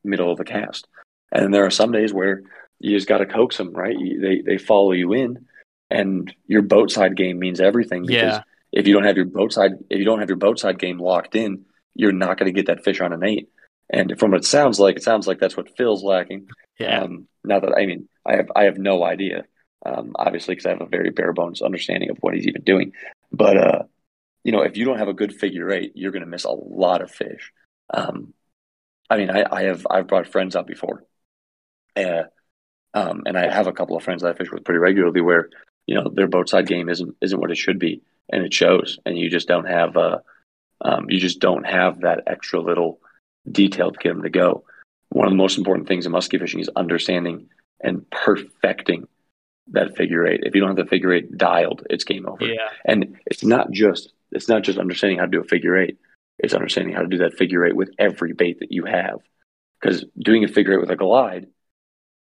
[0.04, 0.88] middle of the cast.
[1.32, 2.44] And there are some days where
[2.80, 3.98] you just got to coax them, right?
[3.98, 5.46] You, they, they follow you in
[5.90, 8.42] and your boat side game means everything because Yeah.
[8.72, 11.00] if you don't have your boat side if you don't have your boat side game
[11.00, 11.66] locked in,
[11.96, 13.50] you're not going to get that fish on an eight.
[13.90, 16.48] And from what it sounds like, it sounds like that's what Phil's lacking.
[16.80, 17.02] Yeah.
[17.02, 19.44] Um, not that I mean, I have I have no idea,
[19.86, 22.94] um, obviously, because I have a very bare bones understanding of what he's even doing.
[23.32, 23.84] But uh,
[24.44, 26.52] you know, if you don't have a good figure eight, you're going to miss a
[26.52, 27.52] lot of fish.
[27.94, 28.34] Um,
[29.10, 31.04] I mean, I, I have I've brought friends out before,
[31.96, 32.24] uh,
[32.94, 35.50] um, and I have a couple of friends that I fish with pretty regularly where
[35.86, 38.02] you know their boat side game isn't isn't what it should be,
[38.32, 39.00] and it shows.
[39.06, 40.20] And you just don't have uh,
[40.82, 43.00] um, you just don't have that extra little
[43.50, 44.64] detail to get them to go.
[45.10, 47.50] One of the most important things in muskie fishing is understanding
[47.82, 49.08] and perfecting
[49.68, 50.42] that figure eight.
[50.44, 52.46] If you don't have the figure eight dialed, it's game over.
[52.46, 52.70] Yeah.
[52.86, 55.98] And it's not just it's not just understanding how to do a figure eight.
[56.40, 59.20] It's understanding how to do that figure eight with every bait that you have.
[59.80, 61.48] Because doing a figure eight with a glide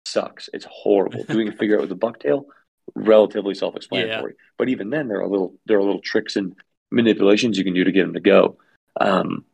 [0.07, 0.49] sucks.
[0.53, 1.25] It's horrible.
[1.29, 2.45] doing a figure eight with a bucktail,
[2.95, 4.35] relatively self-explanatory.
[4.59, 6.55] But even then, there are little there are little tricks and
[6.91, 8.59] manipulations you can do to get them to go.
[9.01, 9.45] Um,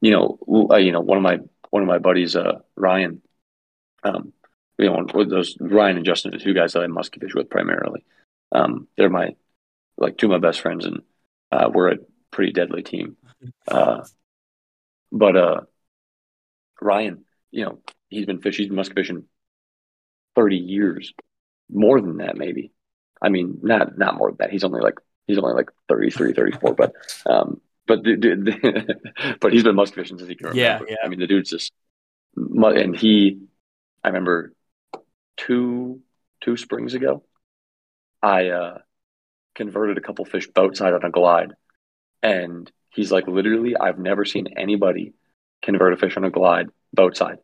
[0.00, 0.38] you know,
[0.70, 1.40] uh, you know, one of my
[1.70, 3.22] one of my buddies, uh, Ryan.
[4.02, 4.32] Um,
[4.78, 8.04] you know, those Ryan and Justin, the two guys that I musky fish with primarily.
[8.50, 9.36] Um, they're my
[9.98, 11.02] like two of my best friends, and
[11.52, 11.98] uh, we're a
[12.30, 13.16] pretty deadly team.
[13.68, 14.04] Uh,
[15.12, 15.60] but uh,
[16.80, 19.24] Ryan, you know, he's been fishing, he's been musky fishing
[20.34, 21.12] thirty years,
[21.70, 22.72] more than that, maybe.
[23.22, 24.50] I mean, not not more than that.
[24.50, 26.92] He's only like he's only like 33, 34, but
[27.26, 30.90] um, but the, the, but he's been musky fishing since he can Yeah, remember.
[30.90, 30.96] yeah.
[31.04, 31.72] I mean, the dude's just
[32.36, 33.40] and he.
[34.02, 34.52] I remember
[35.36, 36.00] two
[36.40, 37.22] two springs ago,
[38.22, 38.78] I uh,
[39.60, 41.52] converted a couple fish boat side on a glide,
[42.22, 45.12] and he's like, literally, I've never seen anybody
[45.62, 47.38] convert a fish on a glide boat side.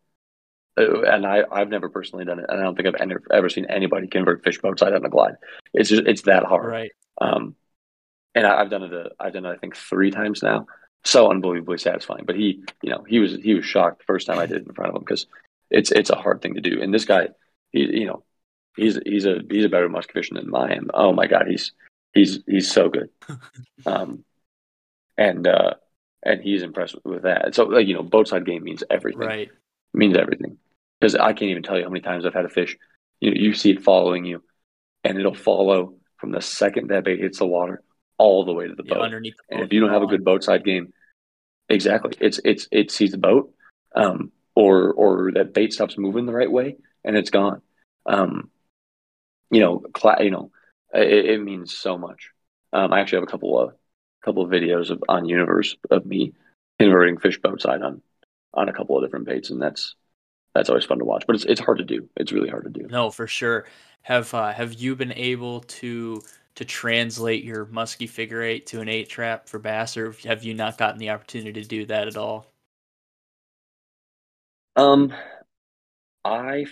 [0.79, 3.51] Uh, And I, I've never personally done it, and I don't think I've ever, ever
[3.51, 5.37] seen anybody convert fish boat side on a glide.
[5.73, 6.71] It's just it's that hard.
[6.81, 6.93] Right.
[7.21, 7.55] Um,
[8.35, 8.93] and I, I've done it.
[8.93, 9.55] A, I've done it.
[9.55, 10.67] I think three times now.
[11.05, 12.25] So unbelievably satisfying.
[12.27, 14.67] But he, you know, he was he was shocked the first time I did it
[14.67, 15.27] in front of him because
[15.71, 16.83] it's it's a hard thing to do.
[16.83, 17.29] And this guy,
[17.73, 18.25] he, you know,
[18.77, 20.91] he's he's a he's a better musky fisherman than I am.
[20.93, 21.73] Oh my god, he's
[22.17, 23.11] he's he's so good.
[23.85, 24.25] Um,
[25.17, 25.75] and uh,
[26.25, 27.55] and he's impressed with, that.
[27.55, 29.51] So like you know, boat side game means everything Right.
[29.95, 30.59] means everything.
[31.01, 32.77] Because I can't even tell you how many times I've had a fish.
[33.21, 34.43] You know, you see it following you,
[35.05, 37.83] and it'll follow from the second that bait hits the water
[38.19, 39.03] all the way to the Yeah, boat.
[39.05, 40.93] underneath the and boat if you don't have a good boat side game,
[41.69, 43.53] exactly, it's it's it sees the boat,
[43.95, 47.63] um, or or that bait stops moving the right way, and it's gone.
[48.07, 48.51] Um,
[49.51, 50.51] you know, cla- you know,
[50.95, 52.31] it, it means so much.
[52.73, 53.75] Um, I actually have a couple of
[54.25, 56.33] couple of videos of on Universe of me
[56.79, 58.03] converting fish boat side on
[58.55, 59.95] on a couple of different baits, and that's
[60.55, 61.25] that's always fun to watch.
[61.27, 62.09] But it's it's hard to do.
[62.17, 62.87] It's really hard to do.
[62.89, 63.67] No, for sure.
[64.03, 66.23] Have uh, have you been able to
[66.57, 70.55] to translate your musky figure eight to an eight trap for bass, or have you
[70.55, 72.47] not gotten the opportunity to do that at all?
[74.75, 75.13] Um,
[76.25, 76.67] I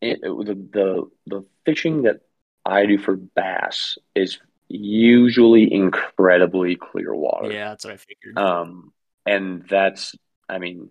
[0.00, 2.20] it, the the the fishing that
[2.66, 4.38] I do for bass is
[4.68, 7.52] usually incredibly clear water.
[7.52, 8.36] Yeah, that's what I figured.
[8.36, 8.92] Um,
[9.24, 10.16] and that's,
[10.48, 10.90] I mean,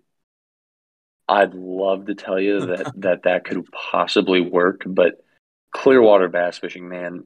[1.28, 5.22] I'd love to tell you that that that could possibly work, but
[5.70, 7.24] clear water bass fishing, man,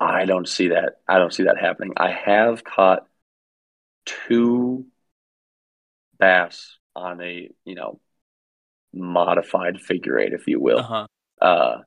[0.00, 1.00] I don't see that.
[1.06, 1.92] I don't see that happening.
[1.96, 3.06] I have caught
[4.06, 4.86] two
[6.18, 8.00] bass on a, you know,
[8.94, 10.78] modified figure eight, if you will.
[10.78, 11.06] Uh huh.
[11.40, 11.78] Uh,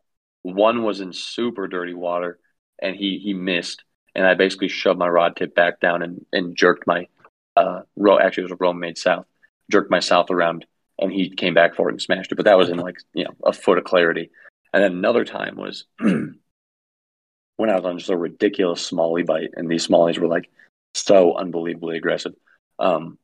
[0.42, 2.40] one was in super dirty water,
[2.82, 3.84] and he he missed,
[4.16, 7.08] and I basically shoved my rod tip back down and, and jerked my
[7.56, 8.20] uh row.
[8.20, 9.26] Actually, it was a row made south.
[9.72, 10.66] Jerked my south around,
[10.98, 12.36] and he came back for it and smashed it.
[12.36, 14.32] But that was in like you know a foot of clarity.
[14.74, 19.88] And then another time was went out on just a ridiculous smallie bite, and these
[19.88, 20.50] smallies were like
[20.94, 22.34] so unbelievably aggressive.
[22.78, 23.18] Um,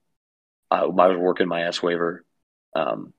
[0.70, 2.24] I, I was working my S waver
[2.76, 3.14] um,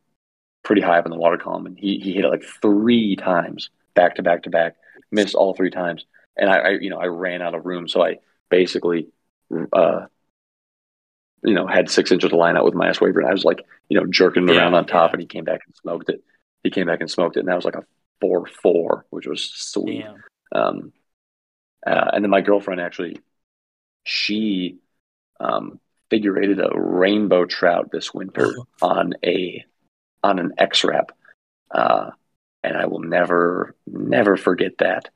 [0.63, 3.71] pretty high up in the water column, and he he hit it like three times
[3.97, 4.77] back to back to back,
[5.11, 6.07] missed all three times,
[6.37, 8.19] and I, I you know I ran out of room, so I
[8.49, 9.09] basically
[9.73, 10.07] uh,
[11.43, 13.45] you know had six inches of line out with my S waver, and I was
[13.45, 15.15] like you know jerking yeah, around on top, yeah.
[15.15, 16.23] and he came back and smoked it.
[16.63, 17.85] He came back and smoked it, and that was like a
[18.21, 20.07] four four, which was sweet.
[20.55, 20.93] Um,
[21.85, 23.19] uh, and then my girlfriend actually,
[24.05, 24.79] she
[25.41, 29.65] um, figure eighted a rainbow trout this winter on a
[30.23, 31.13] on an X-Rap,
[31.73, 32.11] uh,
[32.67, 35.09] and I will never never forget that.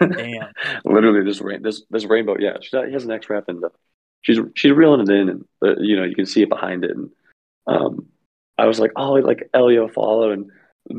[0.00, 0.52] Damn.
[0.84, 2.36] Literally, this rain this this rainbow.
[2.38, 3.70] Yeah, she has an X-Rap, and the,
[4.22, 6.90] she's she's reeling it in, and uh, you know you can see it behind it.
[6.90, 7.10] And
[7.66, 8.06] um,
[8.58, 10.50] I was like, oh, like Elio follow, and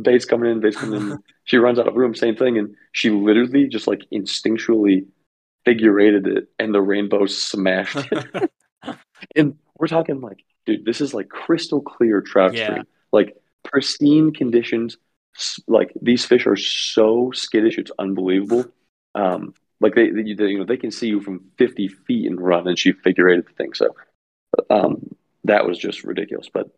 [0.02, 1.20] bait's coming in, Bates coming in.
[1.44, 5.06] she runs out of room, same thing, and she literally just like instinctually
[5.66, 8.52] figure eighted it, and the rainbow smashed it.
[9.36, 12.66] and we're talking like, dude, this is like crystal clear trout yeah.
[12.66, 14.98] stream, like pristine conditions.
[15.68, 18.66] Like these fish are so skittish, it's unbelievable.
[19.16, 22.68] Um, like they, they, you know, they can see you from 50 feet and run,
[22.68, 23.74] and she figure eighted the thing.
[23.74, 23.96] So,
[24.70, 26.50] um, that was just ridiculous.
[26.54, 26.70] But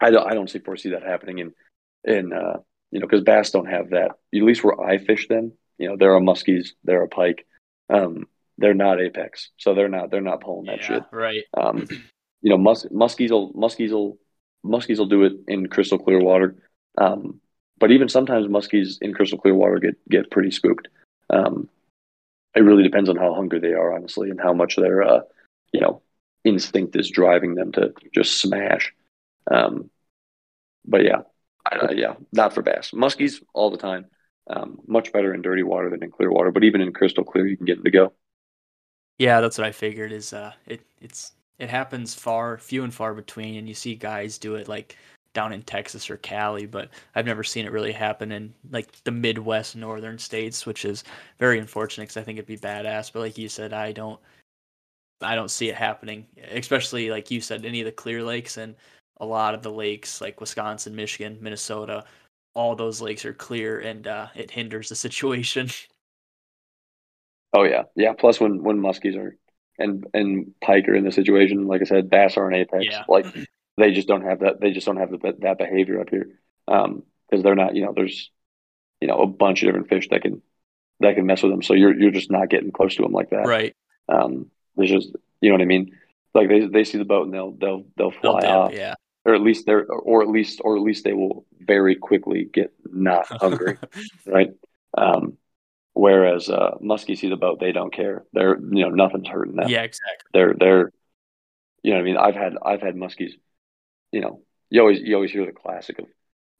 [0.00, 1.52] I don't, I don't see foresee that happening in,
[2.04, 2.58] in, uh,
[2.90, 4.12] you know, because bass don't have that.
[4.34, 7.46] At least where I fish them, you know, there are muskies, there are pike.
[7.90, 8.26] Um,
[8.58, 11.02] they're not apex, so they're not they're not pulling that yeah, shit.
[11.10, 11.42] Right.
[11.60, 11.88] Um,
[12.42, 14.18] you know, mus- muskies will muskies will
[14.64, 16.56] muskies will do it in crystal clear water.
[16.96, 17.40] Um,
[17.82, 20.86] but even sometimes muskies in crystal clear water get get pretty spooked.
[21.30, 21.68] Um,
[22.54, 25.20] it really depends on how hungry they are, honestly, and how much their uh,
[25.72, 26.00] you know
[26.44, 28.94] instinct is driving them to just smash.
[29.50, 29.90] Um,
[30.84, 31.22] but yeah,
[31.72, 32.92] uh, yeah, not for bass.
[32.92, 34.06] Muskies all the time.
[34.46, 37.48] Um, much better in dirty water than in clear water, but even in crystal clear,
[37.48, 38.12] you can get them to go.
[39.18, 40.12] Yeah, that's what I figured.
[40.12, 44.38] Is uh, it it's it happens far few and far between, and you see guys
[44.38, 44.96] do it like
[45.34, 49.10] down in Texas or Cali, but I've never seen it really happen in like the
[49.10, 51.04] Midwest northern states, which is
[51.38, 53.12] very unfortunate because I think it'd be badass.
[53.12, 54.20] But like you said, I don't,
[55.20, 58.74] I don't see it happening, especially like you said, any of the clear lakes and
[59.18, 62.04] a lot of the lakes like Wisconsin, Michigan, Minnesota,
[62.54, 65.68] all those lakes are clear and uh, it hinders the situation.
[67.54, 68.12] Oh yeah, yeah.
[68.14, 69.36] Plus, when when muskies are
[69.78, 72.84] and and pike are in the situation, like I said, bass are an apex.
[72.86, 73.04] Yeah.
[73.08, 73.26] Like
[73.76, 74.60] they just don't have that.
[74.60, 76.28] They just don't have the, that behavior up here
[76.66, 77.74] because um, they're not.
[77.74, 78.30] You know, there's
[79.00, 80.42] you know a bunch of different fish that can
[81.00, 81.62] that can mess with them.
[81.62, 83.46] So you're you're just not getting close to them like that.
[83.46, 83.74] Right.
[84.08, 85.96] Um, there's just you know what I mean.
[86.34, 88.72] Like they they see the boat and they'll they'll they'll fly they'll off.
[88.72, 88.94] Yeah.
[89.24, 92.72] Or at least they're or at least or at least they will very quickly get
[92.84, 93.78] not hungry.
[94.26, 94.50] right.
[94.96, 95.38] Um,
[95.94, 98.24] Whereas uh, Muskie see the boat, they don't care.
[98.32, 99.68] They're you know nothing's hurting them.
[99.68, 100.26] Yeah, exactly.
[100.32, 100.92] They're they're
[101.82, 102.16] you know what I mean.
[102.16, 103.32] I've had I've had muskies.
[104.12, 106.06] You know, you always you always hear the classic of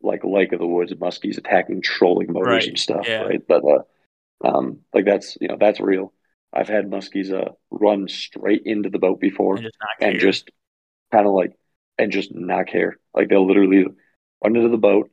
[0.02, 2.68] like Lake of the Woods muskies attacking trolling motors right.
[2.68, 3.22] and stuff, yeah.
[3.22, 3.46] right?
[3.46, 6.12] But uh, um, like that's you know that's real.
[6.52, 10.50] I've had muskies uh run straight into the boat before and just, and just
[11.10, 11.52] kind of like
[11.98, 12.98] and just not care.
[13.14, 13.86] Like they'll literally
[14.42, 15.10] run into the boat,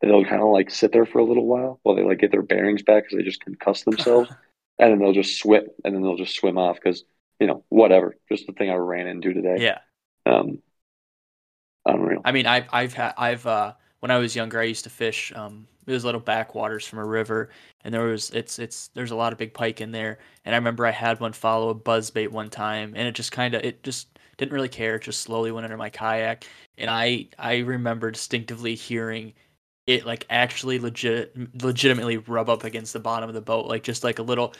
[0.00, 2.30] and they'll kind of like sit there for a little while while they like get
[2.30, 4.30] their bearings back because they just concuss themselves,
[4.78, 7.04] and then they'll just swim, and then they'll just swim off because
[7.38, 8.16] you know whatever.
[8.28, 9.56] Just the thing I ran into today.
[9.58, 9.78] Yeah.
[10.26, 10.58] Um.
[11.86, 12.20] Unreal.
[12.24, 15.32] I mean, I've I've had I've uh when I was younger, I used to fish.
[15.34, 17.50] Um, it was little backwaters from a river,
[17.84, 20.18] and there was it's it's there's a lot of big pike in there.
[20.44, 23.32] And I remember I had one follow a buzz bait one time, and it just
[23.32, 24.96] kind of it just didn't really care.
[24.96, 26.46] It just slowly went under my kayak,
[26.78, 29.32] and I I remember distinctively hearing
[29.86, 34.04] it like actually legit legitimately rub up against the bottom of the boat like just
[34.04, 34.54] like a little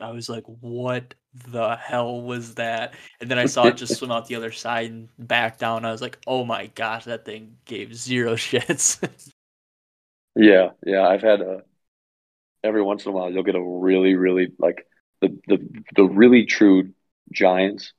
[0.00, 1.14] I was like, what
[1.50, 2.94] the hell was that?
[3.20, 5.84] And then I saw it just swim out the other side and back down.
[5.84, 9.30] I was like, oh my gosh, that thing gave zero shits.
[10.34, 11.06] yeah, yeah.
[11.06, 11.62] I've had a
[12.62, 14.86] every once in a while you'll get a really, really like
[15.20, 16.92] the the the really true
[17.32, 17.92] giants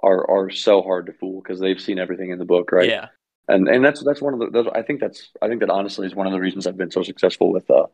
[0.00, 2.88] are are so hard to fool because they've seen everything in the book, right?
[2.88, 3.08] Yeah
[3.48, 6.14] and and that's that's one of the I think that's I think that honestly is
[6.14, 7.86] one of the reasons I've been so successful with uh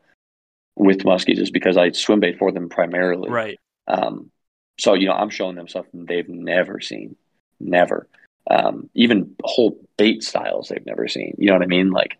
[0.76, 3.30] with muskies is because I swim bait for them primarily.
[3.30, 3.58] Right.
[3.86, 4.30] Um,
[4.78, 7.16] so you know I'm showing them something they've never seen,
[7.58, 8.08] never.
[8.50, 11.34] Um, even whole bait styles they've never seen.
[11.38, 11.90] You know what I mean?
[11.90, 12.18] Like,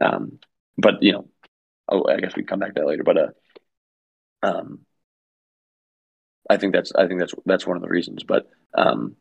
[0.00, 0.38] um,
[0.76, 1.28] but you know,
[1.88, 3.04] oh, I guess we can come back to that later.
[3.04, 3.28] But uh,
[4.42, 4.80] um,
[6.50, 8.24] I think that's I think that's that's one of the reasons.
[8.24, 9.16] But um,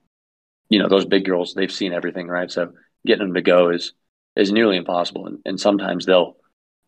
[0.69, 2.51] you know, those big girls they've seen everything, right?
[2.51, 2.73] So
[3.05, 3.93] getting them to go is
[4.35, 5.27] is nearly impossible.
[5.27, 6.37] And, and sometimes they'll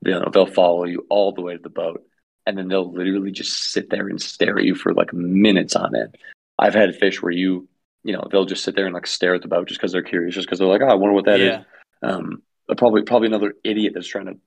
[0.02, 2.04] you know, they'll follow you all the way to the boat,
[2.46, 5.96] and then they'll literally just sit there and stare at you for like minutes on
[5.96, 6.18] end.
[6.60, 7.68] I've had fish where you,
[8.04, 10.02] you know, they'll just sit there and like stare at the boat just because they're
[10.02, 11.60] curious, just because they're like, oh, I wonder what that yeah.
[11.60, 11.66] is.
[12.04, 12.42] Um,
[12.78, 14.38] probably probably another idiot that's trying to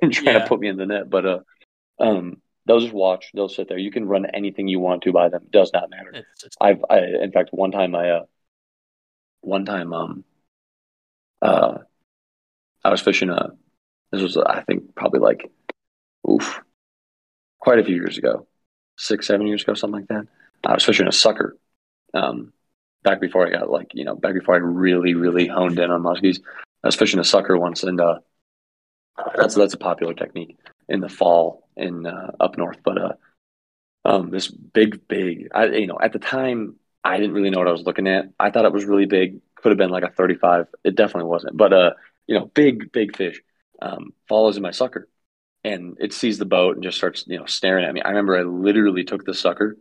[0.10, 0.42] trying yeah.
[0.42, 1.38] to put me in the net, but uh,
[1.98, 3.30] um, they'll just watch.
[3.34, 3.78] They'll sit there.
[3.78, 5.42] You can run anything you want to by them.
[5.44, 6.24] It does not matter.
[6.40, 6.56] Just...
[6.60, 8.24] I've, I, in fact, one time I, uh,
[9.40, 10.24] one time, um,
[11.42, 11.78] uh,
[12.84, 13.50] I was fishing a.
[14.12, 15.50] This was, I think, probably like,
[16.28, 16.60] oof,
[17.60, 18.46] quite a few years ago,
[18.96, 20.26] six, seven years ago, something like that.
[20.64, 21.56] I was fishing a sucker.
[22.12, 22.52] Um,
[23.02, 26.02] back before I got like, you know, back before I really, really honed in on
[26.02, 26.40] muskies.
[26.82, 28.18] I was fishing a sucker once, and uh,
[29.36, 30.56] that's that's a popular technique
[30.88, 32.78] in the fall in uh, up north.
[32.82, 33.12] But uh,
[34.04, 37.68] um, this big, big, I, you know, at the time I didn't really know what
[37.68, 38.30] I was looking at.
[38.38, 39.40] I thought it was really big.
[39.56, 40.66] Could have been like a 35.
[40.84, 41.56] It definitely wasn't.
[41.56, 41.90] But uh,
[42.26, 43.40] you know, big, big fish
[43.80, 45.08] um, follows in my sucker,
[45.64, 48.02] and it sees the boat and just starts, you know, staring at me.
[48.02, 49.76] I remember I literally took the sucker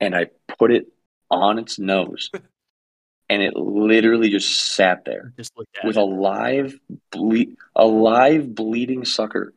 [0.00, 0.26] and I
[0.58, 0.86] put it
[1.30, 2.30] on its nose.
[3.28, 5.96] and it literally just sat there just with it.
[5.96, 6.78] a live
[7.10, 9.52] ble- a live bleeding sucker.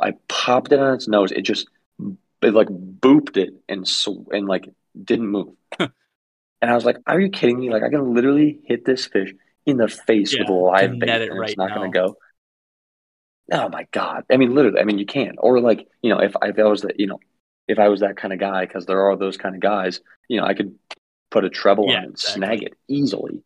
[0.00, 1.32] I popped it on its nose.
[1.32, 1.68] It just
[1.98, 4.68] it like booped it and so and like
[5.02, 5.54] didn't move.
[5.78, 5.90] and
[6.62, 7.70] I was like, "Are you kidding me?
[7.70, 9.32] Like I can literally hit this fish
[9.64, 12.16] in the face yeah, with a live bait, and right it's not going to go."
[13.50, 14.24] Oh my god!
[14.30, 14.80] I mean, literally.
[14.80, 15.36] I mean, you can't.
[15.38, 17.18] Or like, you know, if, if I was that, you know,
[17.68, 20.40] if I was that kind of guy, because there are those kind of guys, you
[20.40, 20.78] know, I could
[21.30, 22.40] put a treble yeah, on and exactly.
[22.40, 23.42] snag it easily,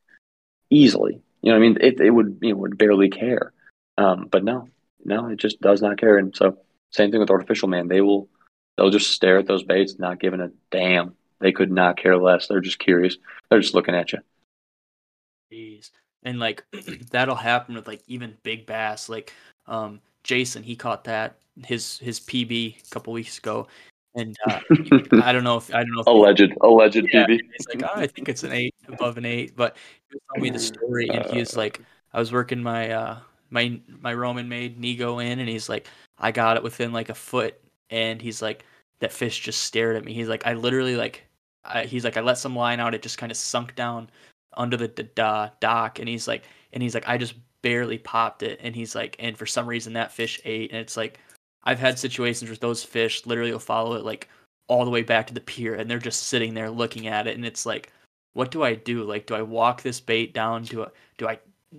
[0.70, 1.23] easily.
[1.43, 3.52] You know, I mean, it, it would you know would barely care,
[3.97, 4.68] um, but no,
[5.05, 6.18] no, it just does not care.
[6.18, 6.59] And so,
[6.90, 7.89] same thing with artificial man.
[7.89, 8.28] They will
[8.77, 11.14] they'll just stare at those baits, not giving a damn.
[11.40, 12.47] They could not care less.
[12.47, 13.16] They're just curious.
[13.48, 14.18] They're just looking at you.
[15.52, 15.90] Jeez,
[16.26, 16.64] and like
[17.10, 19.08] that'll happen with like even big bass.
[19.08, 19.32] Like
[19.66, 23.66] um, Jason, he caught that his his PB a couple weeks ago,
[24.14, 24.60] and uh,
[25.22, 27.40] I don't know if I don't know if alleged alleged yeah, PB.
[27.56, 29.56] He's like, oh, I think it's an eight, above an eight.
[29.56, 29.76] But
[30.12, 31.80] he told me the story, and he was like,
[32.12, 35.86] I was working my uh my my Roman made Nego in, and he's like,
[36.18, 37.58] I got it within like a foot,
[37.88, 38.64] and he's like,
[38.98, 40.12] that fish just stared at me.
[40.12, 41.24] He's like, I literally like,
[41.64, 44.08] I, he's like, I let some line out, it just kind of sunk down
[44.56, 48.60] under the, the dock, and he's like, and he's like, I just barely popped it,
[48.62, 51.18] and he's like, and for some reason that fish ate, and it's like
[51.66, 54.28] I've had situations where those fish literally will follow it like
[54.68, 57.36] all the way back to the pier and they're just sitting there looking at it
[57.36, 57.92] and it's like
[58.32, 59.02] what do I do?
[59.02, 60.62] Like do I walk this bait down?
[60.64, 60.88] Do I
[61.18, 61.38] do I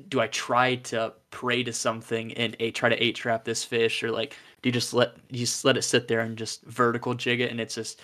[0.09, 4.03] do I try to prey to something and a try to eight trap this fish
[4.03, 7.13] or like do you just let you just let it sit there and just vertical
[7.13, 8.01] jig it and it's just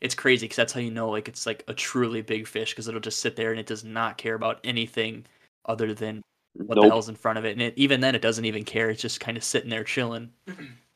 [0.00, 2.88] it's crazy because that's how you know like it's like a truly big fish because
[2.88, 5.24] it'll just sit there and it does not care about anything
[5.66, 6.22] other than
[6.66, 6.84] what nope.
[6.84, 9.02] the hell's in front of it and it, even then it doesn't even care it's
[9.02, 10.30] just kind of sitting there chilling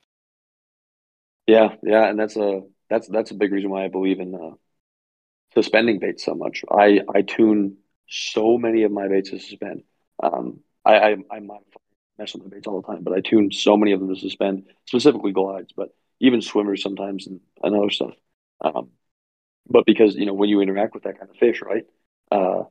[1.46, 4.54] Yeah, yeah, and that's a that's that's a big reason why I believe in uh,
[5.54, 6.64] suspending baits so much.
[6.70, 7.78] I I tune
[8.08, 9.82] so many of my baits to suspend.
[10.22, 13.76] Um, I I, I mess with the baits all the time, but I tune so
[13.76, 18.14] many of them to suspend, specifically glides, but even swimmers sometimes and, and other stuff.
[18.60, 18.88] Um,
[19.68, 21.84] but because you know when you interact with that kind of fish, right?
[22.30, 22.64] Uh,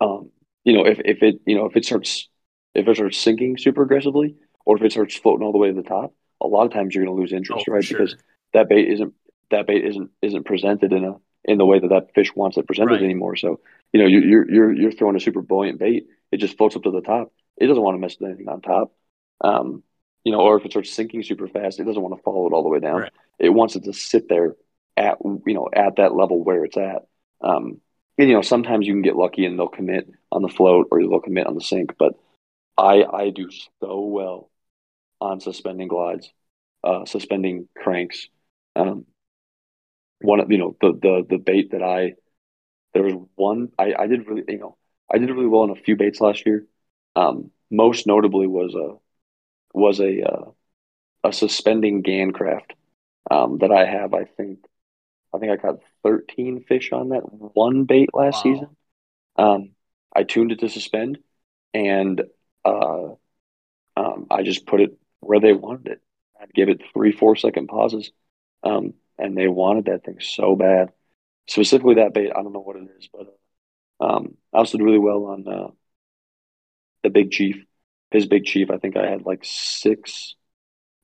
[0.00, 0.30] um,
[0.64, 2.28] you know if if it you know if it starts
[2.74, 5.74] if it starts sinking super aggressively, or if it starts floating all the way to
[5.74, 7.84] the top, a lot of times you're going to lose interest, oh, right?
[7.84, 7.98] Sure.
[7.98, 8.16] Because
[8.52, 9.14] that bait isn't
[9.50, 11.14] that bait isn't isn't presented in a
[11.44, 13.02] in the way that that fish wants it presented right.
[13.02, 13.36] anymore.
[13.36, 13.60] So
[13.92, 16.06] you know you're you're you're throwing a super buoyant bait.
[16.32, 17.32] It just floats up to the top.
[17.56, 18.92] It doesn't want to mess with anything on top.
[19.40, 19.82] Um,
[20.26, 22.52] you know, or if it starts sinking super fast, it doesn't want to follow it
[22.52, 23.02] all the way down.
[23.02, 23.12] Right.
[23.38, 24.56] It wants it to sit there
[24.96, 27.06] at you know at that level where it's at.
[27.40, 27.80] Um,
[28.18, 30.98] and you know sometimes you can get lucky and they'll commit on the float or
[30.98, 32.14] they'll commit on the sink, but
[32.76, 33.48] I I do
[33.80, 34.50] so well
[35.20, 36.28] on suspending glides,
[36.82, 38.28] uh, suspending cranks.
[38.74, 39.06] Um,
[40.22, 42.14] one of you know the the the bait that I
[42.94, 44.76] there was one I I did really you know
[45.08, 46.66] I did really well on a few baits last year.
[47.14, 49.05] Um, most notably was a
[49.76, 50.50] was a uh,
[51.24, 52.72] a suspending Gancraft
[53.30, 54.14] um, that I have.
[54.14, 54.64] I think
[55.34, 58.42] I think I caught 13 fish on that one bait last wow.
[58.42, 58.76] season.
[59.36, 59.70] Um,
[60.14, 61.18] I tuned it to suspend,
[61.74, 62.22] and
[62.64, 63.08] uh,
[63.96, 66.00] um, I just put it where they wanted it.
[66.40, 68.10] I'd give it three, four second pauses.
[68.62, 70.92] Um, and they wanted that thing so bad.
[71.48, 73.38] Specifically that bait, I don't know what it is, but
[74.00, 75.68] um, I also did really well on uh,
[77.02, 77.64] the Big Chief.
[78.16, 80.34] His Big Chief, I think I had like six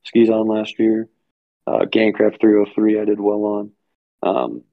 [0.03, 1.07] skis on last year.
[1.67, 3.71] Uh, Gancraft 303, I did well on.
[4.23, 4.63] Um,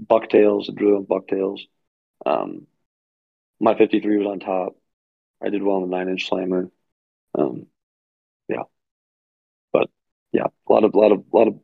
[0.00, 1.62] Bucktails, I really on Bucktails.
[2.24, 2.68] Um,
[3.58, 4.76] my 53 was on top.
[5.44, 6.70] I did well on the nine inch slammer.
[7.36, 7.66] Um,
[8.48, 8.62] yeah,
[9.72, 9.90] but
[10.32, 11.54] yeah, a lot of, lot of, lot of,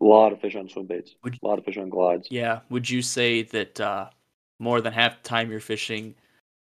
[0.00, 2.28] a lot of fish on swim baits, Would- a lot of fish on glides.
[2.30, 2.60] Yeah.
[2.70, 4.08] Would you say that uh,
[4.58, 6.14] more than half the time you're fishing,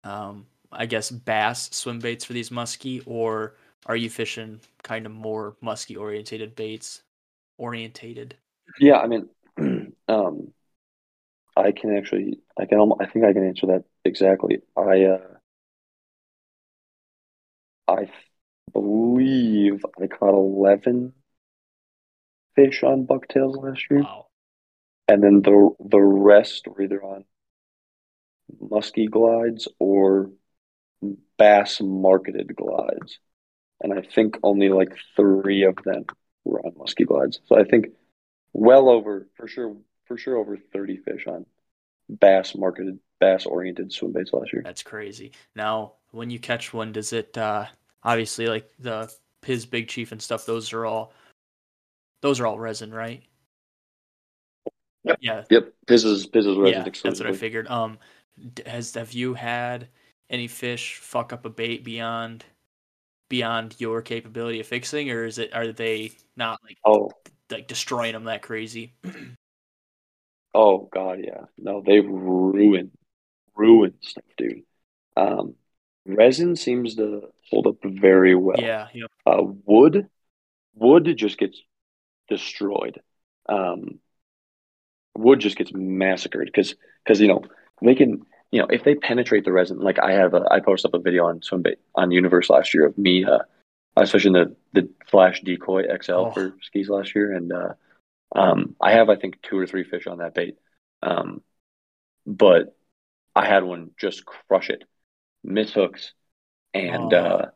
[0.05, 3.55] um, I guess bass swim baits for these musky, or
[3.87, 7.03] are you fishing kind of more musky orientated baits?
[7.59, 8.37] Orientated.
[8.81, 9.29] Yeah, I mean,
[10.09, 10.53] um,
[11.57, 14.61] I can actually, I can, I think I can answer that exactly.
[14.77, 15.19] I, uh,
[17.89, 18.09] I
[18.73, 21.15] believe I caught 11
[22.57, 24.27] fish on bucktails last year, Wow.
[25.09, 27.25] and then the the rest were either on
[28.61, 30.31] musky glides or
[31.39, 33.19] bass marketed glides,
[33.81, 36.05] and I think only like three of them
[36.45, 37.41] were on musky glides.
[37.47, 37.89] So I think
[38.53, 39.77] well over for sure
[40.07, 41.45] for sure over 30 fish on
[42.09, 44.63] bass marketed bass oriented swim baits last year.
[44.65, 45.33] That's crazy.
[45.55, 47.67] Now, when you catch one, does it uh
[48.03, 49.13] obviously like the
[49.43, 51.13] Piz Big Chief and stuff, those are all
[52.23, 53.23] those are all resin, right?
[55.05, 55.19] Yep.
[55.21, 55.45] Yeah.
[55.51, 57.69] Yep, Piz is Piz is resin Yeah, that's what I figured.
[57.69, 57.99] Um
[58.67, 59.89] has have you had
[60.31, 62.45] any fish fuck up a bait beyond
[63.29, 67.11] beyond your capability of fixing or is it are they not like Oh,
[67.51, 68.95] like destroying them that crazy?
[70.55, 71.45] oh God, yeah.
[71.59, 72.91] No, they ruin
[73.57, 74.63] ruin stuff, dude.
[75.17, 75.57] Um,
[76.07, 78.57] resin seems to hold up very well.
[78.59, 79.07] yeah, yeah.
[79.27, 80.09] Uh, wood,
[80.75, 81.61] wood just gets
[82.29, 83.01] destroyed.
[83.49, 84.01] Um,
[85.17, 86.75] wood just gets massacred because
[87.05, 87.43] because you know
[87.83, 88.23] they can
[88.57, 91.03] you know if they penetrate the resin like I have a I posted up a
[91.03, 93.41] video on Swimbait on Universe last year of me uh
[93.95, 96.31] I was fishing the the Flash Decoy XL Oh.
[96.31, 97.75] for skis last year and uh
[98.35, 100.57] um I have I think two or three fish on that bait
[101.03, 101.43] um
[102.25, 102.75] but
[103.35, 104.85] I had one just crush it
[105.45, 106.15] miss hooks
[106.73, 107.19] and Oh.
[107.19, 107.51] uh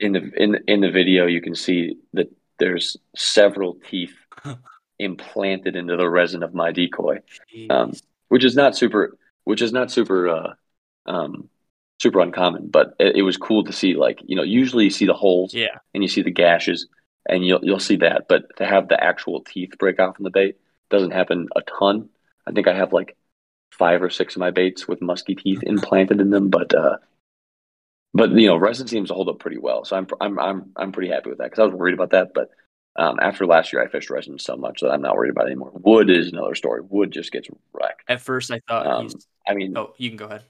[0.00, 2.28] in the in in the video you can see that
[2.58, 4.16] there's several teeth
[4.98, 7.18] implanted into the resin of my decoy
[7.70, 7.92] Um,
[8.28, 10.54] which is not super which is not super uh
[11.06, 11.48] um
[12.00, 15.06] super uncommon but it, it was cool to see like you know usually you see
[15.06, 15.78] the holes yeah.
[15.92, 16.86] and you see the gashes
[17.28, 20.30] and you'll you'll see that but to have the actual teeth break off in the
[20.30, 20.56] bait
[20.90, 22.08] doesn't happen a ton
[22.46, 23.16] i think i have like
[23.70, 26.96] five or six of my baits with musky teeth implanted in them but uh
[28.12, 30.92] but you know resin seems to hold up pretty well so i'm i'm i'm, I'm
[30.92, 32.50] pretty happy with that because i was worried about that but
[32.96, 35.52] um, after last year, I fished resin so much that I'm not worried about it
[35.52, 35.72] anymore.
[35.74, 36.80] Wood is another story.
[36.88, 38.02] Wood just gets wrecked.
[38.08, 39.08] At first I thought Um,
[39.48, 40.44] I mean, Oh, you can go ahead.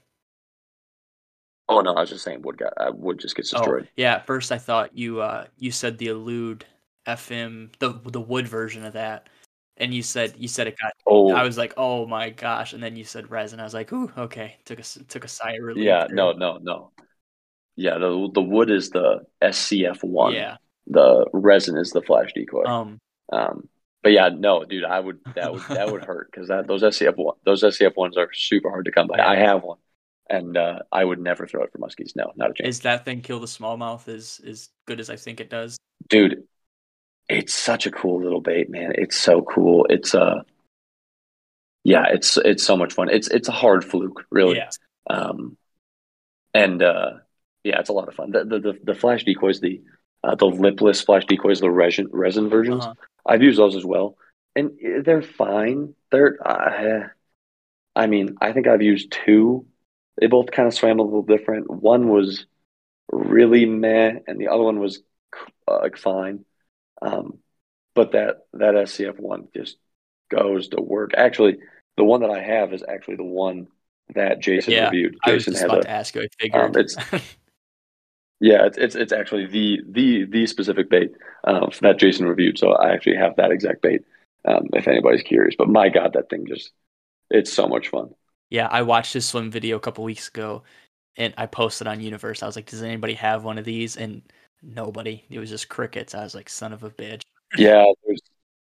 [1.69, 3.89] oh no, I was just saying wood got uh, wood just gets Oh, destroyed.
[3.95, 4.15] yeah.
[4.15, 6.65] At first, I thought you uh you said the elude
[7.07, 9.29] FM the the wood version of that,
[9.77, 10.93] and you said you said it got.
[11.07, 13.59] Oh, I was like, oh my gosh, and then you said resin.
[13.59, 14.57] I was like, ooh, okay.
[14.65, 15.83] Took a took a sigh of relief.
[15.83, 16.15] yeah, there.
[16.15, 16.91] no, no, no.
[17.75, 20.33] Yeah, the the wood is the SCF one.
[20.33, 20.57] Yeah.
[20.87, 22.63] The resin is the flash decoy.
[22.65, 22.97] Um.
[23.31, 23.67] Um,
[24.03, 27.15] but yeah, no, dude, I would that would that would hurt because that those SCF
[27.17, 29.17] one those SCF ones are super hard to come by.
[29.19, 29.79] I have one,
[30.29, 32.15] and uh, I would never throw it for muskies.
[32.15, 32.77] No, not a chance.
[32.77, 35.77] Is that thing kill the smallmouth as as good as I think it does?
[36.07, 36.43] dude
[37.27, 40.41] it's such a cool little bait man it's so cool it's uh
[41.83, 44.69] yeah it's it's so much fun it's it's a hard fluke really Yeah.
[45.09, 45.57] um
[46.53, 47.13] and uh
[47.63, 49.81] yeah it's a lot of fun the the, the, the flash decoys the
[50.25, 52.95] uh, the lipless flash decoys the resin resin versions Uh-huh.
[53.27, 54.17] i've used those as well
[54.55, 54.71] and
[55.05, 57.07] they're fine they're uh,
[57.95, 59.65] i mean i think i've used two
[60.19, 62.45] they both kind of swam a little different one was
[63.11, 65.01] really meh and the other one was
[65.67, 66.45] uh, like fine
[67.01, 67.39] um,
[67.95, 69.77] but that that SCF one just
[70.29, 71.11] goes to work.
[71.15, 71.57] Actually,
[71.97, 73.67] the one that I have is actually the one
[74.15, 75.17] that Jason Yeah, reviewed.
[75.25, 76.21] I was just about a to ask you.
[76.21, 76.77] I figured.
[76.77, 76.97] it's-
[78.39, 81.11] yeah, it's, it's it's actually the the the specific bait
[81.45, 82.57] um, that Jason reviewed.
[82.57, 84.01] So I actually have that exact bait.
[84.45, 86.71] Um, if anybody's curious, but my God, that thing just
[87.29, 88.09] it's so much fun.
[88.49, 90.63] Yeah, I watched his swim video a couple weeks ago,
[91.17, 92.43] and I posted on Universe.
[92.43, 94.21] I was like, "Does anybody have one of these?" And
[94.61, 95.23] nobody.
[95.29, 96.13] It was just crickets.
[96.13, 97.21] I was like, "Son of a bitch."
[97.57, 98.21] Yeah, there's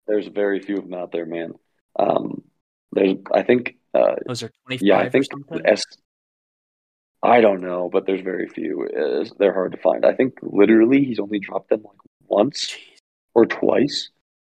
[0.07, 1.53] there's very few of them out there, man.
[1.97, 2.43] Um,
[2.91, 5.25] there's I think uh, Those are twenty five Yeah, I think.
[5.65, 5.83] S.
[7.25, 8.87] I don't know, but there's very few.
[8.87, 10.05] Uh, They're hard to find.
[10.05, 11.97] I think literally he's only dropped them like
[12.27, 12.97] once Jeez.
[13.33, 14.09] or twice.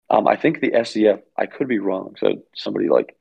[0.10, 1.22] Um, I think the SCF.
[1.38, 2.16] I could be wrong.
[2.20, 3.16] So somebody like,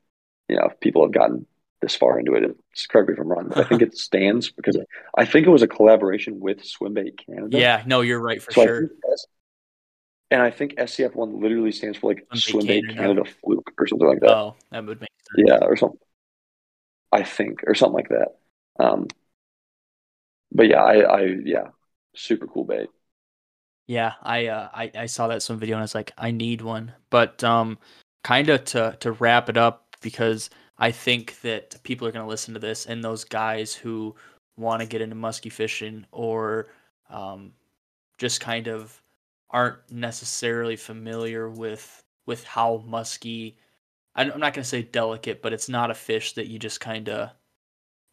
[0.49, 1.47] you know, if people have gotten
[1.81, 2.43] this far into it,
[2.89, 3.49] correct me if I'm wrong.
[3.49, 4.79] But I think it stands because
[5.17, 7.59] I think it was a collaboration with Swimbait Canada.
[7.59, 8.81] Yeah, no, you're right for So sure.
[8.81, 9.27] think S-
[10.31, 12.95] and I think SCF one literally stands for like Swimbait Swimbait Canada.
[12.95, 14.31] Canada Fluke or something like that.
[14.31, 15.49] Oh, that would make sense.
[15.49, 15.99] Yeah, or something.
[17.13, 18.37] I think, or something like that.
[18.79, 19.07] Um,
[20.55, 21.69] but yeah, I, I, yeah,
[22.15, 22.89] super cool bait.
[23.87, 26.63] Yeah, I uh, I I saw that some video and I was like, I need
[26.63, 26.93] one.
[27.11, 27.79] But um,
[28.23, 32.55] kind of to to wrap it up because I think that people are gonna listen
[32.55, 34.15] to this and those guys who
[34.57, 36.69] want to get into musky fishing or
[37.11, 37.53] um,
[38.19, 39.01] just kind of
[39.51, 43.59] aren't necessarily familiar with with how musky.
[44.17, 47.31] I'm not gonna say delicate, but it's not a fish that you just kind of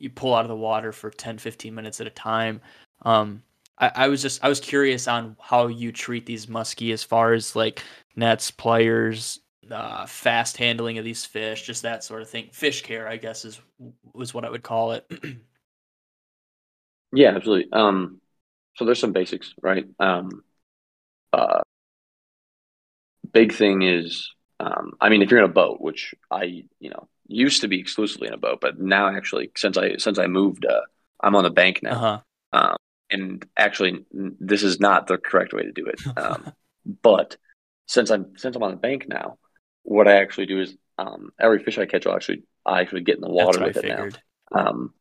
[0.02, 2.62] you pull out of the water for 10, 15 minutes at a time.
[3.04, 3.44] Um,
[3.78, 7.34] I, I was just I was curious on how you treat these muskie as far
[7.34, 7.84] as like
[8.16, 12.50] nets, pliers, uh, fast handling of these fish, just that sort of thing.
[12.52, 13.60] Fish care, I guess, is
[14.14, 15.10] was what I would call it.
[17.14, 17.72] yeah, absolutely.
[17.72, 18.22] Um,
[18.76, 19.86] so there's some basics, right?
[20.00, 20.44] Um,
[21.34, 21.62] uh,
[23.34, 24.30] big thing is,
[24.60, 27.80] um, I mean, if you're in a boat, which I, you know, used to be
[27.80, 30.82] exclusively in a boat, but now actually, since I since I moved, uh,
[31.22, 31.92] I'm on the bank now.
[31.92, 32.20] Uh-huh.
[32.54, 32.76] Um,
[33.10, 36.02] and actually, this is not the correct way to do it.
[36.18, 36.54] Um,
[37.02, 37.38] but
[37.88, 39.38] since I'm since I'm on the bank now,
[39.84, 43.16] what I actually do is um, every fish I catch, I actually I actually get
[43.16, 44.20] in the water with I it figured.
[44.52, 44.94] now, um,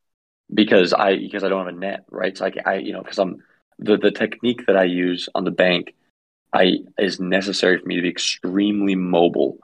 [0.52, 2.36] because I because I don't have a net, right?
[2.36, 3.42] So I, I you know because I'm
[3.78, 5.94] the the technique that I use on the bank,
[6.52, 9.58] I is necessary for me to be extremely mobile,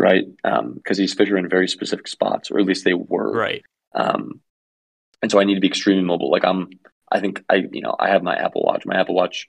[0.00, 0.24] right?
[0.42, 3.64] Because um, these fish are in very specific spots, or at least they were, right?
[3.94, 4.40] Um,
[5.22, 6.30] and so I need to be extremely mobile.
[6.30, 6.70] Like I'm
[7.10, 8.84] I think I, you know, I have my Apple Watch.
[8.86, 9.48] My Apple Watch,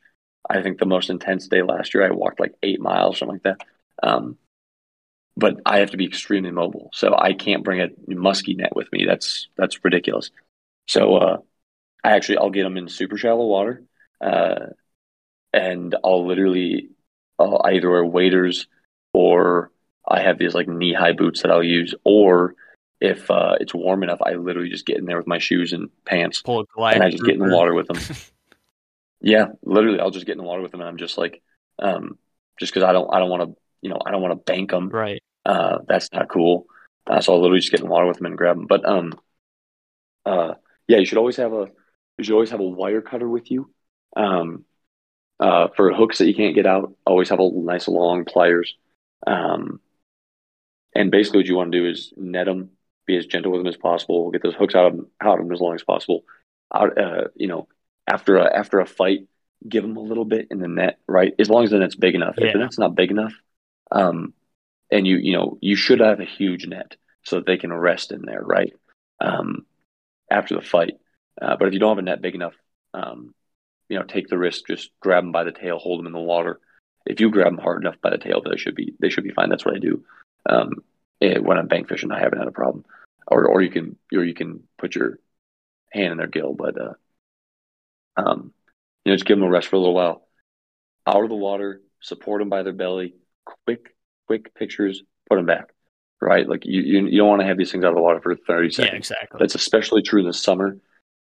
[0.49, 3.43] I think the most intense day last year, I walked like eight miles, something like
[3.43, 3.67] that.
[4.01, 4.37] Um,
[5.35, 8.91] but I have to be extremely mobile, so I can't bring a musky net with
[8.91, 9.05] me.
[9.05, 10.31] That's that's ridiculous.
[10.87, 11.37] So uh,
[12.03, 13.83] I actually I'll get them in super shallow water,
[14.21, 14.67] uh,
[15.53, 16.89] and I'll literally
[17.37, 18.67] I'll either wear waders
[19.13, 19.71] or
[20.09, 22.55] I have these like knee high boots that I'll use, or
[22.99, 25.89] if uh, it's warm enough, I literally just get in there with my shoes and
[26.05, 27.99] pants, Pull a and I just get in the water with them.
[29.21, 31.41] yeah, literally, I'll just get in the water with them, and I'm just like,
[31.77, 32.17] um,
[32.59, 34.71] just because I don't, I don't want to, you know, I don't want to bank
[34.71, 34.89] them.
[34.89, 35.21] Right.
[35.45, 36.65] Uh, that's not cool.
[37.07, 38.67] Uh, so I'll literally just get in the water with them and grab them.
[38.67, 39.13] But um,
[40.25, 40.55] uh,
[40.87, 41.69] yeah, you should always have a,
[42.17, 43.71] you should always have a wire cutter with you.
[44.15, 44.65] Um,
[45.39, 48.75] uh, for hooks that you can't get out, always have a nice long pliers.
[49.25, 49.79] Um,
[50.95, 52.71] and basically, what you want to do is net them
[53.05, 55.45] be as gentle with them as possible, get those hooks out of them, out of
[55.45, 56.23] them as long as possible.
[56.73, 57.67] Out, uh, you know,
[58.07, 59.27] after a, after a fight,
[59.67, 61.33] give them a little bit in the net, right?
[61.39, 62.35] As long as the net's big enough.
[62.37, 62.47] Yeah.
[62.47, 63.33] If the net's not big enough,
[63.91, 64.33] um,
[64.91, 68.11] and you you know you should have a huge net so that they can rest
[68.11, 68.73] in there, right?
[69.19, 69.65] Um,
[70.29, 70.93] after the fight.
[71.41, 72.53] Uh, but if you don't have a net big enough,
[72.93, 73.33] um,
[73.87, 74.67] you know, take the risk.
[74.67, 76.59] Just grab them by the tail, hold them in the water.
[77.05, 79.33] If you grab them hard enough by the tail, they should be they should be
[79.33, 79.49] fine.
[79.49, 80.03] That's what I do.
[80.47, 80.83] Um,
[81.21, 82.85] eh, when I'm bank fishing, I haven't had a problem
[83.29, 85.19] or or you can or you can put your
[85.91, 86.93] hand in their gill, but uh,
[88.17, 88.53] um,
[89.05, 90.27] you know, just give them a rest for a little while.
[91.07, 93.15] Out of the water, support them by their belly.
[93.65, 93.95] Quick,
[94.27, 95.69] quick pictures, put them back.
[96.21, 98.19] Right, like you, you, you don't want to have these things out of the water
[98.19, 98.91] for thirty seconds.
[98.91, 99.37] Yeah, exactly.
[99.39, 100.77] That's especially true in the summer.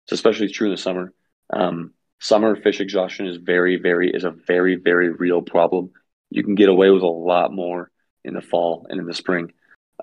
[0.05, 1.13] It's especially true in the summer.
[1.53, 5.91] Um, summer fish exhaustion is very, very is a very, very real problem.
[6.31, 7.91] You can get away with a lot more
[8.27, 9.53] in the fall and in the spring.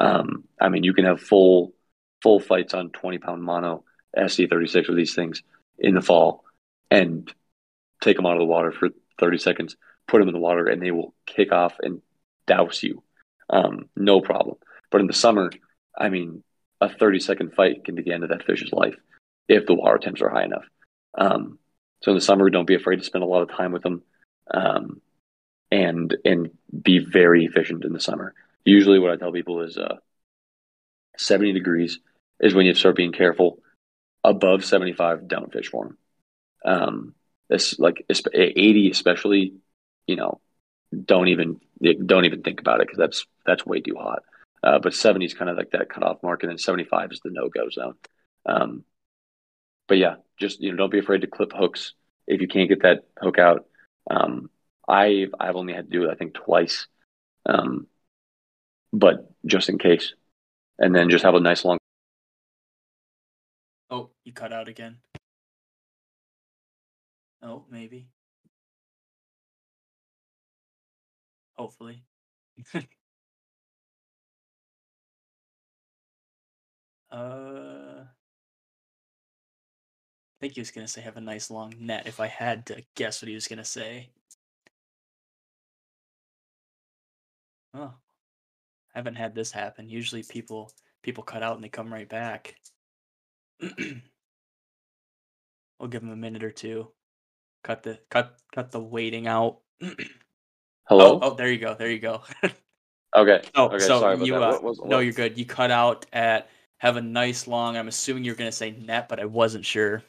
[0.00, 1.74] Um, I mean, you can have full
[2.22, 3.84] full fights on 20 pound mono
[4.16, 5.42] ST36 of these things
[5.78, 6.44] in the fall
[6.90, 7.30] and
[8.02, 8.88] take them out of the water for
[9.20, 9.76] 30 seconds,
[10.08, 12.00] put them in the water, and they will kick off and
[12.46, 13.02] douse you.
[13.50, 14.56] Um, no problem.
[14.90, 15.50] But in the summer,
[15.96, 16.42] I mean,
[16.80, 18.96] a 30 second fight can be the end of that fish's life
[19.48, 20.64] if the water temps are high enough.
[21.16, 21.58] Um,
[22.02, 24.02] so in the summer, don't be afraid to spend a lot of time with them,
[24.52, 25.00] um,
[25.74, 26.50] and and
[26.82, 28.32] be very efficient in the summer.
[28.64, 29.96] Usually, what I tell people is uh,
[31.18, 31.98] 70 degrees
[32.40, 33.58] is when you start being careful.
[34.22, 35.98] Above 75, don't fish for them.
[36.64, 37.14] Um,
[37.50, 39.54] this like 80, especially,
[40.06, 40.40] you know,
[41.04, 41.60] don't even
[42.06, 44.22] don't even think about it because that's that's way too hot.
[44.62, 47.30] Uh, but 70 is kind of like that cutoff mark, and then 75 is the
[47.30, 47.96] no go zone.
[48.46, 48.84] Um,
[49.88, 51.94] but yeah, just you know, don't be afraid to clip hooks
[52.26, 53.66] if you can't get that hook out.
[54.08, 54.48] Um,
[54.88, 56.86] I've I've only had to do it I think twice,
[57.46, 57.86] um,
[58.92, 60.14] but just in case,
[60.78, 61.78] and then just have a nice long
[63.90, 64.98] Oh, you cut out again.
[67.42, 68.08] Oh, maybe.
[71.56, 72.02] Hopefully.
[72.74, 72.76] uh,
[77.12, 78.06] I
[80.40, 82.06] think he was gonna say have a nice long net.
[82.06, 84.10] If I had to guess what he was gonna say.
[87.74, 87.92] Oh,
[88.94, 89.88] I haven't had this happen.
[89.88, 90.70] Usually people
[91.02, 92.54] people cut out and they come right back.
[93.60, 94.00] we'll
[95.88, 96.88] give them a minute or two.
[97.62, 99.58] Cut the cut cut the waiting out
[100.88, 101.14] Hello.
[101.14, 101.74] Oh, oh, there you go.
[101.74, 102.22] There you go.
[103.16, 103.42] Okay.
[103.54, 103.78] Oh, okay.
[103.78, 104.42] so sorry about you that.
[104.42, 105.38] uh, What no, what- you're good.
[105.38, 106.48] You cut out at
[106.78, 107.76] have a nice long.
[107.76, 110.02] I'm assuming you're gonna say net, but I wasn't sure.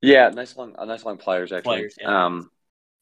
[0.00, 1.78] Yeah, nice long, nice long pliers actually.
[1.78, 2.26] Pliers, yeah.
[2.26, 2.52] Um,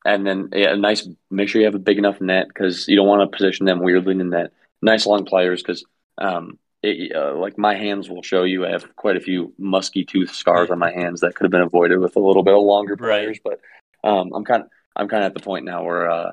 [0.04, 1.06] and then yeah, a nice.
[1.30, 3.80] Make sure you have a big enough net because you don't want to position them
[3.80, 4.52] weirdly in the net.
[4.82, 5.84] Nice long pliers because
[6.18, 8.66] um, it, uh, like my hands will show you.
[8.66, 11.60] I have quite a few musky tooth scars on my hands that could have been
[11.60, 12.98] avoided with a little bit of longer Right.
[12.98, 13.38] pliers.
[13.44, 13.60] But
[14.08, 16.32] um, I'm kind of I'm kind of at the point now where uh,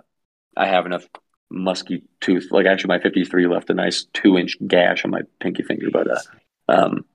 [0.56, 1.06] I have enough
[1.49, 2.48] musky tooth.
[2.52, 6.07] Like actually, my 53 left a nice two inch gash on my pinky finger, but
[6.10, 6.22] uh,
[6.69, 7.06] um,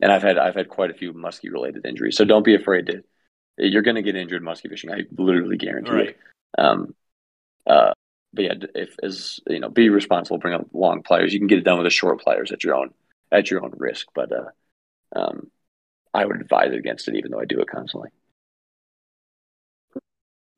[0.00, 2.16] and I've had I've had quite a few musky related injuries.
[2.16, 3.02] So don't be afraid to.
[3.60, 4.90] You're going to get injured musky fishing.
[4.90, 6.08] I literally guarantee Right.
[6.08, 6.18] it.
[6.58, 6.94] Um,
[7.66, 7.92] uh,
[8.32, 10.38] but yeah, if as you know, be responsible.
[10.38, 11.32] Bring up long pliers.
[11.32, 12.90] You can get it done with a short pliers at your own
[13.32, 14.06] at your own risk.
[14.14, 14.50] But uh,
[15.14, 15.50] um,
[16.14, 18.10] I would advise against it, even though I do it constantly.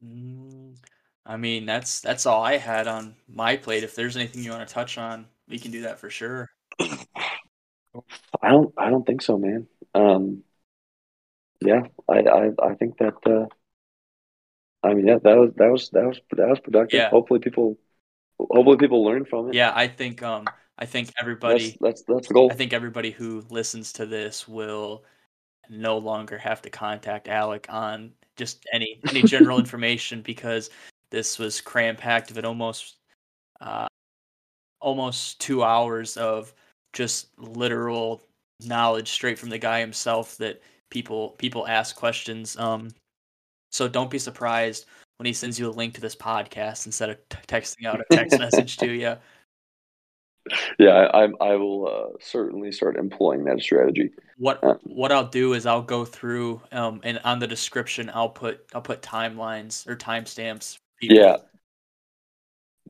[0.05, 0.77] Mm,
[1.25, 3.85] I mean, that's that's all I had on my plate.
[3.85, 6.49] If there's anything you want to touch on, we can do that for sure.
[6.81, 8.75] I don't.
[8.77, 9.67] I don't think so, man.
[9.95, 10.43] Um,
[11.67, 13.15] yeah, I, I, I think that.
[13.27, 13.47] Uh,
[14.85, 16.99] I mean, yeah, that was that was that was that was productive.
[16.99, 17.11] Yeah.
[17.11, 17.79] Hopefully, people,
[18.39, 19.55] hopefully, people learn from it.
[19.55, 20.47] Yeah, I think um
[20.79, 22.51] I think everybody that's that's that's the goal.
[22.51, 25.05] I think everybody who listens to this will
[25.71, 30.71] no longer have to contact Alec on just any any general information because
[31.11, 32.97] this was cram packed of it almost
[33.61, 33.87] uh,
[34.81, 36.53] almost two hours of
[36.93, 38.23] just literal
[38.65, 40.61] knowledge straight from the guy himself that
[40.93, 42.57] people people ask questions.
[42.59, 42.91] Um,
[43.73, 44.85] so don't be surprised
[45.17, 48.05] when he sends you a link to this podcast instead of t- texting out a
[48.15, 49.17] text message to you.
[50.79, 54.11] Yeah, I, I, I will uh, certainly start employing that strategy.
[54.37, 58.29] What Uh, what I'll do is I'll go through um and on the description I'll
[58.29, 60.77] put I'll put timelines or timestamps.
[61.01, 61.37] Yeah,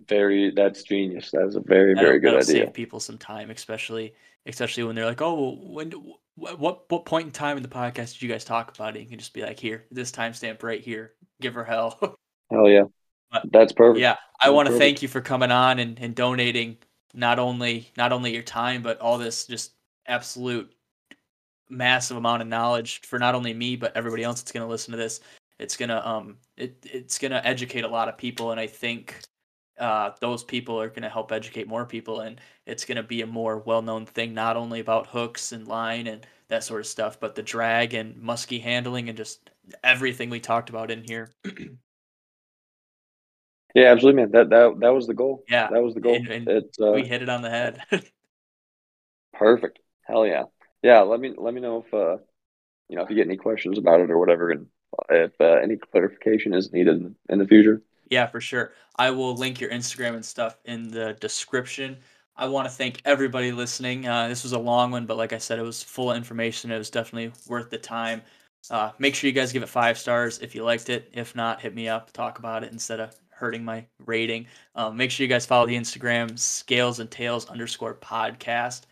[0.08, 0.50] very.
[0.50, 1.30] That's genius.
[1.30, 2.64] That is a very very good idea.
[2.64, 4.14] Save people some time, especially
[4.46, 5.92] especially when they're like, "Oh, well, when
[6.36, 9.06] what what point in time in the podcast did you guys talk about it?" You
[9.08, 11.12] can just be like, "Here, this timestamp right here.
[11.40, 11.98] Give her hell."
[12.50, 12.82] Hell yeah,
[13.30, 14.00] But- that's perfect.
[14.00, 16.76] yeah, I want to thank you for coming on and, and donating
[17.14, 19.72] not only not only your time but all this just
[20.06, 20.70] absolute
[21.70, 24.92] massive amount of knowledge for not only me but everybody else that's going to listen
[24.92, 25.20] to this.
[25.58, 29.22] It's gonna um it it's gonna educate a lot of people, and I think
[29.78, 33.58] uh, those people are gonna help educate more people, and it's gonna be a more
[33.58, 37.34] well known thing, not only about hooks and line and that sort of stuff, but
[37.34, 39.50] the drag and musky handling and just
[39.82, 41.30] everything we talked about in here.
[43.74, 44.30] Yeah, absolutely, man.
[44.32, 45.44] That that that was the goal.
[45.48, 46.16] Yeah, that was the goal.
[46.16, 47.82] and- and uh, we hit it on the head.
[49.32, 49.78] perfect.
[50.02, 50.44] Hell yeah,
[50.82, 51.00] yeah.
[51.00, 52.18] Let me let me know if uh,
[52.88, 54.66] you know if you get any questions about it or whatever, and
[55.08, 57.80] if uh, any clarification is needed in the future.
[58.12, 58.74] Yeah, for sure.
[58.96, 61.96] I will link your Instagram and stuff in the description.
[62.36, 64.06] I want to thank everybody listening.
[64.06, 66.70] Uh, this was a long one, but like I said, it was full of information.
[66.70, 68.20] It was definitely worth the time.
[68.68, 71.08] Uh, make sure you guys give it five stars if you liked it.
[71.14, 74.46] If not, hit me up, talk about it instead of hurting my rating.
[74.74, 78.82] Um, make sure you guys follow the Instagram scales and tails underscore podcast.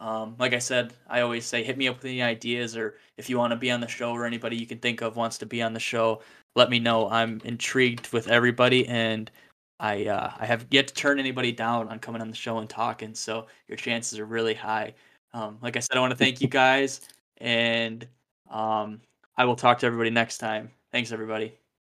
[0.00, 3.30] Um, like I said, I always say hit me up with any ideas or if
[3.30, 5.46] you want to be on the show or anybody you can think of wants to
[5.46, 6.20] be on the show,
[6.56, 7.08] let me know.
[7.08, 9.30] I'm intrigued with everybody and
[9.78, 12.68] I uh, I have yet to turn anybody down on coming on the show and
[12.68, 14.94] talking, so your chances are really high.
[15.34, 17.02] Um, like I said, I want to thank you guys,
[17.38, 18.06] and
[18.50, 19.00] um,
[19.36, 20.70] I will talk to everybody next time.
[20.92, 21.58] Thanks, everybody.